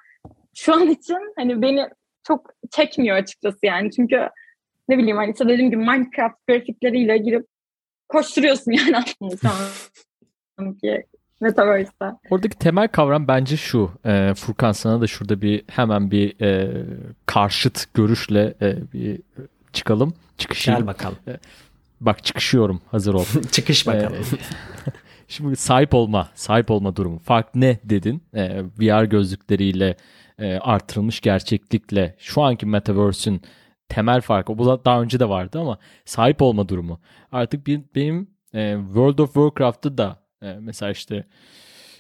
şu 0.55 0.75
an 0.75 0.89
için 0.89 1.33
hani 1.37 1.63
beni 1.63 1.89
çok 2.27 2.51
çekmiyor 2.71 3.17
açıkçası 3.17 3.59
yani. 3.63 3.91
Çünkü 3.91 4.29
ne 4.89 4.99
bileyim 4.99 5.17
hani 5.17 5.33
işte 5.33 5.49
dediğim 5.49 5.71
gibi 5.71 5.81
Minecraft 5.81 6.47
grafikleriyle 6.49 7.19
girip 7.19 7.47
koşturuyorsun 8.09 8.73
yani 8.73 8.97
aslında 8.97 9.37
şu 9.37 9.49
anki 10.59 11.07
Metaverse'de. 11.41 12.13
Oradaki 12.31 12.59
temel 12.59 12.89
kavram 12.89 13.29
bence 13.29 13.57
şu. 13.57 13.91
E, 14.05 14.35
Furkan 14.37 14.73
sana 14.73 15.01
da 15.01 15.07
şurada 15.07 15.43
bir 15.43 15.65
hemen 15.67 16.11
bir 16.11 16.41
e, 16.41 16.83
karşıt 17.27 17.95
görüşle 17.95 18.55
e, 18.63 18.93
bir 18.93 19.21
çıkalım. 19.73 20.15
Çıkışayım. 20.39 20.81
Gel 20.81 20.87
bakalım. 20.87 21.19
E, 21.29 21.37
bak 22.01 22.25
çıkışıyorum. 22.25 22.81
Hazır 22.91 23.15
ol. 23.15 23.25
Çıkış 23.53 23.87
bakalım. 23.87 24.15
E, 24.15 24.91
şimdi 25.29 25.57
sahip 25.57 25.95
olma, 25.95 26.29
sahip 26.35 26.71
olma 26.71 26.97
durumu. 26.97 27.19
Fark 27.19 27.55
ne 27.55 27.79
dedin? 27.85 28.23
E, 28.35 28.63
VR 28.81 29.05
gözlükleriyle 29.05 29.97
e, 30.39 30.59
artırılmış 30.59 31.21
gerçeklikle 31.21 32.15
şu 32.19 32.43
anki 32.43 32.67
Metaverse'ün 32.67 33.43
temel 33.89 34.21
farkı. 34.21 34.59
Bu 34.59 34.85
daha 34.85 35.03
önce 35.03 35.21
de 35.21 35.29
vardı 35.29 35.61
ama 35.61 35.79
sahip 36.05 36.43
olma 36.43 36.69
durumu. 36.69 37.01
Artık 37.33 37.67
bir, 37.67 37.81
benim 37.95 38.31
e, 38.55 38.77
World 38.87 39.19
of 39.19 39.35
Warcraft'ta 39.35 39.99
da 39.99 40.28
e, 40.43 40.57
mesela 40.61 40.93
işte 40.93 41.25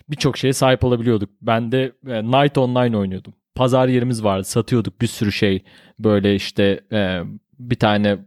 birçok 0.08 0.36
şeye 0.36 0.52
sahip 0.52 0.84
olabiliyorduk. 0.84 1.30
Ben 1.42 1.72
de 1.72 1.92
e, 2.06 2.22
Night 2.22 2.58
Online 2.58 2.96
oynuyordum. 2.96 3.34
Pazar 3.54 3.88
yerimiz 3.88 4.24
vardı. 4.24 4.44
Satıyorduk 4.44 5.00
bir 5.00 5.06
sürü 5.06 5.32
şey. 5.32 5.64
Böyle 5.98 6.34
işte 6.34 6.80
e, 6.92 7.22
bir 7.58 7.76
tane 7.76 8.18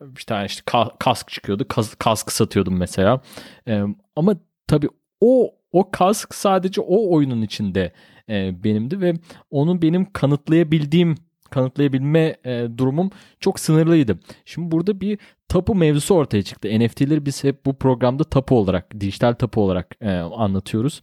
bir 0.00 0.22
tane 0.22 0.46
işte 0.46 0.62
kask 0.98 1.28
çıkıyordu. 1.28 1.68
Kas, 1.68 1.94
kask 1.94 2.32
satıyordum 2.32 2.76
mesela. 2.76 3.20
E, 3.68 3.82
ama 4.16 4.36
tabii 4.66 4.88
o 5.20 5.54
o 5.72 5.90
kask 5.90 6.34
sadece 6.34 6.80
o 6.80 7.14
oyunun 7.14 7.42
içinde 7.42 7.92
e, 8.28 8.64
benimdi 8.64 9.00
ve 9.00 9.14
onu 9.50 9.82
benim 9.82 10.12
kanıtlayabildiğim 10.12 11.14
kanıtlayabilme 11.56 12.36
e, 12.44 12.66
durumum 12.76 13.10
çok 13.40 13.60
sınırlıydı. 13.60 14.18
Şimdi 14.44 14.70
burada 14.70 15.00
bir 15.00 15.18
tapu 15.48 15.74
mevzusu 15.74 16.14
ortaya 16.14 16.42
çıktı. 16.42 16.68
NFT'leri 16.68 17.26
biz 17.26 17.44
hep 17.44 17.66
bu 17.66 17.78
programda 17.78 18.24
tapu 18.24 18.58
olarak, 18.58 19.00
dijital 19.00 19.32
tapu 19.32 19.60
olarak 19.60 19.96
e, 20.00 20.10
anlatıyoruz. 20.16 21.02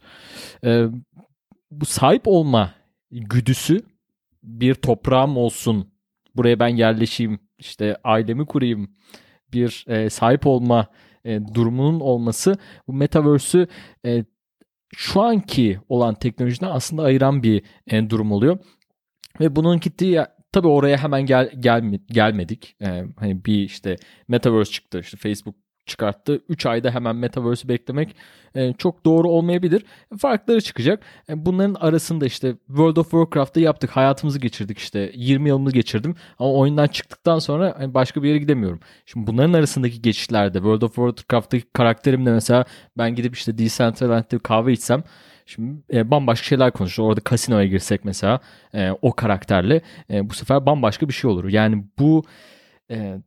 E, 0.64 0.86
bu 1.70 1.84
sahip 1.84 2.22
olma 2.24 2.74
güdüsü 3.10 3.80
bir 4.42 4.74
toprağım 4.74 5.36
olsun, 5.36 5.92
buraya 6.36 6.60
ben 6.60 6.68
yerleşeyim, 6.68 7.38
işte 7.58 7.96
ailemi 8.04 8.46
kurayım, 8.46 8.90
bir 9.52 9.84
e, 9.88 10.10
sahip 10.10 10.46
olma 10.46 10.86
e, 11.24 11.40
durumunun 11.54 12.00
olması 12.00 12.56
bu 12.88 12.92
metaverse'ü 12.92 13.66
e, 14.06 14.24
şu 14.96 15.22
anki 15.22 15.78
olan 15.88 16.14
teknolojiden 16.14 16.70
aslında 16.70 17.02
ayıran 17.02 17.42
bir 17.42 17.62
e, 17.86 18.10
durum 18.10 18.32
oluyor. 18.32 18.58
Ve 19.40 19.56
bunun 19.56 19.80
gittiği 19.80 20.24
tabii 20.54 20.68
oraya 20.68 20.96
hemen 20.96 21.26
gel, 21.26 21.50
gel 21.60 21.98
gelmedik. 22.06 22.76
E, 22.82 23.04
hani 23.18 23.44
bir 23.44 23.62
işte 23.62 23.96
metaverse 24.28 24.72
çıktı. 24.72 25.00
işte 25.00 25.16
Facebook 25.16 25.54
çıkarttı. 25.86 26.40
3 26.48 26.66
ayda 26.66 26.90
hemen 26.90 27.16
Metaverse'ü 27.16 27.68
beklemek 27.68 28.16
e, 28.54 28.72
çok 28.72 29.04
doğru 29.04 29.28
olmayabilir. 29.28 29.84
Farkları 30.18 30.60
çıkacak. 30.60 31.02
E, 31.28 31.46
bunların 31.46 31.74
arasında 31.74 32.26
işte 32.26 32.56
World 32.66 32.96
of 32.96 33.10
Warcraft'ta 33.10 33.60
yaptık. 33.60 33.90
Hayatımızı 33.90 34.38
geçirdik 34.38 34.78
işte. 34.78 35.12
20 35.14 35.48
yılımı 35.48 35.70
geçirdim. 35.70 36.14
Ama 36.38 36.52
oyundan 36.52 36.86
çıktıktan 36.86 37.38
sonra 37.38 37.74
hani 37.78 37.94
başka 37.94 38.22
bir 38.22 38.28
yere 38.28 38.38
gidemiyorum. 38.38 38.80
Şimdi 39.06 39.26
bunların 39.26 39.52
arasındaki 39.52 40.02
geçişlerde 40.02 40.58
World 40.58 40.82
of 40.82 40.94
Warcraft'taki 40.94 41.64
karakterimle 41.72 42.32
mesela 42.32 42.64
ben 42.98 43.14
gidip 43.14 43.34
işte 43.36 43.58
Decentraland'da 43.58 44.38
kahve 44.38 44.72
içsem 44.72 45.04
Şimdi 45.46 45.82
e, 45.92 46.10
bambaşka 46.10 46.44
şeyler 46.44 46.72
konuşuyor. 46.72 47.08
Orada 47.08 47.20
kasinoya 47.20 47.66
girsek 47.66 48.04
mesela 48.04 48.40
e, 48.74 48.90
o 49.02 49.12
karakterle 49.12 49.80
e, 50.10 50.30
bu 50.30 50.34
sefer 50.34 50.66
bambaşka 50.66 51.08
bir 51.08 51.12
şey 51.12 51.30
olur. 51.30 51.48
Yani 51.48 51.84
bu 51.98 52.24
e, 52.90 53.18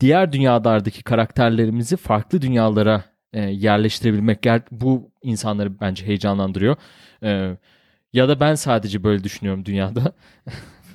diğer 0.00 0.32
dünyalardaki 0.32 1.02
karakterlerimizi 1.02 1.96
farklı 1.96 2.42
dünyalara 2.42 3.04
e, 3.32 3.40
yerleştirebilmek 3.40 4.46
bu 4.70 5.10
insanları 5.22 5.80
bence 5.80 6.06
heyecanlandırıyor. 6.06 6.76
E, 7.22 7.56
ya 8.12 8.28
da 8.28 8.40
ben 8.40 8.54
sadece 8.54 9.04
böyle 9.04 9.24
düşünüyorum 9.24 9.64
dünyada. 9.64 10.12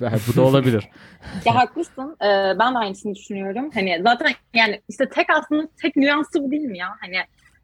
bu 0.00 0.36
da 0.36 0.42
olabilir. 0.42 0.88
ya 1.44 1.54
haklısın. 1.54 2.16
Ee, 2.22 2.58
ben 2.58 2.74
de 2.74 2.78
aynısını 2.78 3.14
düşünüyorum. 3.14 3.70
Hani 3.74 4.00
zaten 4.02 4.32
yani 4.54 4.80
işte 4.88 5.08
tek 5.08 5.30
aslında 5.30 5.68
tek 5.82 5.96
nüansı 5.96 6.42
bu 6.42 6.50
değil 6.50 6.62
mi 6.62 6.78
ya? 6.78 6.88
Hani 7.00 7.16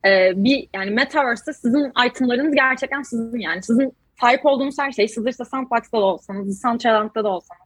e, 0.04 0.32
bir 0.36 0.68
yani 0.74 0.90
Metaverse'de 0.90 1.52
sizin 1.52 1.92
itemlarınız 2.06 2.54
gerçekten 2.54 3.02
sizin 3.02 3.38
yani. 3.38 3.62
Sizin 3.62 3.92
sahip 4.20 4.46
olduğunuz 4.46 4.78
her 4.78 4.92
şey 4.92 5.08
siz 5.08 5.26
işte 5.26 5.44
Sandbox'ta 5.44 5.98
da 5.98 6.04
olsanız, 6.04 6.48
Decentraland'da 6.48 7.24
da 7.24 7.28
olsanız, 7.28 7.62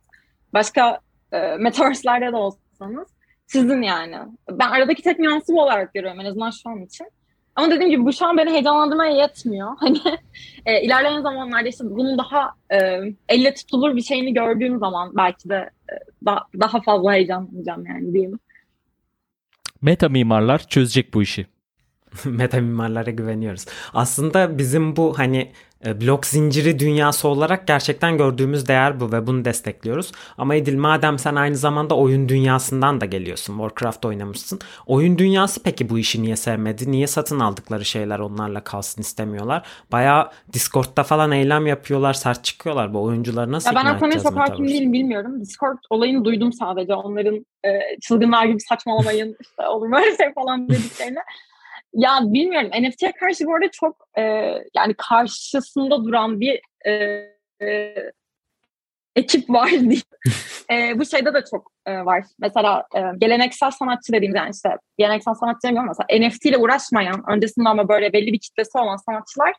başka 0.54 1.00
e, 1.32 1.56
Metaverse'lerde 1.56 2.32
de 2.32 2.36
olsanız 2.36 3.08
sizin 3.46 3.82
yani. 3.82 4.16
Ben 4.50 4.70
aradaki 4.70 5.02
tek 5.02 5.18
nüansı 5.18 5.52
bu 5.52 5.62
olarak 5.62 5.94
görüyorum 5.94 6.20
en 6.20 6.24
azından 6.24 6.50
şu 6.50 6.70
an 6.70 6.82
için. 6.82 7.06
Ama 7.56 7.70
dediğim 7.70 7.90
gibi 7.90 8.04
bu 8.04 8.12
şu 8.12 8.26
an 8.26 8.36
beni 8.36 8.50
heyecanlandırmaya 8.50 9.16
yetmiyor. 9.16 9.76
Hani 9.80 9.98
e, 10.66 10.82
ilerleyen 10.82 11.20
zamanlarda 11.20 11.68
işte 11.68 11.84
bunun 11.84 12.18
daha 12.18 12.50
e, 12.72 13.00
elle 13.28 13.54
tutulur 13.54 13.96
bir 13.96 14.02
şeyini 14.02 14.34
gördüğüm 14.34 14.78
zaman 14.78 15.12
belki 15.16 15.48
de 15.48 15.70
e, 15.88 15.94
da, 16.26 16.42
daha 16.60 16.80
fazla 16.80 17.12
heyecanlanacağım 17.12 17.86
yani 17.86 18.12
diyeyim. 18.12 18.38
Meta 19.82 20.08
mimarlar 20.08 20.58
çözecek 20.58 21.14
bu 21.14 21.22
işi. 21.22 21.46
Meta 22.24 22.60
mimarlara 22.60 23.10
güveniyoruz. 23.10 23.66
Aslında 23.94 24.58
bizim 24.58 24.96
bu 24.96 25.18
hani 25.18 25.52
e, 25.84 26.00
blok 26.00 26.26
zinciri 26.26 26.78
dünyası 26.78 27.28
olarak 27.28 27.66
gerçekten 27.66 28.18
gördüğümüz 28.18 28.68
değer 28.68 29.00
bu 29.00 29.12
ve 29.12 29.26
bunu 29.26 29.44
destekliyoruz. 29.44 30.12
Ama 30.38 30.54
Edil 30.54 30.76
madem 30.76 31.18
sen 31.18 31.34
aynı 31.34 31.56
zamanda 31.56 31.96
oyun 31.96 32.28
dünyasından 32.28 33.00
da 33.00 33.04
geliyorsun. 33.04 33.58
Warcraft 33.58 34.04
oynamışsın. 34.04 34.58
Oyun 34.86 35.18
dünyası 35.18 35.62
peki 35.62 35.88
bu 35.88 35.98
işi 35.98 36.22
niye 36.22 36.36
sevmedi? 36.36 36.90
Niye 36.90 37.06
satın 37.06 37.40
aldıkları 37.40 37.84
şeyler 37.84 38.18
onlarla 38.18 38.64
kalsın 38.64 39.02
istemiyorlar? 39.02 39.66
Baya 39.92 40.30
Discord'da 40.52 41.02
falan 41.02 41.32
eylem 41.32 41.66
yapıyorlar, 41.66 42.12
sert 42.12 42.44
çıkıyorlar. 42.44 42.94
Bu 42.94 43.02
oyuncuları 43.02 43.52
nasıl 43.52 43.70
ya 43.70 43.76
Ben 43.84 43.94
o 43.94 43.98
konuya 43.98 44.20
çok 44.20 44.36
hakim 44.36 44.68
değilim 44.68 44.92
bilmiyorum. 44.92 45.40
Discord 45.40 45.78
olayını 45.90 46.24
duydum 46.24 46.52
sadece. 46.52 46.94
Onların 46.94 47.46
e, 47.64 47.70
çılgınlar 48.00 48.46
gibi 48.46 48.60
saçmalamayın 48.60 49.36
işte 49.40 49.68
olur 49.68 49.92
böyle 49.92 50.16
şey 50.16 50.34
falan 50.34 50.68
dediklerini. 50.68 51.18
Ya 51.96 52.18
bilmiyorum 52.22 52.70
NFT'ye 52.82 53.12
karşı 53.12 53.46
bu 53.46 53.54
arada 53.54 53.70
çok 53.70 54.08
e, 54.18 54.22
yani 54.74 54.94
karşısında 54.98 56.04
duran 56.04 56.40
bir 56.40 56.60
e, 56.86 56.92
e, 57.62 57.94
ekip 59.16 59.50
var 59.50 59.70
diye. 59.80 60.00
e, 60.70 60.98
bu 60.98 61.06
şeyde 61.06 61.34
de 61.34 61.44
çok 61.50 61.72
e, 61.86 62.04
var. 62.04 62.24
Mesela 62.38 62.84
e, 62.96 63.00
geleneksel 63.18 63.70
sanatçı 63.70 64.12
dediğimiz 64.12 64.36
yani 64.36 64.50
işte 64.54 64.76
geleneksel 64.98 65.34
sanatçı 65.34 65.68
demiyorum 65.68 65.88
mesela 65.88 66.28
NFT 66.28 66.46
ile 66.46 66.58
uğraşmayan 66.58 67.22
öncesinde 67.30 67.68
ama 67.68 67.88
böyle 67.88 68.12
belli 68.12 68.32
bir 68.32 68.38
kitlesi 68.38 68.78
olan 68.78 68.96
sanatçılar 68.96 69.52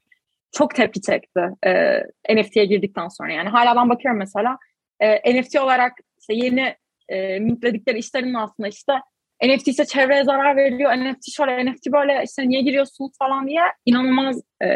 çok 0.52 0.76
tepki 0.76 1.02
çekti 1.02 1.42
e, 1.66 2.02
NFT'ye 2.36 2.66
girdikten 2.66 3.08
sonra. 3.08 3.34
Yani 3.34 3.50
hala 3.50 3.76
ben 3.76 3.90
bakıyorum 3.90 4.20
mesela 4.20 4.58
e, 5.00 5.42
NFT 5.42 5.56
olarak 5.56 5.94
işte 6.20 6.34
yeni 6.34 6.76
e, 7.10 7.40
mintledikleri 7.40 7.98
işlerin 7.98 8.34
aslında 8.34 8.70
işte 8.70 8.94
NFT 9.44 9.68
ise 9.68 9.86
çevreye 9.86 10.24
zarar 10.24 10.56
veriyor. 10.56 10.92
NFT 10.92 11.32
şöyle, 11.36 11.72
NFT 11.72 11.92
böyle 11.92 12.24
işte 12.26 12.50
niye 12.50 12.62
giriyorsunuz 12.62 13.12
falan 13.20 13.48
diye 13.48 13.62
inanılmaz 13.86 14.42
e, 14.64 14.68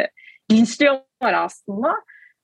linçliyorlar 0.51 1.33
aslında. 1.33 1.93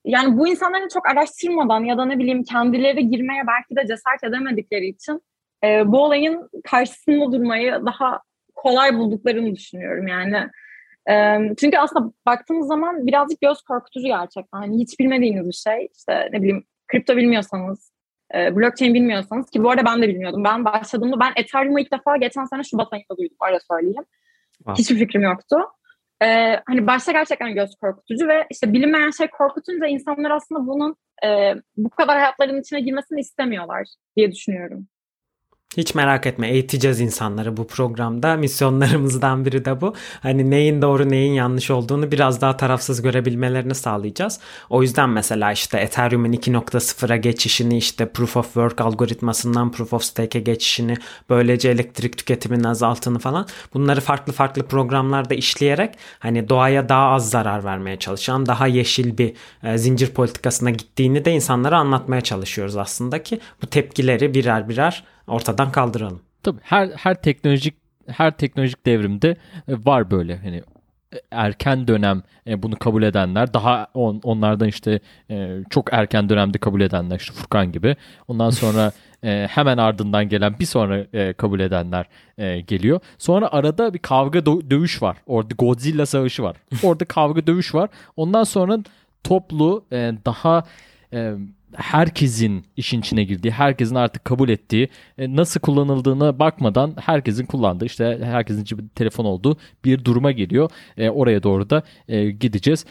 Yani 0.05 0.38
bu 0.38 0.47
insanların 0.47 0.88
çok 0.93 1.09
araştırmadan 1.09 1.84
ya 1.84 1.97
da 1.97 2.05
ne 2.05 2.20
bileyim 2.20 2.43
kendileri 2.43 3.09
girmeye 3.09 3.41
belki 3.47 3.76
de 3.76 3.88
cesaret 3.88 4.24
edemedikleri 4.24 4.88
için 4.88 5.22
e, 5.63 5.91
bu 5.91 6.03
olayın 6.03 6.49
karşısında 6.63 7.32
durmayı 7.32 7.72
daha 7.86 8.22
kolay 8.55 8.97
bulduklarını 8.97 9.55
düşünüyorum 9.55 10.07
yani. 10.07 10.49
E, 11.09 11.39
çünkü 11.57 11.78
aslında 11.78 12.11
baktığımız 12.26 12.68
zaman 12.68 13.07
birazcık 13.07 13.41
göz 13.41 13.61
korkutucu 13.61 14.07
gerçekten. 14.07 14.57
Hani 14.57 14.78
hiç 14.78 14.99
bilmediğiniz 14.99 15.47
bir 15.47 15.72
şey. 15.72 15.88
İşte 15.97 16.30
ne 16.32 16.39
bileyim 16.41 16.63
kripto 16.88 17.18
bilmiyorsanız 17.18 17.91
E, 18.36 18.55
blockchain 18.55 18.93
bilmiyorsanız 18.93 19.49
ki 19.49 19.63
bu 19.63 19.69
arada 19.69 19.86
ben 19.86 20.01
de 20.01 20.07
bilmiyordum. 20.07 20.43
Ben 20.43 20.65
başladığımda 20.65 21.19
ben 21.19 21.32
Ethereum'u 21.36 21.80
ilk 21.80 21.91
defa 21.91 22.17
geçen 22.17 22.45
sene 22.45 22.63
Şubat 22.63 22.93
ayında 22.93 23.17
duydum 23.17 23.38
öyle 23.47 23.59
söyleyeyim. 23.71 24.05
Wow. 24.57 24.82
Hiçbir 24.84 24.95
fikrim 24.95 25.21
yoktu. 25.21 25.57
Ee, 26.23 26.59
hani 26.65 26.88
başta 26.88 27.11
gerçekten 27.11 27.53
göz 27.53 27.75
korkutucu 27.82 28.28
ve 28.28 28.47
işte 28.49 28.73
bilinmeyen 28.73 29.11
şey 29.11 29.28
korkutunca 29.28 29.88
insanlar 29.88 30.32
aslında 30.32 30.67
bunun 30.67 30.95
e, 31.25 31.55
bu 31.78 31.89
kadar 31.89 32.17
hayatlarının 32.17 32.61
içine 32.61 32.82
girmesini 32.82 33.19
istemiyorlar 33.19 33.88
diye 34.15 34.32
düşünüyorum. 34.32 34.88
Hiç 35.78 35.95
merak 35.95 36.26
etme 36.26 36.49
eğiteceğiz 36.49 36.99
insanları 36.99 37.57
bu 37.57 37.68
programda. 37.68 38.36
Misyonlarımızdan 38.36 39.45
biri 39.45 39.65
de 39.65 39.82
bu. 39.82 39.93
Hani 40.22 40.49
neyin 40.49 40.82
doğru 40.82 41.09
neyin 41.09 41.34
yanlış 41.34 41.72
olduğunu 41.72 42.11
biraz 42.11 42.41
daha 42.41 42.57
tarafsız 42.57 43.01
görebilmelerini 43.01 43.76
sağlayacağız. 43.76 44.39
O 44.70 44.82
yüzden 44.82 45.09
mesela 45.09 45.51
işte 45.51 45.78
Ethereum'un 45.78 46.34
2.0'a 46.34 47.15
geçişini 47.15 47.78
işte 47.78 48.09
Proof 48.09 48.38
of 48.38 48.45
Work 48.45 48.82
algoritmasından 48.82 49.72
Proof 49.72 49.93
of 49.93 50.03
Stake'e 50.03 50.41
geçişini 50.41 50.97
böylece 51.30 51.70
elektrik 51.70 52.18
tüketiminin 52.18 52.63
azaltını 52.63 53.20
falan 53.20 53.47
bunları 53.74 54.01
farklı 54.01 54.34
farklı 54.34 54.63
programlarda 54.63 55.34
işleyerek 55.34 55.95
hani 56.20 56.49
doğaya 56.49 56.89
daha 56.89 57.07
az 57.07 57.30
zarar 57.30 57.63
vermeye 57.63 57.99
çalışan 57.99 58.45
daha 58.45 58.68
yeşil 58.68 59.18
bir 59.18 59.34
e, 59.63 59.78
zincir 59.78 60.13
politikasına 60.13 60.70
gittiğini 60.70 61.26
de 61.26 61.32
insanlara 61.32 61.78
anlatmaya 61.78 62.22
çalışıyoruz 62.22 62.78
aslında 62.78 63.24
ki 63.24 63.39
bu 63.61 63.68
tepkileri 63.68 64.34
birer 64.34 64.70
birer 64.70 65.03
ortadan 65.28 65.71
kaldıralım. 65.71 66.21
Tabii 66.43 66.59
her 66.63 66.89
her 66.89 67.21
teknolojik 67.21 67.73
her 68.07 68.32
teknolojik 68.32 68.86
devrimde 68.86 69.30
e, 69.67 69.73
var 69.86 70.11
böyle 70.11 70.38
hani 70.38 70.63
e, 71.13 71.17
erken 71.32 71.88
dönem 71.88 72.23
e, 72.47 72.63
bunu 72.63 72.75
kabul 72.75 73.03
edenler 73.03 73.53
daha 73.53 73.88
on, 73.93 74.21
onlardan 74.23 74.67
işte 74.67 74.99
çok 75.69 75.93
erken 75.93 76.30
dönemde 76.30 76.57
kabul 76.57 76.82
edenler 76.82 77.19
işte 77.19 77.34
Furkan 77.34 77.71
gibi 77.71 77.95
ondan 78.28 78.49
sonra 78.49 78.91
hemen 79.47 79.78
ardından 79.78 80.30
gelen 80.30 80.59
bir 80.59 80.65
sonra 80.65 81.05
kabul 81.34 81.59
edenler 81.59 82.05
geliyor. 82.61 82.99
Sonra 83.17 83.47
arada 83.51 83.93
bir 83.93 83.99
kavga 83.99 84.45
dövüş 84.45 85.01
var. 85.01 85.17
Orada 85.25 85.53
Godzilla 85.57 86.05
savaşı 86.05 86.43
var. 86.43 86.57
Orada 86.84 87.05
kavga 87.05 87.47
dövüş 87.47 87.75
var. 87.75 87.89
Ondan 88.15 88.43
sonra 88.43 88.80
toplu 89.23 89.86
daha 90.25 90.63
herkesin 91.76 92.65
işin 92.78 92.99
içine 92.99 93.24
girdiği, 93.24 93.51
herkesin 93.51 93.95
artık 93.95 94.26
kabul 94.26 94.49
ettiği, 94.49 94.89
e, 95.18 95.36
nasıl 95.36 95.59
kullanıldığına 95.59 96.39
bakmadan 96.39 96.95
herkesin 96.99 97.45
kullandığı, 97.45 97.86
işte 97.86 98.20
herkesin 98.24 98.63
cebinde 98.63 98.89
telefon 98.89 99.26
olduğu 99.26 99.57
bir 99.86 100.05
duruma 100.05 100.32
geliyor. 100.32 100.70
E, 100.97 101.09
oraya 101.09 101.43
doğru 101.43 101.70
da 101.70 101.84
e, 102.07 102.32
gideceğiz. 102.32 102.86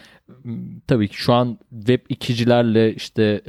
Tabii 0.87 1.09
ki 1.09 1.17
şu 1.17 1.33
an 1.33 1.59
Web 1.71 2.01
2'cilerle 2.11 2.95
işte 2.95 3.43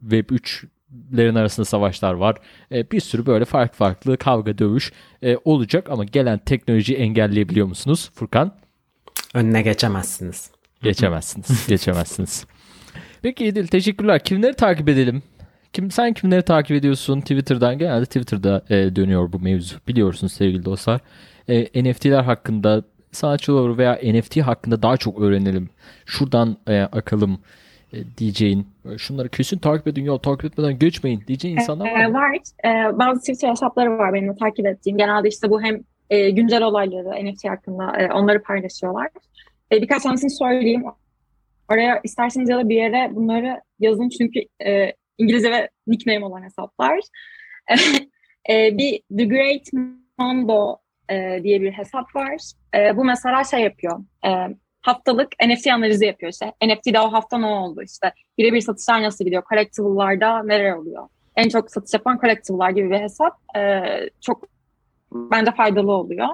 Web 0.00 0.30
3'lerin 0.30 1.38
arasında 1.38 1.64
savaşlar 1.64 2.14
var. 2.14 2.36
bir 2.70 3.00
sürü 3.00 3.26
böyle 3.26 3.44
farklı 3.44 3.76
farklı 3.76 4.16
kavga 4.16 4.58
dövüş 4.58 4.92
olacak 5.44 5.90
ama 5.90 6.04
gelen 6.04 6.38
teknolojiyi 6.38 6.98
engelleyebiliyor 6.98 7.66
musunuz 7.66 8.10
Furkan? 8.14 8.54
Önüne 9.34 9.62
geçemezsiniz. 9.62 10.50
Geçemezsiniz. 10.82 11.66
geçemezsiniz. 11.68 12.46
Peki 13.22 13.46
İdil 13.46 13.66
teşekkürler. 13.66 14.18
Kimleri 14.18 14.54
takip 14.54 14.88
edelim? 14.88 15.22
Kim 15.72 15.90
sen 15.90 16.12
kimleri 16.12 16.42
takip 16.42 16.76
ediyorsun 16.76 17.20
Twitter'dan? 17.20 17.78
Genelde 17.78 18.04
Twitter'da 18.04 18.62
e, 18.70 18.96
dönüyor 18.96 19.32
bu 19.32 19.40
mevzu. 19.40 19.76
Biliyorsunuz 19.88 20.32
sevgili 20.32 20.64
dostlar. 20.64 21.00
E, 21.48 21.82
NFT'ler 21.84 22.22
hakkında 22.22 22.82
sanatçılar 23.12 23.78
veya 23.78 23.98
NFT 24.04 24.40
hakkında 24.40 24.82
daha 24.82 24.96
çok 24.96 25.20
öğrenelim. 25.20 25.68
Şuradan 26.06 26.56
e, 26.66 26.80
akalım 26.80 27.38
e, 27.92 27.96
diyeceğin, 28.18 28.66
e, 28.92 28.98
şunları 28.98 29.28
kesin 29.28 29.58
takip 29.58 29.86
edin 29.86 30.04
ya 30.04 30.18
takip 30.18 30.44
etmeden 30.44 30.78
geçmeyin 30.78 31.22
diyeceğin 31.28 31.56
insanlar 31.56 31.84
var 31.84 32.06
mı? 32.06 32.10
E, 32.10 32.12
var. 32.12 32.36
E, 32.64 32.98
bazı 32.98 33.20
Twitter 33.20 33.50
hesapları 33.50 33.98
var 33.98 34.14
benim 34.14 34.36
takip 34.36 34.66
ettiğim. 34.66 34.98
Genelde 34.98 35.28
işte 35.28 35.50
bu 35.50 35.62
hem 35.62 35.80
e, 36.10 36.30
güncel 36.30 36.62
olayları 36.62 37.26
NFT 37.26 37.48
hakkında 37.48 37.96
e, 37.98 38.12
onları 38.12 38.42
paylaşıyorlar. 38.42 39.08
E, 39.72 39.82
birkaç 39.82 40.02
tanesini 40.02 40.30
söyleyeyim. 40.30 40.84
Oraya 41.72 42.00
isterseniz 42.04 42.48
ya 42.48 42.58
da 42.58 42.68
bir 42.68 42.76
yere 42.76 43.10
bunları 43.14 43.60
yazın 43.78 44.08
çünkü 44.08 44.40
e, 44.66 44.92
İngilizce 45.18 45.50
ve 45.50 45.70
nickname 45.86 46.24
olan 46.24 46.42
hesaplar. 46.42 47.00
e, 48.50 48.78
bir 48.78 49.02
The 49.18 49.24
Great 49.24 49.62
Mondo 50.18 50.76
e, 51.10 51.40
diye 51.42 51.60
bir 51.60 51.72
hesap 51.72 52.16
var. 52.16 52.36
E, 52.74 52.96
bu 52.96 53.04
mesela 53.04 53.44
şey 53.44 53.60
yapıyor. 53.60 54.00
E, 54.26 54.30
haftalık 54.80 55.28
NFT 55.46 55.66
analizi 55.66 56.06
yapıyor 56.06 56.32
işte. 56.32 56.52
NFT'de 56.66 57.00
o 57.00 57.12
hafta 57.12 57.38
ne 57.38 57.46
oldu 57.46 57.82
işte. 57.82 58.12
Birebir 58.38 58.60
satışlar 58.60 59.02
nasıl 59.02 59.24
gidiyor? 59.24 59.42
Collectible'larda 59.48 60.42
neler 60.42 60.72
oluyor? 60.72 61.08
En 61.36 61.48
çok 61.48 61.70
satış 61.70 61.94
yapan 61.94 62.18
collectible'lar 62.20 62.70
gibi 62.70 62.90
bir 62.90 62.98
hesap. 62.98 63.56
E, 63.56 63.82
çok 64.20 64.44
bence 65.12 65.52
faydalı 65.52 65.92
oluyor. 65.92 66.28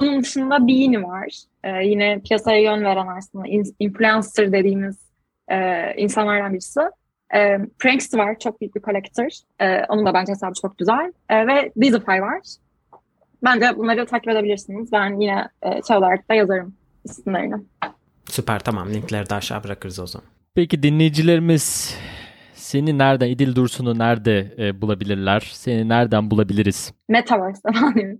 Onun 0.00 0.22
dışında 0.22 0.68
Bean 0.68 1.04
var. 1.04 1.28
Ee, 1.64 1.70
yine 1.84 2.20
piyasaya 2.20 2.60
yön 2.60 2.84
veren 2.84 3.06
aslında 3.06 3.44
influencer 3.78 4.52
dediğimiz 4.52 4.98
e, 5.48 5.94
insanlardan 5.96 6.52
birisi. 6.52 6.80
E, 7.34 7.58
Prankster 7.78 8.18
var. 8.18 8.38
Çok 8.38 8.60
büyük 8.60 8.76
bir 8.76 8.80
collector. 8.80 9.28
E, 9.60 9.84
onun 9.88 10.06
da 10.06 10.14
bence 10.14 10.32
hesabı 10.32 10.54
çok 10.62 10.78
güzel. 10.78 11.12
E, 11.28 11.46
ve 11.46 11.72
Dizify 11.80 12.20
var. 12.20 12.40
Bence 13.44 13.76
bunları 13.76 14.06
takip 14.06 14.28
edebilirsiniz. 14.28 14.92
Ben 14.92 15.20
yine 15.20 15.48
e, 15.62 15.82
şey 15.88 15.96
olarak 15.96 16.28
da 16.28 16.34
yazarım 16.34 16.74
isimlerini. 17.04 17.54
Süper 18.30 18.58
tamam. 18.58 18.88
Linkleri 18.88 19.30
de 19.30 19.34
aşağı 19.34 19.64
bırakırız 19.64 19.98
o 19.98 20.06
zaman. 20.06 20.28
Peki 20.54 20.82
dinleyicilerimiz 20.82 21.96
seni 22.66 22.98
nereden, 22.98 23.28
İdil 23.28 23.54
Dursun'u 23.54 23.98
nerede 23.98 24.54
e, 24.58 24.80
bulabilirler? 24.80 25.50
Seni 25.52 25.88
nereden 25.88 26.30
bulabiliriz? 26.30 26.92
Metaverse'de 27.08 27.72
falan 27.72 27.94
diyeyim. 27.94 28.18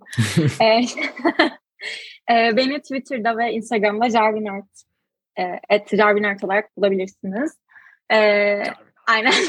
e, 0.61 0.66
e, 2.34 2.57
beni 2.57 2.80
Twitter'da 2.80 3.36
ve 3.36 3.53
Instagram'da 3.53 4.11
Jarvin 4.11 4.47
Art, 4.47 4.82
e, 5.38 5.42
et 5.70 5.97
Jarvin 5.97 6.22
Art 6.22 6.44
olarak 6.44 6.76
bulabilirsiniz. 6.76 7.53
E, 8.12 8.18
aynen. 9.09 9.32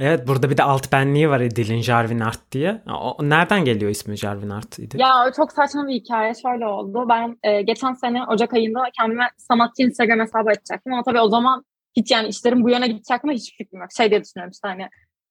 Evet 0.00 0.28
burada 0.28 0.50
bir 0.50 0.56
de 0.56 0.62
alt 0.62 0.92
benliği 0.92 1.28
var 1.28 1.40
İdil'in 1.40 1.80
Jarvin 1.80 2.20
Art 2.20 2.52
diye. 2.52 2.82
O, 3.00 3.16
nereden 3.20 3.64
geliyor 3.64 3.90
ismi 3.90 4.16
Jarvin 4.16 4.50
Art 4.50 4.78
İdil? 4.78 4.98
Ya 4.98 5.30
çok 5.36 5.52
saçma 5.52 5.88
bir 5.88 5.94
hikaye. 5.94 6.32
Şöyle 6.34 6.66
oldu. 6.66 7.06
Ben 7.08 7.38
e, 7.42 7.62
geçen 7.62 7.92
sene 7.92 8.24
Ocak 8.24 8.54
ayında 8.54 8.82
kendime 8.98 9.28
sanatçı 9.36 9.82
Instagram 9.82 10.20
hesabı 10.20 10.50
açacaktım. 10.50 10.92
Ama 10.92 11.02
tabii 11.02 11.20
o 11.20 11.28
zaman 11.28 11.64
hiç 11.96 12.10
yani 12.10 12.28
işlerim 12.28 12.64
bu 12.64 12.70
yöne 12.70 12.88
gidecek 12.88 13.24
mi 13.24 13.34
hiç 13.34 13.56
fikrim 13.56 13.80
yok. 13.80 13.90
Şey 13.96 14.10
diye 14.10 14.24
düşünüyorum 14.24 14.50
işte 14.50 14.68
hani 14.68 14.88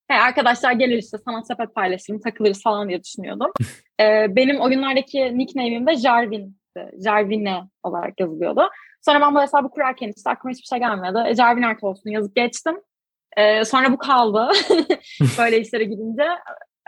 He, 0.08 0.14
arkadaşlar 0.14 0.72
gelir 0.72 0.98
işte 0.98 1.18
sanat 1.26 1.48
sepet 1.48 1.76
paylaşırım 1.76 2.20
takılırız 2.20 2.64
falan 2.64 2.90
diye 2.90 3.04
düşünüyordum. 3.04 3.52
ee, 4.02 4.36
benim 4.36 4.62
oyunlardaki 4.62 5.38
nickname'im 5.38 5.88
de 5.88 5.96
Jarvin. 5.96 6.58
Jarvine 7.04 7.62
olarak 7.84 8.20
yazılıyordu. 8.20 8.70
Sonra 9.06 9.22
ben 9.22 9.36
bu 9.36 9.42
hesabı 9.42 9.70
kurarken 9.70 10.14
işte 10.18 10.30
aklıma 10.30 10.52
hiçbir 10.52 10.68
şey 10.68 10.80
gelmedi. 10.80 11.30
E, 11.30 11.36
Jarvin 11.36 11.62
Art 11.62 11.84
olsun 11.84 12.10
yazıp 12.10 12.36
geçtim. 12.36 12.76
Ee, 13.38 13.66
sonra 13.66 13.92
bu 13.92 13.98
kaldı. 13.98 14.50
Böyle 15.38 15.60
işlere 15.60 15.84
gidince 15.84 16.24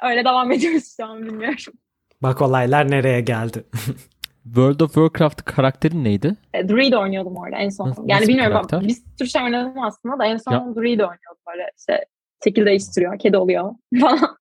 öyle 0.04 0.26
devam 0.26 0.52
ediyoruz 0.52 0.96
şu 0.98 1.06
an 1.06 1.22
bilmiyorum. 1.22 1.74
Bak 2.22 2.42
olaylar 2.42 2.92
nereye 2.92 3.22
geldi. 3.22 3.64
World 4.46 4.80
of 4.80 4.94
Warcraft 4.94 5.42
karakterin 5.42 6.04
neydi? 6.04 6.36
E, 6.54 6.70
Druid 6.70 6.94
oynuyordum 6.94 7.38
orada 7.38 7.56
en 7.58 7.70
son. 7.70 7.90
Nasıl, 7.90 8.04
yani 8.08 8.20
nasıl 8.20 8.28
bilmiyorum 8.30 8.54
karakter? 8.54 8.82
bir 8.82 8.96
sürü 9.18 9.30
şey 9.30 9.44
oynadım 9.44 9.84
aslında 9.84 10.20
da 10.20 10.26
en 10.26 10.38
son 10.38 10.52
ya. 10.54 10.76
Druid 10.76 11.00
oynuyordum 11.00 11.44
böyle 11.54 11.72
işte 11.80 12.06
şekil 12.44 12.66
değiştiriyor, 12.66 13.20
kedi 13.20 13.38
oluyor 13.38 13.72
falan. 14.02 14.38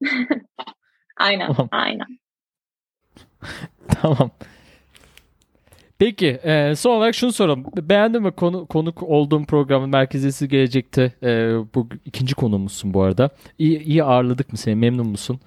aynen, 1.16 1.52
tamam. 1.52 1.68
aynen. 1.72 2.06
tamam. 3.88 4.30
Peki 5.98 6.26
e, 6.26 6.74
son 6.76 6.90
olarak 6.96 7.14
şunu 7.14 7.32
soralım. 7.32 7.64
Beğendin 7.76 8.22
mi 8.22 8.32
konu, 8.32 8.66
konuk 8.66 9.02
olduğum 9.02 9.44
programın 9.44 9.88
merkezisi 9.88 10.48
gelecekte? 10.48 11.12
E, 11.22 11.52
bu 11.74 11.88
ikinci 12.04 12.34
konuğumuzsun 12.34 12.94
bu 12.94 13.02
arada. 13.02 13.30
İyi, 13.58 13.80
iyi 13.82 14.04
ağırladık 14.04 14.52
mı 14.52 14.58
seni? 14.58 14.74
Memnun 14.74 15.06
musun? 15.06 15.40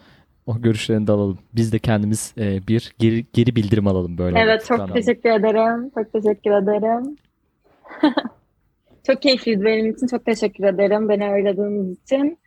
O 0.49 0.61
görüşlerini 0.61 1.07
de 1.07 1.11
alalım. 1.11 1.39
Biz 1.55 1.73
de 1.73 1.79
kendimiz 1.79 2.33
e, 2.37 2.67
bir 2.67 2.93
geri, 2.99 3.25
geri 3.33 3.55
bildirim 3.55 3.87
alalım 3.87 4.17
böyle. 4.17 4.39
Evet 4.39 4.65
çok 4.67 4.79
alalım. 4.79 4.93
teşekkür 4.93 5.29
ederim. 5.29 5.91
Çok 5.95 6.13
teşekkür 6.13 6.51
ederim. 6.51 7.15
çok 9.07 9.21
keyifliydi 9.21 9.65
benim 9.65 9.91
için. 9.91 10.07
Çok 10.07 10.25
teşekkür 10.25 10.63
ederim 10.63 11.09
beni 11.09 11.25
ağırladığınız 11.25 11.97
için. 11.97 12.39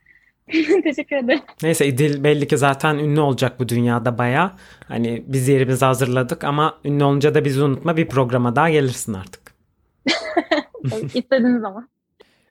teşekkür 0.83 1.15
ederim. 1.15 1.41
Neyse 1.63 1.87
İdil 1.87 2.23
belli 2.23 2.47
ki 2.47 2.57
zaten 2.57 2.97
ünlü 2.97 3.19
olacak 3.19 3.59
bu 3.59 3.69
dünyada 3.69 4.17
baya. 4.17 4.51
Hani 4.87 5.23
biz 5.27 5.47
yerimizi 5.47 5.85
hazırladık 5.85 6.43
ama 6.43 6.77
ünlü 6.85 7.03
olunca 7.03 7.35
da 7.35 7.45
bizi 7.45 7.63
unutma 7.63 7.97
bir 7.97 8.07
programa 8.07 8.55
daha 8.55 8.69
gelirsin 8.69 9.13
artık. 9.13 9.53
İstediğiniz 11.13 11.61
zaman. 11.61 11.89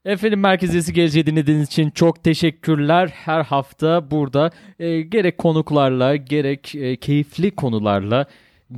Efendim 0.05 0.41
Merkeziyesi 0.41 0.93
geleceği 0.93 1.27
dinlediğiniz 1.27 1.67
için 1.69 1.91
çok 1.91 2.25
teşekkürler. 2.25 3.09
Her 3.09 3.45
hafta 3.45 4.11
burada 4.11 4.51
e, 4.79 5.01
gerek 5.01 5.39
konuklarla 5.39 6.17
gerek 6.17 6.75
e, 6.75 6.97
keyifli 6.97 7.51
konularla 7.51 8.27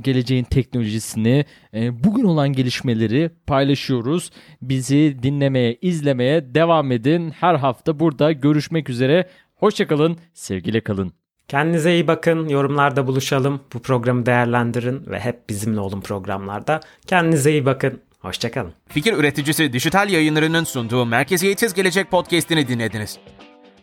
geleceğin 0.01 0.43
teknolojisini, 0.43 1.45
e, 1.73 2.03
bugün 2.03 2.23
olan 2.23 2.49
gelişmeleri 2.49 3.29
paylaşıyoruz. 3.47 4.31
Bizi 4.61 5.17
dinlemeye, 5.23 5.77
izlemeye 5.81 6.55
devam 6.55 6.91
edin. 6.91 7.29
Her 7.29 7.55
hafta 7.55 7.99
burada 7.99 8.31
görüşmek 8.31 8.89
üzere. 8.89 9.29
Hoşçakalın, 9.55 10.17
sevgiyle 10.33 10.81
kalın. 10.81 11.11
Kendinize 11.47 11.93
iyi 11.93 12.07
bakın. 12.07 12.49
Yorumlarda 12.49 13.07
buluşalım. 13.07 13.59
Bu 13.73 13.79
programı 13.79 14.25
değerlendirin 14.25 15.05
ve 15.07 15.19
hep 15.19 15.49
bizimle 15.49 15.79
olun 15.79 16.01
programlarda. 16.01 16.79
Kendinize 17.07 17.51
iyi 17.51 17.65
bakın. 17.65 18.01
Hoşçakalın. 18.25 18.73
Fikir 18.87 19.13
üreticisi 19.13 19.73
Dijital 19.73 20.09
Yayınları'nın 20.09 20.63
sunduğu 20.63 21.05
Merkeziyetsiz 21.05 21.73
Gelecek 21.73 22.11
podcast'ini 22.11 22.67
dinlediniz. 22.67 23.19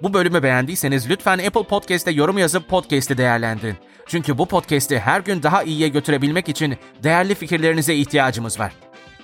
Bu 0.02 0.14
bölümü 0.14 0.42
beğendiyseniz 0.42 1.10
lütfen 1.10 1.38
Apple 1.38 1.62
Podcast'te 1.62 2.10
yorum 2.10 2.38
yazıp 2.38 2.68
podcast'i 2.68 3.18
değerlendirin. 3.18 3.76
Çünkü 4.06 4.38
bu 4.38 4.48
podcast'i 4.48 4.98
her 4.98 5.20
gün 5.20 5.42
daha 5.42 5.62
iyiye 5.62 5.88
götürebilmek 5.88 6.48
için 6.48 6.76
değerli 7.02 7.34
fikirlerinize 7.34 7.94
ihtiyacımız 7.94 8.60
var. 8.60 8.72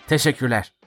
Teşekkürler. 0.09 0.78